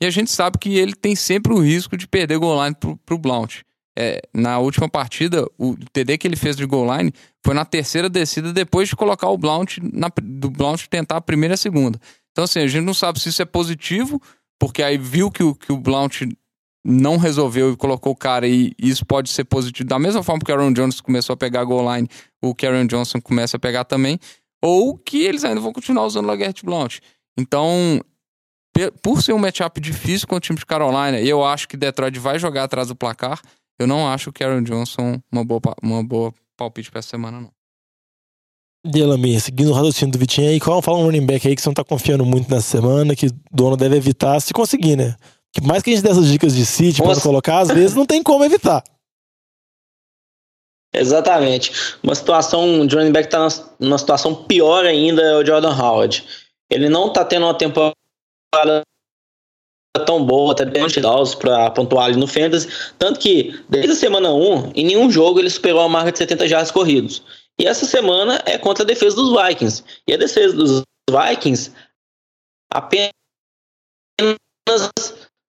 E 0.00 0.06
a 0.06 0.10
gente 0.10 0.30
sabe 0.30 0.58
que 0.58 0.76
ele 0.76 0.94
tem 0.94 1.16
sempre 1.16 1.52
o 1.52 1.58
risco 1.58 1.96
de 1.96 2.06
perder 2.06 2.38
goal 2.38 2.64
line 2.64 2.76
para 3.04 3.14
o 3.14 3.18
Blount. 3.18 3.62
É, 3.98 4.22
na 4.32 4.60
última 4.60 4.88
partida, 4.88 5.44
o 5.58 5.74
TD 5.92 6.18
que 6.18 6.28
ele 6.28 6.36
fez 6.36 6.56
de 6.56 6.64
goal 6.64 6.96
line 6.96 7.12
foi 7.44 7.52
na 7.52 7.64
terceira 7.64 8.08
descida 8.08 8.52
depois 8.52 8.88
de 8.88 8.94
colocar 8.94 9.28
o 9.28 9.36
Blount, 9.36 9.78
na, 9.92 10.08
do 10.22 10.50
Blount 10.50 10.86
tentar 10.88 11.16
a 11.16 11.20
primeira 11.20 11.54
e 11.54 11.56
a 11.56 11.58
segunda. 11.58 11.98
Então, 12.30 12.44
assim, 12.44 12.60
a 12.60 12.66
gente 12.68 12.84
não 12.84 12.94
sabe 12.94 13.18
se 13.18 13.28
isso 13.28 13.42
é 13.42 13.44
positivo, 13.44 14.22
porque 14.56 14.84
aí 14.84 14.96
viu 14.96 15.32
que 15.32 15.42
o, 15.42 15.52
que 15.52 15.72
o 15.72 15.76
Blount 15.76 16.22
não 16.84 17.16
resolveu 17.16 17.72
e 17.72 17.76
colocou 17.76 18.12
o 18.12 18.16
cara 18.16 18.46
e 18.46 18.72
isso 18.78 19.04
pode 19.04 19.30
ser 19.30 19.44
positivo. 19.44 19.88
Da 19.88 19.98
mesma 19.98 20.22
forma 20.22 20.42
que 20.44 20.50
o 20.50 20.54
Aaron 20.54 20.72
Jones 20.72 21.00
começou 21.00 21.34
a 21.34 21.36
pegar 21.36 21.64
goal 21.64 21.94
line, 21.94 22.08
o 22.40 22.54
Karen 22.54 22.86
Johnson 22.86 23.20
começa 23.20 23.56
a 23.56 23.60
pegar 23.60 23.84
também. 23.84 24.18
Ou 24.62 24.96
que 24.98 25.22
eles 25.22 25.44
ainda 25.44 25.60
vão 25.60 25.72
continuar 25.72 26.04
usando 26.04 26.24
o 26.24 26.28
Laguerre 26.28 26.54
Blount. 26.64 26.98
Então, 27.38 28.00
por 29.02 29.22
ser 29.22 29.32
um 29.32 29.38
matchup 29.38 29.80
difícil 29.80 30.26
com 30.26 30.36
o 30.36 30.40
time 30.40 30.58
de 30.58 30.66
Carolina, 30.66 31.20
e 31.20 31.28
eu 31.28 31.44
acho 31.44 31.68
que 31.68 31.76
Detroit 31.76 32.18
vai 32.18 32.38
jogar 32.38 32.64
atrás 32.64 32.88
do 32.88 32.96
placar, 32.96 33.40
eu 33.78 33.86
não 33.86 34.08
acho 34.08 34.30
o 34.30 34.32
Karen 34.32 34.62
Johnson 34.62 35.20
uma 35.30 35.44
boa, 35.44 35.60
uma 35.82 36.04
boa 36.04 36.32
palpite 36.56 36.90
para 36.90 36.98
essa 36.98 37.10
semana, 37.10 37.40
não. 37.40 37.50
Delami, 38.84 39.40
seguindo 39.40 39.70
o 39.70 39.74
raciocínio 39.74 40.12
do 40.12 40.18
Vitinho 40.18 40.48
aí, 40.48 40.60
qual 40.60 40.80
fala 40.80 40.98
um 40.98 41.04
running 41.04 41.26
back 41.26 41.46
aí 41.46 41.54
que 41.54 41.60
você 41.60 41.68
não 41.68 41.74
tá 41.74 41.84
confiando 41.84 42.24
muito 42.24 42.50
nessa 42.50 42.68
semana, 42.68 43.14
que 43.14 43.26
o 43.26 43.30
dono 43.52 43.76
deve 43.76 43.96
evitar 43.96 44.40
se 44.40 44.52
conseguir, 44.52 44.96
né? 44.96 45.16
Que 45.52 45.60
mais 45.60 45.82
que 45.82 45.90
a 45.90 45.94
gente 45.94 46.02
dê 46.02 46.10
essas 46.10 46.26
dicas 46.26 46.54
de 46.54 46.64
City 46.64 47.02
para 47.02 47.20
colocar, 47.20 47.58
às 47.60 47.68
vezes 47.68 47.94
não 47.94 48.06
tem 48.06 48.22
como 48.22 48.44
evitar. 48.44 48.82
Exatamente. 50.94 51.96
Uma 52.02 52.14
situação, 52.14 52.80
o 52.80 52.88
running 52.88 53.12
back 53.12 53.28
tá 53.28 53.48
numa 53.78 53.98
situação 53.98 54.34
pior 54.34 54.84
ainda 54.86 55.22
é 55.22 55.36
o 55.36 55.44
Jordan 55.44 55.74
Howard. 55.74 56.24
Ele 56.70 56.88
não 56.88 57.12
tá 57.12 57.24
tendo 57.24 57.44
uma 57.46 57.54
temporada 57.54 57.94
tão 60.06 60.24
boa, 60.24 60.52
até 60.52 60.64
bem 60.64 60.86
downs 61.00 61.34
para 61.34 61.70
pontuar 61.70 62.06
ali 62.06 62.16
no 62.16 62.26
Fantasy. 62.26 62.68
Tanto 62.98 63.18
que, 63.18 63.60
desde 63.68 63.92
a 63.92 63.96
semana 63.96 64.32
1, 64.32 64.72
em 64.74 64.84
nenhum 64.84 65.10
jogo 65.10 65.40
ele 65.40 65.50
superou 65.50 65.80
a 65.80 65.88
marca 65.88 66.12
de 66.12 66.18
70 66.18 66.48
jardas 66.48 66.70
corridos. 66.70 67.22
E 67.58 67.66
essa 67.66 67.84
semana 67.84 68.40
é 68.46 68.56
contra 68.56 68.84
a 68.84 68.86
defesa 68.86 69.16
dos 69.16 69.30
Vikings. 69.30 69.82
E 70.06 70.14
a 70.14 70.16
defesa 70.16 70.56
dos 70.56 70.82
Vikings 71.10 71.72
apenas 72.72 73.10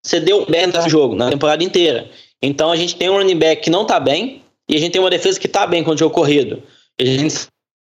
cedeu 0.04 0.44
bem 0.46 0.66
no 0.66 0.88
jogo, 0.88 1.14
na 1.14 1.30
temporada 1.30 1.62
inteira. 1.62 2.10
Então 2.42 2.72
a 2.72 2.76
gente 2.76 2.96
tem 2.96 3.08
um 3.08 3.18
running 3.18 3.38
back 3.38 3.62
que 3.62 3.70
não 3.70 3.86
tá 3.86 4.00
bem, 4.00 4.42
e 4.70 4.76
a 4.76 4.78
gente 4.78 4.92
tem 4.92 5.00
uma 5.00 5.10
defesa 5.10 5.40
que 5.40 5.48
tá 5.48 5.66
bem 5.66 5.82
com 5.82 5.90
o 5.90 5.98
jogo 5.98 6.14
corrido. 6.14 6.62
A 6.98 7.04
gente 7.04 7.34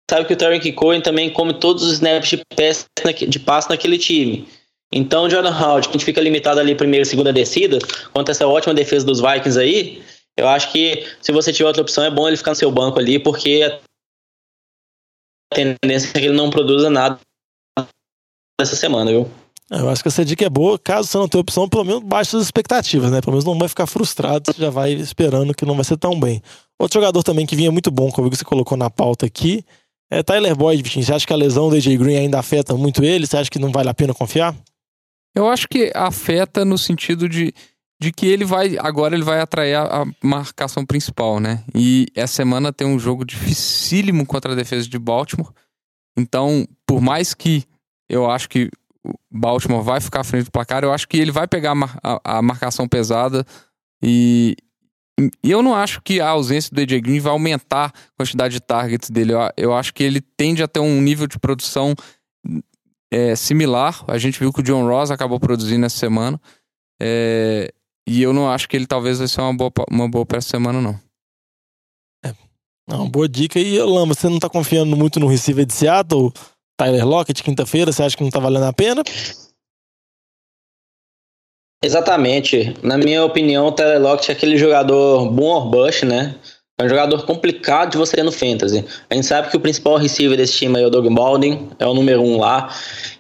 sabe 0.09 0.25
que 0.25 0.33
o 0.33 0.37
Tarek 0.37 0.71
Cohen 0.73 1.01
também 1.01 1.29
come 1.29 1.53
todos 1.53 1.83
os 1.83 1.95
snaps 1.95 2.31
de 2.31 2.43
passe, 2.55 2.87
de 3.27 3.41
passe 3.41 3.69
naquele 3.69 3.99
time. 3.99 4.49
Então, 4.93 5.25
o 5.25 5.31
Jordan 5.31 5.51
Howard, 5.51 5.89
que 5.89 5.97
a 5.97 5.99
gente 5.99 6.05
fica 6.05 6.21
limitado 6.21 6.61
ali 6.61 6.77
primeira 6.77 7.03
e 7.03 7.07
segunda 7.07 7.33
descida, 7.33 7.81
contra 8.13 8.31
essa 8.31 8.47
ótima 8.47 8.73
defesa 8.73 9.05
dos 9.05 9.21
Vikings 9.21 9.59
aí, 9.59 10.01
eu 10.37 10.47
acho 10.47 10.71
que 10.71 11.05
se 11.21 11.33
você 11.33 11.53
tiver 11.53 11.67
outra 11.67 11.83
opção, 11.83 12.05
é 12.05 12.11
bom 12.11 12.29
ele 12.29 12.37
ficar 12.37 12.53
no 12.53 12.57
seu 12.57 12.71
banco 12.71 13.01
ali, 13.01 13.19
porque 13.19 13.63
a 13.65 13.81
tendência 15.53 16.11
é 16.11 16.21
que 16.21 16.27
ele 16.27 16.37
não 16.37 16.51
produza 16.51 16.89
nada 16.89 17.19
nessa 18.61 18.77
semana, 18.77 19.11
viu? 19.11 19.29
É, 19.71 19.81
eu 19.81 19.89
acho 19.89 20.03
que 20.03 20.09
essa 20.09 20.25
dica 20.25 20.45
é 20.45 20.51
boa. 20.51 20.79
Caso 20.79 21.09
você 21.09 21.19
não 21.19 21.29
tenha 21.29 21.41
opção, 21.41 21.69
pelo 21.69 21.85
menos 21.85 22.03
baixe 22.03 22.37
as 22.37 22.43
expectativas, 22.43 23.11
né? 23.11 23.21
Pelo 23.21 23.33
menos 23.33 23.45
não 23.45 23.59
vai 23.59 23.69
ficar 23.69 23.87
frustrado, 23.87 24.53
você 24.53 24.61
já 24.61 24.71
vai 24.71 24.93
esperando 24.93 25.55
que 25.55 25.65
não 25.65 25.75
vai 25.75 25.85
ser 25.85 25.97
tão 25.97 26.19
bem. 26.19 26.41
Outro 26.79 27.01
jogador 27.01 27.23
também 27.23 27.47
que 27.47 27.57
vinha 27.57 27.73
muito 27.73 27.91
bom, 27.91 28.11
como 28.13 28.31
você 28.31 28.45
colocou 28.45 28.77
na 28.77 28.89
pauta 28.89 29.27
aqui, 29.27 29.65
é 30.11 30.23
Tyler 30.23 30.55
Boyd. 30.55 30.89
Você 30.89 31.13
acha 31.13 31.27
que 31.27 31.33
a 31.33 31.37
lesão 31.37 31.69
do 31.69 31.77
AJ 31.77 31.97
Green 31.97 32.17
ainda 32.17 32.39
afeta 32.39 32.75
muito 32.75 33.03
ele? 33.03 33.27
Você 33.27 33.37
acha 33.37 33.51
que 33.51 33.59
não 33.59 33.73
vale 33.73 33.89
a 33.89 33.95
pena 33.95 34.15
confiar? 34.15 34.55
Eu 35.35 35.49
acho 35.49 35.69
que 35.69 35.91
afeta 35.95 36.65
no 36.65 36.79
sentido 36.79 37.29
de, 37.29 37.53
de 38.01 38.13
que 38.13 38.27
ele 38.27 38.45
vai. 38.45 38.79
Agora 38.79 39.15
ele 39.15 39.25
vai 39.25 39.41
atrair 39.41 39.75
a, 39.75 40.03
a 40.03 40.07
marcação 40.23 40.87
principal, 40.87 41.41
né? 41.41 41.65
E 41.75 42.07
essa 42.15 42.35
semana 42.35 42.73
tem 42.73 42.87
um 42.87 42.99
jogo 42.99 43.25
dificílimo 43.25 44.25
contra 44.25 44.53
a 44.53 44.57
defesa 44.57 44.89
de 44.89 44.99
Baltimore. 44.99 45.53
Então, 46.17 46.67
por 46.87 47.01
mais 47.01 47.35
que 47.35 47.65
eu 48.09 48.31
acho 48.31 48.49
que 48.49 48.71
Baltimore 49.31 49.83
vai 49.83 50.01
ficar 50.01 50.21
à 50.21 50.25
frente 50.25 50.45
do 50.45 50.51
placar, 50.51 50.83
eu 50.83 50.93
acho 50.93 51.09
que 51.09 51.17
ele 51.17 51.31
vai 51.31 51.47
pegar 51.47 51.75
a, 52.03 52.43
marcação 52.43 52.89
pesada 52.89 53.45
e, 54.03 54.57
e 55.43 55.51
eu 55.51 55.63
não 55.63 55.75
acho 55.75 56.03
que 56.03 56.21
a 56.21 56.29
ausência 56.29 56.71
do 56.75 56.81
AJ 56.81 57.01
Green 57.01 57.21
vai 57.21 57.33
aumentar 57.33 57.87
a 57.87 58.17
quantidade 58.17 58.55
de 58.55 58.61
targets 58.61 59.11
dele. 59.11 59.33
Eu, 59.33 59.39
eu 59.57 59.75
acho 59.75 59.95
que 59.95 60.03
ele 60.03 60.21
tende 60.21 60.63
a 60.63 60.69
ter 60.69 60.81
um 60.81 61.01
nível 61.01 61.27
de 61.27 61.39
produção 61.39 61.95
é, 63.11 63.35
similar. 63.35 64.05
A 64.07 64.19
gente 64.19 64.39
viu 64.39 64.53
que 64.53 64.61
o 64.61 64.63
John 64.63 64.87
Ross 64.87 65.11
acabou 65.11 65.41
produzindo 65.41 65.87
essa 65.87 65.97
semana. 65.97 66.41
É, 67.01 67.73
e 68.07 68.23
eu 68.23 68.33
não 68.33 68.51
acho 68.51 68.69
que 68.69 68.77
ele 68.77 68.87
talvez 68.87 69.19
vai 69.19 69.29
ser 69.29 69.41
uma 69.41 69.55
boa, 69.55 69.73
uma 69.91 70.09
boa 70.09 70.25
para 70.25 70.39
essa 70.39 70.51
semana, 70.51 70.81
não. 70.81 71.01
É, 72.25 72.35
uma 72.89 73.09
boa 73.09 73.29
dica. 73.29 73.59
E, 73.59 73.79
Lama, 73.81 74.15
você 74.15 74.29
não 74.29 74.39
tá 74.39 74.49
confiando 74.49 74.97
muito 74.97 75.19
no 75.19 75.27
receiver 75.27 75.65
de 75.65 75.73
Seattle? 75.73 76.33
Tyler 76.77 77.07
Lockett, 77.07 77.43
quinta-feira, 77.43 77.91
você 77.91 78.03
acha 78.03 78.17
que 78.17 78.23
não 78.23 78.31
tá 78.31 78.39
valendo 78.39 78.65
a 78.65 78.73
pena? 78.73 79.03
Exatamente. 81.83 82.75
Na 82.83 82.99
minha 82.99 83.25
opinião, 83.25 83.69
o 83.69 83.73
Tyler 83.73 84.01
Lockett 84.01 84.31
é 84.31 84.35
aquele 84.35 84.59
jogador 84.59 85.31
boom 85.31 85.47
or 85.47 85.71
bust, 85.71 86.05
né? 86.05 86.35
É 86.79 86.85
um 86.85 86.89
jogador 86.91 87.25
complicado 87.25 87.93
de 87.93 87.97
você 87.97 88.17
ter 88.17 88.23
no 88.23 88.31
Fantasy. 88.31 88.85
A 89.09 89.15
gente 89.15 89.27
sabe 89.27 89.49
que 89.49 89.57
o 89.57 89.61
principal 89.61 89.97
receiver 89.97 90.37
desse 90.37 90.53
time 90.59 90.79
é 90.79 90.87
o 90.87 90.91
Doug 90.91 91.07
Baldwin, 91.07 91.71
é 91.79 91.87
o 91.87 91.95
número 91.95 92.21
um 92.21 92.39
lá. 92.39 92.71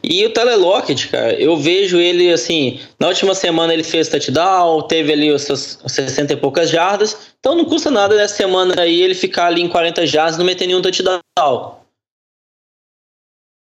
E 0.04 0.26
o 0.26 0.30
Tyler 0.30 0.58
Lockett, 0.58 1.08
cara, 1.08 1.32
eu 1.32 1.56
vejo 1.56 1.96
ele 1.96 2.30
assim. 2.30 2.78
Na 3.00 3.08
última 3.08 3.34
semana 3.34 3.72
ele 3.72 3.82
fez 3.82 4.08
touchdown, 4.08 4.82
teve 4.82 5.10
ali 5.10 5.32
os 5.32 5.42
seus 5.42 5.78
60 5.86 6.34
e 6.34 6.36
poucas 6.36 6.68
jardas. 6.68 7.16
Então 7.38 7.54
não 7.54 7.64
custa 7.64 7.90
nada 7.90 8.14
dessa 8.14 8.34
semana 8.34 8.82
aí 8.82 9.00
ele 9.00 9.14
ficar 9.14 9.46
ali 9.46 9.62
em 9.62 9.68
40 9.68 10.06
jardas 10.06 10.34
e 10.34 10.38
não 10.38 10.44
meter 10.44 10.66
nenhum 10.66 10.82
touchdown. 10.82 11.85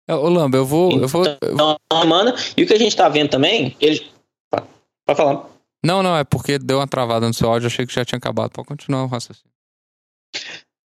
É, 0.09 0.15
ô 0.15 0.29
Lamba, 0.29 0.57
eu 0.57 0.65
vou. 0.65 0.91
Então, 0.91 1.03
eu 1.03 1.09
vou 1.09 1.25
eu... 1.27 2.01
semana. 2.01 2.35
E 2.57 2.63
o 2.63 2.67
que 2.67 2.73
a 2.73 2.79
gente 2.79 2.97
tá 2.97 3.09
vendo 3.09 3.29
também, 3.29 3.77
ele. 3.79 4.11
Pode 4.51 5.17
falar. 5.17 5.47
Não, 5.85 6.03
não, 6.03 6.17
é 6.17 6.25
porque 6.25 6.59
deu 6.59 6.79
uma 6.79 6.89
travada 6.89 7.29
no 7.29 7.35
seu 7.35 7.49
áudio, 7.49 7.67
achei 7.67 7.87
que 7.87 7.95
já 7.95 8.05
tinha 8.05 8.17
acabado. 8.17 8.51
Pode 8.51 8.67
continuar 8.67 9.05
o 9.05 9.07
raciocínio. 9.07 9.53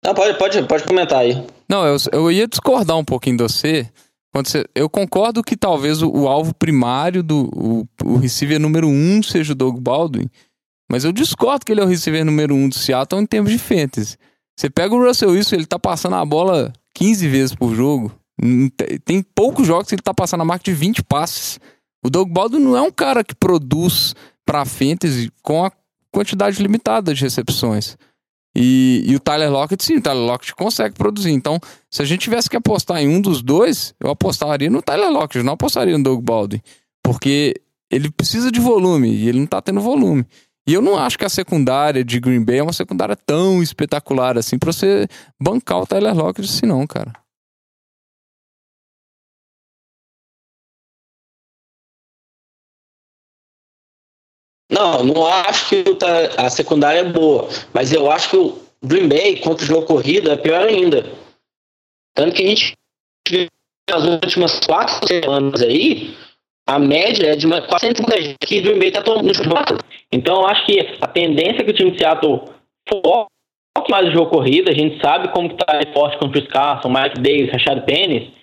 Não, 0.04 0.14
pode, 0.14 0.38
pode, 0.38 0.64
pode 0.64 0.84
comentar 0.84 1.20
aí. 1.20 1.44
Não, 1.68 1.86
eu, 1.86 1.98
eu 2.12 2.32
ia 2.32 2.48
discordar 2.48 2.98
um 2.98 3.04
pouquinho 3.04 3.38
de 3.38 3.44
você. 3.44 3.90
Quando 4.32 4.48
você 4.48 4.66
eu 4.76 4.90
concordo 4.90 5.42
que 5.42 5.56
talvez 5.56 6.02
o, 6.02 6.10
o 6.12 6.28
alvo 6.28 6.54
primário 6.54 7.24
do 7.24 7.50
o, 7.56 7.88
o 8.04 8.18
receiver 8.18 8.60
número 8.60 8.88
um 8.88 9.24
seja 9.24 9.54
o 9.54 9.56
Doug 9.56 9.80
Baldwin, 9.80 10.30
mas 10.92 11.06
eu 11.06 11.12
discordo 11.12 11.66
que 11.66 11.72
ele 11.72 11.82
é 11.82 11.84
o 11.84 11.88
receiver 11.88 12.24
número 12.26 12.54
um 12.54 12.68
do 12.68 12.76
Seattle 12.76 13.22
em 13.22 13.26
termos 13.26 13.52
de 13.52 13.58
fantasy. 13.58 14.18
Você 14.58 14.70
pega 14.70 14.94
o 14.94 15.04
Russell 15.04 15.32
Wilson, 15.32 15.56
ele 15.56 15.66
tá 15.66 15.80
passando 15.80 16.16
a 16.18 16.26
bola 16.26 16.72
15 16.94 17.28
vezes 17.28 17.56
por 17.56 17.74
jogo. 17.74 18.12
Tem 19.06 19.22
poucos 19.22 19.66
jogos 19.66 19.88
que 19.88 19.96
ele 19.96 20.02
tá 20.02 20.14
passando 20.14 20.42
a 20.42 20.46
marca 20.46 20.64
de 20.64 20.74
20 20.74 21.04
passes. 21.04 21.60
O 22.04 22.10
Doug 22.10 22.30
Baldwin 22.30 22.60
não 22.60 22.76
é 22.76 22.82
um 22.82 22.92
cara 22.92 23.24
que 23.24 23.34
produz 23.34 24.14
para 24.46 24.66
fantasy 24.66 25.32
com 25.42 25.66
a 25.66 25.72
quantidade 26.12 26.62
limitada 26.62 27.14
de 27.14 27.22
recepções. 27.22 27.98
E, 28.56 29.04
e, 29.06 29.16
o 29.16 29.20
Tyler 29.20 29.52
Lockett, 29.52 29.84
sim, 29.84 29.98
o 29.98 30.02
Tyler 30.02 30.24
Lockett 30.24 30.56
consegue 30.56 30.96
produzir. 30.96 31.32
Então, 31.32 31.60
se 31.92 32.02
a 32.02 32.06
gente 32.06 32.22
tivesse 32.22 32.50
que 32.50 32.56
apostar 32.56 33.02
em 33.02 33.08
um 33.08 33.20
dos 33.20 33.42
dois, 33.42 33.94
eu 34.00 34.10
apostaria 34.10 34.70
no 34.70 34.82
Tyler 34.82 35.12
Lockett, 35.12 35.44
não 35.44 35.54
apostaria 35.54 35.98
no 35.98 36.04
Doug 36.04 36.24
Baldwin. 36.24 36.62
Porque 37.04 37.54
ele 37.92 38.10
precisa 38.10 38.50
de 38.50 38.60
volume 38.60 39.14
e 39.14 39.28
ele 39.28 39.40
não 39.40 39.48
tá 39.48 39.62
tendo 39.62 39.82
volume. 39.82 40.26
E 40.68 40.74
eu 40.74 40.82
não 40.82 40.98
acho 40.98 41.18
que 41.18 41.26
a 41.26 41.30
secundária 41.30 42.04
de 42.04 42.20
Green 42.20 42.44
Bay 42.44 42.60
é 42.60 42.64
uma 42.64 42.74
secundária 42.74 43.16
tão 43.16 43.62
espetacular 43.62 44.38
assim 44.38 44.58
pra 44.58 44.72
você 44.72 45.08
bancar 45.40 45.82
o 45.82 45.86
Tyler 45.86 46.16
Lockett 46.16 46.50
assim, 46.50 46.66
não, 46.66 46.88
cara. 46.88 47.14
Não, 54.76 55.04
não 55.06 55.26
acho 55.26 55.70
que 55.70 55.84
a 56.38 56.50
secundária 56.50 57.00
é 57.00 57.04
boa, 57.04 57.48
mas 57.74 57.94
eu 57.94 58.12
acho 58.12 58.30
que 58.30 58.38
o 58.38 58.60
Green 58.84 59.08
Bay 59.08 59.38
contra 59.38 59.64
o 59.64 59.68
jogo 59.68 59.86
corrido 59.86 60.30
é 60.30 60.36
pior 60.36 60.68
ainda. 60.68 61.06
Tanto 62.14 62.36
que 62.36 62.44
a 62.44 62.48
gente 62.48 62.76
as 63.90 64.04
últimas 64.04 64.60
quatro 64.66 65.08
semanas 65.08 65.62
aí, 65.62 66.14
a 66.68 66.78
média 66.80 67.28
é 67.28 67.36
de 67.36 67.46
uma 67.46 67.62
450 67.62 68.36
que 68.46 68.60
o 68.60 68.64
Green 68.64 68.80
Bay 68.80 68.88
está 68.90 69.02
tomando 69.02 69.28
no 69.28 69.34
jogo. 69.34 69.78
Então, 70.12 70.42
eu 70.42 70.48
acho 70.48 70.66
que 70.66 70.80
a 71.00 71.08
tendência 71.08 71.62
é 71.62 71.64
que 71.64 71.72
o 71.72 71.74
time 71.74 71.92
de 71.92 72.00
Seattle 72.00 72.42
foque 72.90 73.92
mais 73.92 74.10
o 74.10 74.12
jogo 74.12 74.32
corrida, 74.32 74.72
a 74.72 74.76
gente 74.76 75.00
sabe 75.00 75.30
como 75.30 75.52
está 75.52 75.80
forte 75.94 76.18
contra 76.18 76.40
o 76.40 76.48
Carson, 76.48 76.90
Mike 76.90 77.22
Davis, 77.22 77.52
Rashad 77.52 77.86
Penny, 77.86 78.34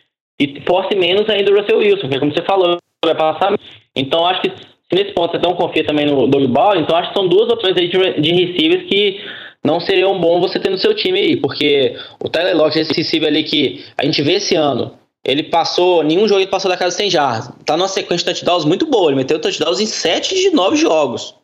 e 0.41 0.63
force 0.63 0.95
menos 0.95 1.29
ainda 1.29 1.53
o 1.53 1.61
Russell 1.61 1.79
Wilson, 1.79 2.09
que 2.09 2.15
é 2.15 2.19
como 2.19 2.33
você 2.33 2.43
falou, 2.43 2.79
vai 3.05 3.15
passar. 3.15 3.55
Então, 3.95 4.25
acho 4.25 4.41
que 4.43 4.72
nesse 4.95 5.13
ponto 5.13 5.33
você 5.33 5.39
não 5.39 5.55
confia 5.55 5.85
também 5.85 6.07
no 6.07 6.27
Doug 6.27 6.47
Ball, 6.47 6.77
então 6.77 6.97
acho 6.97 7.11
que 7.11 7.19
são 7.19 7.29
duas 7.29 7.51
opções 7.51 7.77
aí 7.77 7.89
de, 7.89 8.21
de 8.21 8.33
receivers 8.33 8.89
que 8.89 9.21
não 9.65 9.81
seriam 9.81 10.19
bom 10.19 10.41
você 10.41 10.59
ter 10.59 10.71
no 10.71 10.79
seu 10.79 10.95
time 10.95 11.19
aí, 11.19 11.37
porque 11.37 11.97
o 12.23 12.29
Tyler 12.29 12.57
Lockett, 12.57 12.81
esse 12.81 12.95
receiver 12.95 13.29
ali 13.29 13.45
que 13.45 13.85
a 13.97 14.05
gente 14.05 14.21
vê 14.23 14.35
esse 14.35 14.55
ano, 14.57 14.93
ele 15.25 15.45
passou, 15.45 16.03
nenhum 16.03 16.27
jogo 16.27 16.41
ele 16.41 16.51
passou 16.51 16.69
da 16.69 16.77
casa 16.77 16.97
sem 16.97 17.09
jardas. 17.09 17.49
Tá 17.65 17.77
numa 17.77 17.87
sequência 17.87 18.33
de 18.33 18.41
touchdowns 18.41 18.65
muito 18.65 18.87
boa. 18.87 19.11
Ele 19.11 19.17
meteu 19.17 19.41
touchdowns 19.41 19.79
em 19.79 19.87
7 19.87 20.35
de 20.35 20.51
9 20.51 20.77
jogos. 20.77 21.37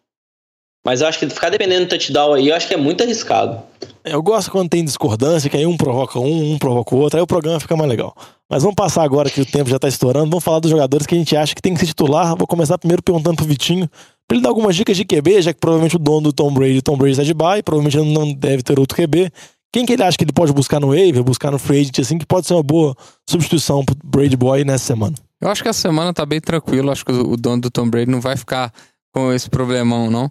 Mas 0.85 1.01
eu 1.01 1.09
acho 1.09 1.19
que 1.19 1.29
ficar 1.29 1.51
dependendo 1.51 1.87
do 1.87 1.89
touchdown 1.89 2.35
aí, 2.35 2.49
eu 2.49 2.55
acho 2.55 2.67
que 2.67 2.75
é 2.75 2.77
muito 2.77 3.03
arriscado. 3.03 3.63
É, 4.05 4.15
eu 4.15 4.23
gosto 4.23 4.51
quando 4.51 4.71
tem 4.71 4.85
discordância, 4.85 5.51
que 5.51 5.57
aí 5.57 5.67
um 5.67 5.77
provoca 5.77 6.19
um, 6.19 6.53
um 6.53 6.59
provoca 6.59 6.95
o 6.95 6.99
outro, 6.99 7.19
aí 7.19 7.23
o 7.23 7.27
programa 7.27 7.61
fica 7.61 7.77
mais 7.77 7.89
legal. 7.89 8.15
Mas 8.51 8.63
vamos 8.63 8.75
passar 8.75 9.03
agora 9.03 9.29
que 9.29 9.41
o 9.41 9.47
tempo 9.47 9.69
já 9.69 9.77
está 9.77 9.89
estourando, 9.89 10.31
vamos 10.31 10.45
falar 10.45 10.61
dos 10.61 10.71
jogadores 10.71 11.07
que 11.07 11.15
a 11.15 11.19
gente 11.19 11.37
acha 11.37 11.55
que 11.55 11.61
tem 11.61 11.75
que 11.75 11.81
ser 11.81 11.87
titular. 11.87 12.35
Vou 12.37 12.47
começar 12.47 12.79
primeiro 12.79 13.03
perguntando 13.03 13.37
pro 13.37 13.45
Vitinho, 13.45 13.89
pra 14.27 14.37
ele 14.37 14.43
dar 14.43 14.49
algumas 14.49 14.75
dicas 14.75 14.97
de 14.97 15.05
QB, 15.05 15.43
já 15.43 15.53
que 15.53 15.61
provavelmente 15.61 15.97
o 15.97 15.99
dono 15.99 16.23
do 16.23 16.33
Tom 16.33 16.53
Brady, 16.53 16.81
Tom 16.81 16.97
Brady 16.97 17.13
está 17.13 17.25
de 17.25 17.35
bye, 17.35 17.63
provavelmente 17.63 17.99
não 18.13 18.33
deve 18.33 18.63
ter 18.63 18.79
outro 18.79 18.97
QB. 18.97 19.31
Quem 19.73 19.85
que 19.85 19.93
ele 19.93 20.03
acha 20.03 20.17
que 20.17 20.25
ele 20.25 20.33
pode 20.33 20.53
buscar 20.53 20.81
no 20.81 20.89
waiver, 20.89 21.23
buscar 21.23 21.51
no 21.51 21.59
free 21.59 21.81
agent, 21.81 21.99
assim, 21.99 22.17
que 22.17 22.25
pode 22.25 22.47
ser 22.47 22.55
uma 22.55 22.63
boa 22.63 22.97
substituição 23.29 23.85
pro 23.85 23.95
Brady 24.03 24.37
Boy 24.37 24.65
nessa 24.65 24.87
semana? 24.87 25.15
Eu 25.41 25.51
acho 25.51 25.63
que 25.63 25.69
a 25.69 25.75
semana 25.75 26.13
tá 26.15 26.25
bem 26.25 26.41
tranquilo. 26.41 26.91
Acho 26.91 27.05
que 27.05 27.13
o 27.13 27.37
dono 27.37 27.63
do 27.63 27.71
Tom 27.71 27.89
Brady 27.89 28.11
não 28.11 28.21
vai 28.21 28.37
ficar 28.37 28.73
com 29.13 29.33
esse 29.33 29.49
problemão, 29.51 30.11
não. 30.11 30.31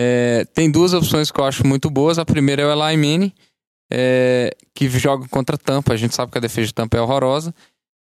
É, 0.00 0.44
tem 0.54 0.70
duas 0.70 0.94
opções 0.94 1.28
que 1.28 1.40
eu 1.40 1.44
acho 1.44 1.66
muito 1.66 1.90
boas. 1.90 2.20
A 2.20 2.24
primeira 2.24 2.62
é 2.62 2.66
o 2.72 2.78
Manning, 2.78 3.32
é, 3.92 4.56
que 4.72 4.88
joga 4.88 5.26
contra 5.28 5.58
Tampa. 5.58 5.92
A 5.92 5.96
gente 5.96 6.14
sabe 6.14 6.30
que 6.30 6.38
a 6.38 6.40
defesa 6.40 6.68
de 6.68 6.74
Tampa 6.74 6.96
é 6.96 7.00
horrorosa. 7.00 7.52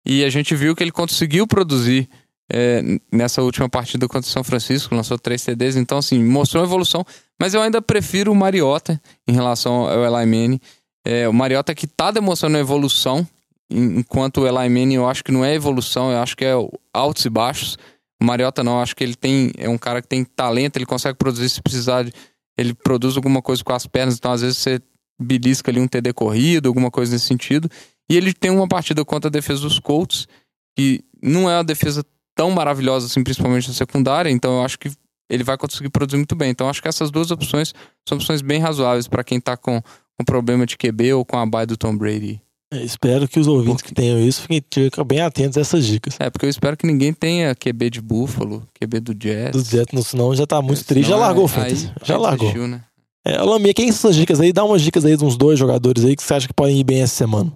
E 0.05 0.23
a 0.23 0.29
gente 0.29 0.55
viu 0.55 0.75
que 0.75 0.83
ele 0.83 0.91
conseguiu 0.91 1.47
produzir 1.47 2.07
é, 2.53 2.83
nessa 3.11 3.41
última 3.41 3.67
partida 3.67 4.07
contra 4.07 4.29
o 4.29 4.31
São 4.31 4.43
Francisco, 4.43 4.93
lançou 4.93 5.17
três 5.17 5.43
TDs. 5.43 5.75
Então, 5.75 5.97
assim, 5.97 6.23
mostrou 6.23 6.63
evolução. 6.63 7.03
Mas 7.41 7.55
eu 7.55 7.61
ainda 7.63 7.81
prefiro 7.81 8.31
o 8.31 8.35
Mariota 8.35 9.01
em 9.27 9.33
relação 9.33 9.87
ao 9.89 10.11
Manning. 10.11 10.59
É, 11.03 11.27
o 11.27 11.33
Mariota 11.33 11.73
que 11.73 11.87
tá 11.87 12.11
demonstrando 12.11 12.59
evolução, 12.59 13.27
enquanto 13.71 14.45
o 14.45 14.53
Manning 14.53 14.95
eu 14.95 15.09
acho 15.09 15.23
que 15.23 15.31
não 15.31 15.43
é 15.43 15.55
evolução, 15.55 16.11
eu 16.11 16.19
acho 16.19 16.37
que 16.37 16.45
é 16.45 16.53
altos 16.93 17.25
e 17.25 17.29
baixos. 17.29 17.75
O 18.21 18.25
Mariota 18.25 18.63
não, 18.63 18.81
acho 18.81 18.95
que 18.95 19.03
ele 19.03 19.15
tem 19.15 19.51
é 19.57 19.69
um 19.69 19.77
cara 19.77 20.01
que 20.01 20.07
tem 20.07 20.23
talento, 20.23 20.77
ele 20.77 20.85
consegue 20.85 21.17
produzir 21.17 21.49
se 21.49 21.61
precisar, 21.61 22.03
de, 22.03 22.13
ele 22.57 22.73
produz 22.73 23.15
alguma 23.15 23.41
coisa 23.41 23.63
com 23.63 23.73
as 23.73 23.85
pernas, 23.85 24.15
então 24.17 24.31
às 24.31 24.41
vezes 24.41 24.57
você 24.57 24.81
belisca 25.21 25.71
ali 25.71 25.79
um 25.79 25.87
TD 25.87 26.13
corrido, 26.13 26.67
alguma 26.67 26.89
coisa 26.89 27.11
nesse 27.11 27.25
sentido. 27.25 27.69
E 28.09 28.15
ele 28.15 28.33
tem 28.33 28.49
uma 28.51 28.67
partida 28.67 29.03
contra 29.03 29.27
a 29.27 29.31
defesa 29.31 29.61
dos 29.61 29.79
Colts, 29.79 30.27
que 30.75 31.03
não 31.21 31.49
é 31.49 31.57
uma 31.57 31.63
defesa 31.63 32.03
tão 32.35 32.51
maravilhosa 32.51 33.07
assim, 33.07 33.23
principalmente 33.23 33.67
na 33.67 33.73
secundária, 33.73 34.29
então 34.29 34.57
eu 34.57 34.63
acho 34.63 34.79
que 34.79 34.91
ele 35.29 35.43
vai 35.43 35.57
conseguir 35.57 35.89
produzir 35.89 36.17
muito 36.17 36.35
bem. 36.35 36.51
Então 36.51 36.69
acho 36.69 36.81
que 36.81 36.87
essas 36.87 37.11
duas 37.11 37.31
opções 37.31 37.73
são 38.07 38.17
opções 38.17 38.41
bem 38.41 38.59
razoáveis 38.59 39.07
para 39.07 39.23
quem 39.23 39.39
tá 39.39 39.57
com 39.57 39.81
com 40.17 40.25
problema 40.25 40.65
de 40.65 40.75
QB 40.75 41.13
ou 41.13 41.23
com 41.23 41.37
a 41.37 41.45
bye 41.45 41.65
do 41.65 41.77
Tom 41.77 41.95
Brady. 41.95 42.41
É, 42.73 42.83
espero 42.83 43.27
que 43.27 43.39
os 43.39 43.47
ouvintes 43.47 43.81
porque... 43.81 43.89
que 43.89 43.95
tenham 43.95 44.19
isso 44.19 44.41
fiquem 44.41 44.61
bem 45.05 45.21
atentos 45.21 45.57
a 45.57 45.61
essas 45.61 45.85
dicas. 45.85 46.17
É, 46.19 46.29
porque 46.29 46.45
eu 46.45 46.49
espero 46.49 46.75
que 46.75 46.85
ninguém 46.85 47.13
tenha 47.13 47.55
QB 47.55 47.89
de 47.89 48.01
Buffalo, 48.01 48.67
QB 48.79 48.99
do 48.99 49.15
Jets. 49.17 49.63
Do 49.63 49.69
Jets, 49.69 50.07
senão 50.07 50.35
já 50.35 50.45
tá 50.45 50.61
muito 50.61 50.83
triste. 50.83 51.09
Já 51.09 51.15
largou 51.15 51.45
o 51.45 51.47
Fantasy. 51.47 51.91
Já 52.03 52.15
aí 52.15 52.21
largou. 52.21 52.47
Desistiu, 52.47 52.67
né? 52.67 52.83
É, 53.25 53.41
Lamia, 53.41 53.73
quem 53.73 53.91
são 53.91 54.09
essas 54.09 54.15
dicas 54.15 54.39
aí? 54.41 54.51
Dá 54.51 54.63
umas 54.63 54.81
dicas 54.81 55.05
aí 55.05 55.15
de 55.15 55.23
uns 55.23 55.37
dois 55.37 55.57
jogadores 55.57 56.03
aí 56.03 56.15
que 56.15 56.23
você 56.23 56.33
acha 56.33 56.47
que 56.47 56.53
podem 56.53 56.79
ir 56.79 56.83
bem 56.83 57.01
essa 57.01 57.15
semana. 57.15 57.53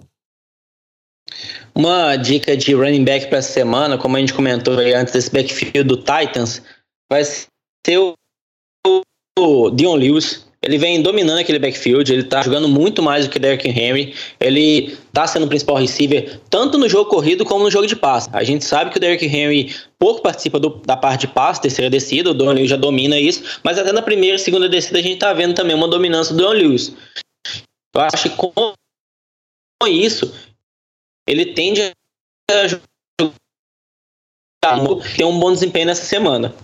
Uma 1.74 2.16
dica 2.16 2.56
de 2.56 2.74
running 2.74 3.04
back 3.04 3.28
para 3.28 3.38
essa 3.38 3.52
semana, 3.52 3.96
como 3.96 4.16
a 4.16 4.20
gente 4.20 4.34
comentou 4.34 4.78
aí 4.78 4.92
antes 4.94 5.12
desse 5.12 5.30
backfield 5.30 5.84
do 5.84 5.96
Titans, 5.96 6.62
vai 7.10 7.24
ser 7.24 7.98
o, 7.98 8.14
o 9.38 9.70
Dion 9.70 9.94
Lewis. 9.94 10.46
Ele 10.64 10.78
vem 10.78 11.02
dominando 11.02 11.40
aquele 11.40 11.58
backfield, 11.58 12.12
ele 12.12 12.22
tá 12.22 12.40
jogando 12.40 12.68
muito 12.68 13.02
mais 13.02 13.26
do 13.26 13.32
que 13.32 13.38
Derrick 13.38 13.68
Henry. 13.68 14.14
Ele 14.38 14.96
tá 15.12 15.26
sendo 15.26 15.46
o 15.46 15.48
principal 15.48 15.76
receiver, 15.76 16.40
tanto 16.48 16.78
no 16.78 16.88
jogo 16.88 17.10
corrido 17.10 17.44
como 17.44 17.64
no 17.64 17.70
jogo 17.70 17.86
de 17.86 17.96
passe. 17.96 18.30
A 18.32 18.44
gente 18.44 18.64
sabe 18.64 18.92
que 18.92 18.96
o 18.96 19.00
Derrick 19.00 19.26
Henry 19.26 19.74
pouco 19.98 20.22
participa 20.22 20.60
do, 20.60 20.70
da 20.86 20.96
parte 20.96 21.22
de 21.22 21.28
passe, 21.28 21.60
terceira 21.60 21.90
descida, 21.90 22.30
o 22.30 22.34
Don 22.34 22.52
Lewis 22.52 22.70
já 22.70 22.76
domina 22.76 23.18
isso, 23.18 23.60
mas 23.64 23.76
até 23.76 23.92
na 23.92 24.02
primeira 24.02 24.36
e 24.36 24.38
segunda 24.38 24.68
descida 24.68 25.00
a 25.00 25.02
gente 25.02 25.18
tá 25.18 25.32
vendo 25.32 25.54
também 25.54 25.74
uma 25.74 25.88
dominância 25.88 26.32
do 26.32 26.40
Don 26.40 26.52
Lewis. 26.52 26.94
Eu 27.94 28.00
acho 28.00 28.30
que 28.30 28.36
com 28.36 28.74
isso, 29.88 30.32
ele 31.26 31.54
tende 31.54 31.90
a 32.48 32.68
jogar, 32.68 33.34
ter 35.16 35.24
um 35.24 35.40
bom 35.40 35.52
desempenho 35.52 35.86
nessa 35.86 36.04
semana. 36.04 36.54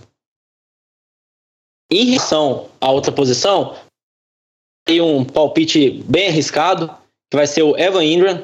Em 1.91 2.05
relação 2.05 2.69
à 2.79 2.91
outra 2.91 3.11
posição, 3.11 3.75
aí 4.89 4.99
um 4.99 5.23
palpite 5.23 6.03
bem 6.05 6.27
arriscado, 6.27 6.87
que 7.29 7.37
vai 7.37 7.47
ser 7.47 7.63
o 7.63 7.77
Evan 7.77 8.03
Ingram. 8.03 8.41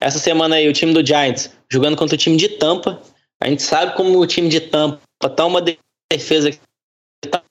Essa 0.00 0.18
semana 0.18 0.56
aí 0.56 0.68
o 0.68 0.72
time 0.72 0.94
do 0.94 1.04
Giants 1.04 1.50
jogando 1.70 1.96
contra 1.96 2.14
o 2.14 2.18
time 2.18 2.36
de 2.36 2.48
Tampa. 2.48 3.00
A 3.42 3.48
gente 3.48 3.62
sabe 3.62 3.96
como 3.96 4.18
o 4.18 4.26
time 4.26 4.48
de 4.48 4.60
Tampa 4.60 5.00
tá 5.36 5.44
uma 5.44 5.62
defesa 6.10 6.50
que 6.50 6.58
tá 7.28 7.42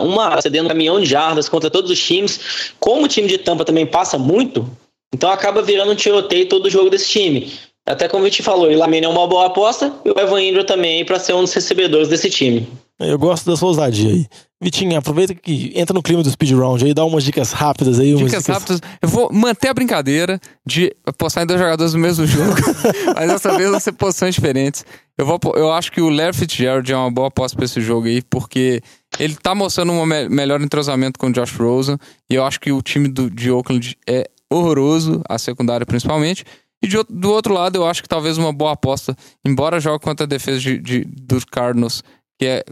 uma 0.00 0.40
cedendo 0.40 0.66
um 0.66 0.68
caminhão 0.68 1.00
de 1.00 1.06
jardas 1.06 1.48
contra 1.48 1.70
todos 1.70 1.90
os 1.90 2.02
times. 2.02 2.72
Como 2.78 3.04
o 3.04 3.08
time 3.08 3.28
de 3.28 3.38
Tampa 3.38 3.64
também 3.64 3.86
passa 3.86 4.16
muito, 4.16 4.68
então 5.12 5.30
acaba 5.30 5.62
virando 5.62 5.92
um 5.92 5.96
tiroteio 5.96 6.48
todo 6.48 6.66
o 6.66 6.70
jogo 6.70 6.90
desse 6.90 7.08
time. 7.08 7.52
Até 7.86 8.08
como 8.08 8.24
a 8.24 8.28
gente 8.28 8.42
falou, 8.42 8.70
o 8.70 8.76
Lamine 8.76 9.06
é 9.06 9.08
uma 9.08 9.26
boa 9.26 9.46
aposta 9.46 9.92
e 10.04 10.10
o 10.10 10.18
Evan 10.18 10.42
Ingram 10.42 10.64
também 10.64 11.04
para 11.04 11.18
ser 11.18 11.34
um 11.34 11.42
dos 11.42 11.52
recebedores 11.52 12.08
desse 12.08 12.30
time. 12.30 12.68
Eu 13.00 13.18
gosto 13.18 13.50
dessa 13.50 13.64
ousadia 13.64 14.10
aí. 14.10 14.26
Vitinho, 14.62 14.98
aproveita 14.98 15.34
que 15.34 15.72
entra 15.74 15.94
no 15.94 16.02
clima 16.02 16.22
do 16.22 16.30
speed 16.30 16.52
round 16.52 16.84
aí, 16.84 16.92
dá 16.92 17.02
umas 17.02 17.24
dicas 17.24 17.50
rápidas 17.50 17.98
aí. 17.98 18.14
Dicas, 18.14 18.30
dicas 18.30 18.46
rápidas. 18.46 18.80
Eu 19.00 19.08
vou 19.08 19.32
manter 19.32 19.68
a 19.68 19.74
brincadeira 19.74 20.38
de 20.66 20.94
postar 21.16 21.44
em 21.44 21.46
dois 21.46 21.58
jogadores 21.58 21.92
do 21.92 21.98
mesmo 21.98 22.26
jogo, 22.26 22.54
mas 23.16 23.32
dessa 23.32 23.56
vez 23.56 23.70
vão 23.70 23.80
ser 23.80 23.92
posições 23.92 24.34
diferentes. 24.34 24.84
Eu, 25.16 25.24
vou, 25.24 25.40
eu 25.54 25.72
acho 25.72 25.90
que 25.90 26.02
o 26.02 26.10
Larry 26.10 26.34
Fitzgerald 26.34 26.92
é 26.92 26.96
uma 26.96 27.10
boa 27.10 27.28
aposta 27.28 27.56
pra 27.56 27.64
esse 27.64 27.80
jogo 27.80 28.06
aí, 28.06 28.20
porque 28.20 28.82
ele 29.18 29.34
tá 29.34 29.54
mostrando 29.54 29.92
um 29.92 30.04
me 30.04 30.28
melhor 30.28 30.60
entrosamento 30.60 31.18
com 31.18 31.28
o 31.28 31.32
Josh 31.32 31.52
Rosen, 31.52 31.96
e 32.30 32.34
eu 32.34 32.44
acho 32.44 32.60
que 32.60 32.70
o 32.70 32.82
time 32.82 33.08
do, 33.08 33.30
de 33.30 33.50
Oakland 33.50 33.96
é 34.06 34.28
horroroso, 34.52 35.22
a 35.26 35.38
secundária 35.38 35.86
principalmente. 35.86 36.44
E 36.82 36.88
de, 36.88 36.98
do 37.08 37.30
outro 37.30 37.54
lado, 37.54 37.76
eu 37.76 37.86
acho 37.86 38.02
que 38.02 38.08
talvez 38.08 38.36
uma 38.36 38.52
boa 38.52 38.72
aposta, 38.72 39.16
embora 39.42 39.80
jogue 39.80 40.04
contra 40.04 40.24
a 40.24 40.28
defesa 40.28 40.60
de, 40.60 40.78
de, 40.78 41.04
dos 41.04 41.44
Cardinals, 41.44 42.02
que 42.38 42.46
é 42.46 42.64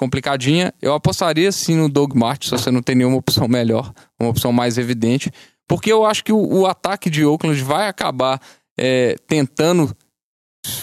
complicadinha. 0.00 0.72
Eu 0.80 0.94
apostaria 0.94 1.52
sim 1.52 1.76
no 1.76 1.86
Doug 1.86 2.14
Martin, 2.14 2.48
se 2.48 2.52
você 2.52 2.70
não 2.70 2.80
tem 2.80 2.94
nenhuma 2.94 3.18
opção 3.18 3.46
melhor, 3.46 3.92
uma 4.18 4.30
opção 4.30 4.50
mais 4.50 4.78
evidente. 4.78 5.30
Porque 5.68 5.92
eu 5.92 6.06
acho 6.06 6.24
que 6.24 6.32
o, 6.32 6.38
o 6.38 6.66
ataque 6.66 7.10
de 7.10 7.22
Oakland 7.22 7.62
vai 7.62 7.86
acabar 7.86 8.40
é, 8.78 9.14
tentando 9.28 9.94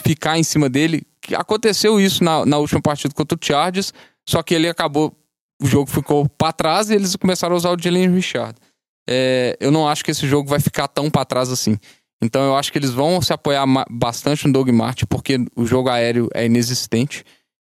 ficar 0.04 0.38
em 0.38 0.44
cima 0.44 0.70
dele. 0.70 1.02
Aconteceu 1.36 2.00
isso 2.00 2.24
na, 2.24 2.46
na 2.46 2.60
última 2.60 2.80
partida 2.80 3.14
contra 3.14 3.36
o 3.36 3.44
Chargers, 3.44 3.92
só 4.30 4.44
que 4.44 4.54
ele 4.54 4.70
acabou. 4.70 5.12
O 5.60 5.66
jogo 5.66 5.90
ficou 5.90 6.30
para 6.30 6.54
trás 6.54 6.92
e 6.92 6.94
eles 6.94 7.16
começaram 7.16 7.56
a 7.56 7.58
usar 7.58 7.72
o 7.72 7.82
Jalen 7.82 8.14
Richard. 8.14 8.56
É, 9.10 9.58
eu 9.60 9.72
não 9.72 9.88
acho 9.88 10.06
que 10.06 10.12
esse 10.12 10.28
jogo 10.28 10.48
vai 10.48 10.60
ficar 10.60 10.88
tão 10.88 11.10
para 11.10 11.26
trás 11.26 11.50
assim. 11.50 11.80
Então 12.22 12.44
eu 12.44 12.56
acho 12.56 12.72
que 12.72 12.78
eles 12.78 12.92
vão 12.92 13.20
se 13.20 13.34
apoiar 13.34 13.66
bastante 13.90 14.46
no 14.46 14.54
Doug 14.54 14.70
Martin, 14.70 15.06
porque 15.08 15.40
o 15.56 15.66
jogo 15.66 15.90
aéreo 15.90 16.30
é 16.36 16.46
inexistente 16.46 17.24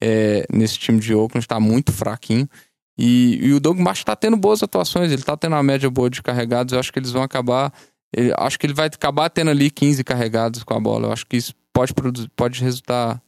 é, 0.02 0.46
nesse 0.52 0.78
time 0.78 1.00
de 1.00 1.14
Oakland, 1.14 1.44
está 1.44 1.58
muito 1.58 1.92
fraquinho. 1.92 2.48
E, 2.96 3.38
e 3.42 3.52
o 3.52 3.60
Doug 3.60 3.78
Martin 3.78 4.02
está 4.02 4.14
tendo 4.14 4.36
boas 4.36 4.62
atuações, 4.62 5.10
ele 5.10 5.20
está 5.20 5.36
tendo 5.36 5.54
uma 5.54 5.62
média 5.62 5.90
boa 5.90 6.08
de 6.08 6.22
carregados. 6.22 6.72
Eu 6.72 6.78
acho 6.78 6.92
que 6.92 6.98
eles 6.98 7.10
vão 7.10 7.22
acabar. 7.22 7.72
Ele, 8.16 8.32
acho 8.36 8.58
que 8.58 8.66
ele 8.66 8.74
vai 8.74 8.86
acabar 8.86 9.28
tendo 9.28 9.50
ali 9.50 9.70
15 9.70 10.04
carregados 10.04 10.62
com 10.62 10.74
a 10.74 10.80
bola. 10.80 11.08
Eu 11.08 11.12
acho 11.12 11.26
que 11.26 11.36
isso 11.36 11.52
pode, 11.72 11.92
produzir, 11.92 12.30
pode 12.36 12.62
resultar 12.62 13.20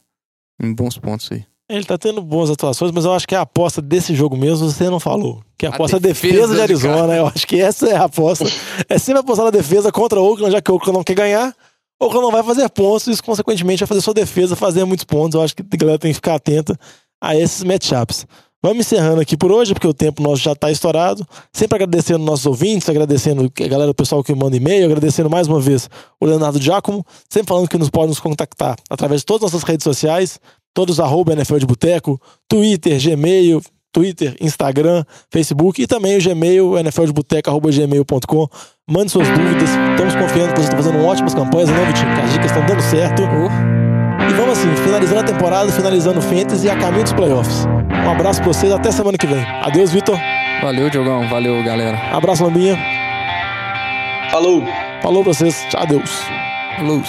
em 0.61 0.73
bons 0.73 0.97
pontos 0.97 1.29
aí. 1.31 1.45
Ele 1.69 1.83
tá 1.83 1.97
tendo 1.97 2.21
boas 2.21 2.49
atuações, 2.49 2.93
mas 2.93 3.03
eu 3.03 3.11
acho 3.11 3.27
que 3.27 3.35
a 3.35 3.41
aposta 3.41 3.81
desse 3.81 4.15
jogo 4.15 4.37
mesmo 4.37 4.71
você 4.71 4.89
não 4.89 5.01
falou. 5.01 5.43
Que 5.57 5.65
a, 5.65 5.69
a 5.69 5.73
aposta 5.73 5.99
defesa, 5.99 6.33
defesa 6.33 6.55
de 6.55 6.61
Arizona, 6.61 7.13
de 7.13 7.19
eu 7.19 7.27
acho 7.27 7.45
que 7.45 7.59
essa 7.59 7.89
é 7.89 7.95
a 7.97 8.05
aposta. 8.05 8.45
é 8.87 8.97
sempre 8.97 9.19
apostar 9.19 9.43
na 9.43 9.51
defesa 9.51 9.91
contra 9.91 10.17
o 10.17 10.23
Oakland, 10.25 10.53
já 10.53 10.61
que 10.61 10.71
o 10.71 10.75
Oakland 10.75 10.97
não 10.97 11.03
quer 11.03 11.15
ganhar. 11.15 11.53
Ou 11.99 12.09
que 12.09 12.15
não 12.15 12.31
vai 12.31 12.43
fazer 12.43 12.69
pontos, 12.69 13.07
isso 13.07 13.23
consequentemente 13.23 13.79
vai 13.79 13.87
fazer 13.87 14.01
sua 14.01 14.13
defesa 14.13 14.55
fazer 14.55 14.85
muitos 14.85 15.05
pontos. 15.05 15.35
Eu 15.35 15.41
acho 15.41 15.55
que 15.55 15.63
a 15.63 15.77
galera 15.77 15.99
tem 15.99 16.11
que 16.11 16.15
ficar 16.15 16.35
atenta 16.35 16.77
a 17.21 17.35
esses 17.35 17.63
matchups. 17.63 18.25
Vamos 18.61 18.79
encerrando 18.79 19.21
aqui 19.21 19.37
por 19.37 19.51
hoje, 19.51 19.73
porque 19.73 19.87
o 19.87 19.93
tempo 19.93 20.21
nosso 20.21 20.41
já 20.41 20.51
está 20.51 20.71
estourado. 20.71 21.25
Sempre 21.53 21.75
agradecendo 21.75 22.23
nossos 22.23 22.45
ouvintes, 22.45 22.89
agradecendo 22.89 23.43
a 23.45 23.67
galera, 23.67 23.91
o 23.91 23.93
pessoal 23.93 24.23
que 24.23 24.33
manda 24.33 24.57
e-mail, 24.57 24.85
agradecendo 24.85 25.29
mais 25.29 25.47
uma 25.47 25.59
vez 25.59 25.89
o 26.19 26.25
Leonardo 26.25 26.59
Giacomo, 26.59 27.05
sempre 27.29 27.49
falando 27.49 27.69
que 27.69 27.77
nos 27.77 27.89
pode 27.89 28.09
nos 28.09 28.19
contactar 28.19 28.75
através 28.89 29.21
de 29.21 29.25
todas 29.25 29.45
as 29.45 29.53
nossas 29.53 29.67
redes 29.67 29.83
sociais, 29.83 30.39
todos 30.73 30.99
arroba 30.99 31.33
NFL 31.33 31.57
de 31.57 31.65
Boteco, 31.65 32.19
Twitter, 32.47 32.99
Gmail, 33.01 33.61
Twitter, 33.91 34.35
Instagram, 34.39 35.03
Facebook 35.31 35.81
e 35.81 35.87
também 35.87 36.17
o 36.17 36.23
Gmail, 36.23 36.77
nfldeboteca.gmail.com. 36.83 38.47
Mande 38.89 39.11
suas 39.11 39.27
dúvidas, 39.29 39.69
estamos 39.91 40.15
confiando 40.15 40.53
que 40.53 40.61
vocês 40.61 40.69
estão 40.69 40.77
fazendo 40.77 41.03
ótimas 41.03 41.33
campanhas, 41.33 41.69
não, 41.69 41.85
Vitinho? 41.85 42.15
Que 42.15 42.21
as 42.21 42.31
dicas 42.31 42.51
estão 42.51 42.65
dando 42.65 42.81
certo. 42.81 43.21
E 43.21 44.33
vamos 44.33 44.57
assim, 44.57 44.75
finalizando 44.83 45.19
a 45.21 45.23
temporada, 45.23 45.71
finalizando 45.71 46.19
o 46.19 46.21
Fantasy 46.21 46.67
e 46.67 46.69
a 46.69 46.75
caminho 46.77 47.03
dos 47.03 47.13
playoffs. 47.13 47.65
Um 47.65 48.11
abraço 48.11 48.41
pra 48.41 48.53
vocês, 48.53 48.71
até 48.71 48.91
semana 48.91 49.17
que 49.17 49.27
vem. 49.27 49.43
Adeus, 49.61 49.91
Vitor. 49.91 50.17
Valeu, 50.61 50.89
Diogão. 50.89 51.27
Valeu, 51.29 51.63
galera. 51.63 51.97
Abraço, 52.11 52.43
Lambinha. 52.43 52.77
Falou. 54.31 54.63
Falou 55.01 55.23
pra 55.23 55.33
vocês. 55.33 55.65
Tchau, 55.69 55.81
adeus. 55.81 56.21
Falou. 56.77 57.01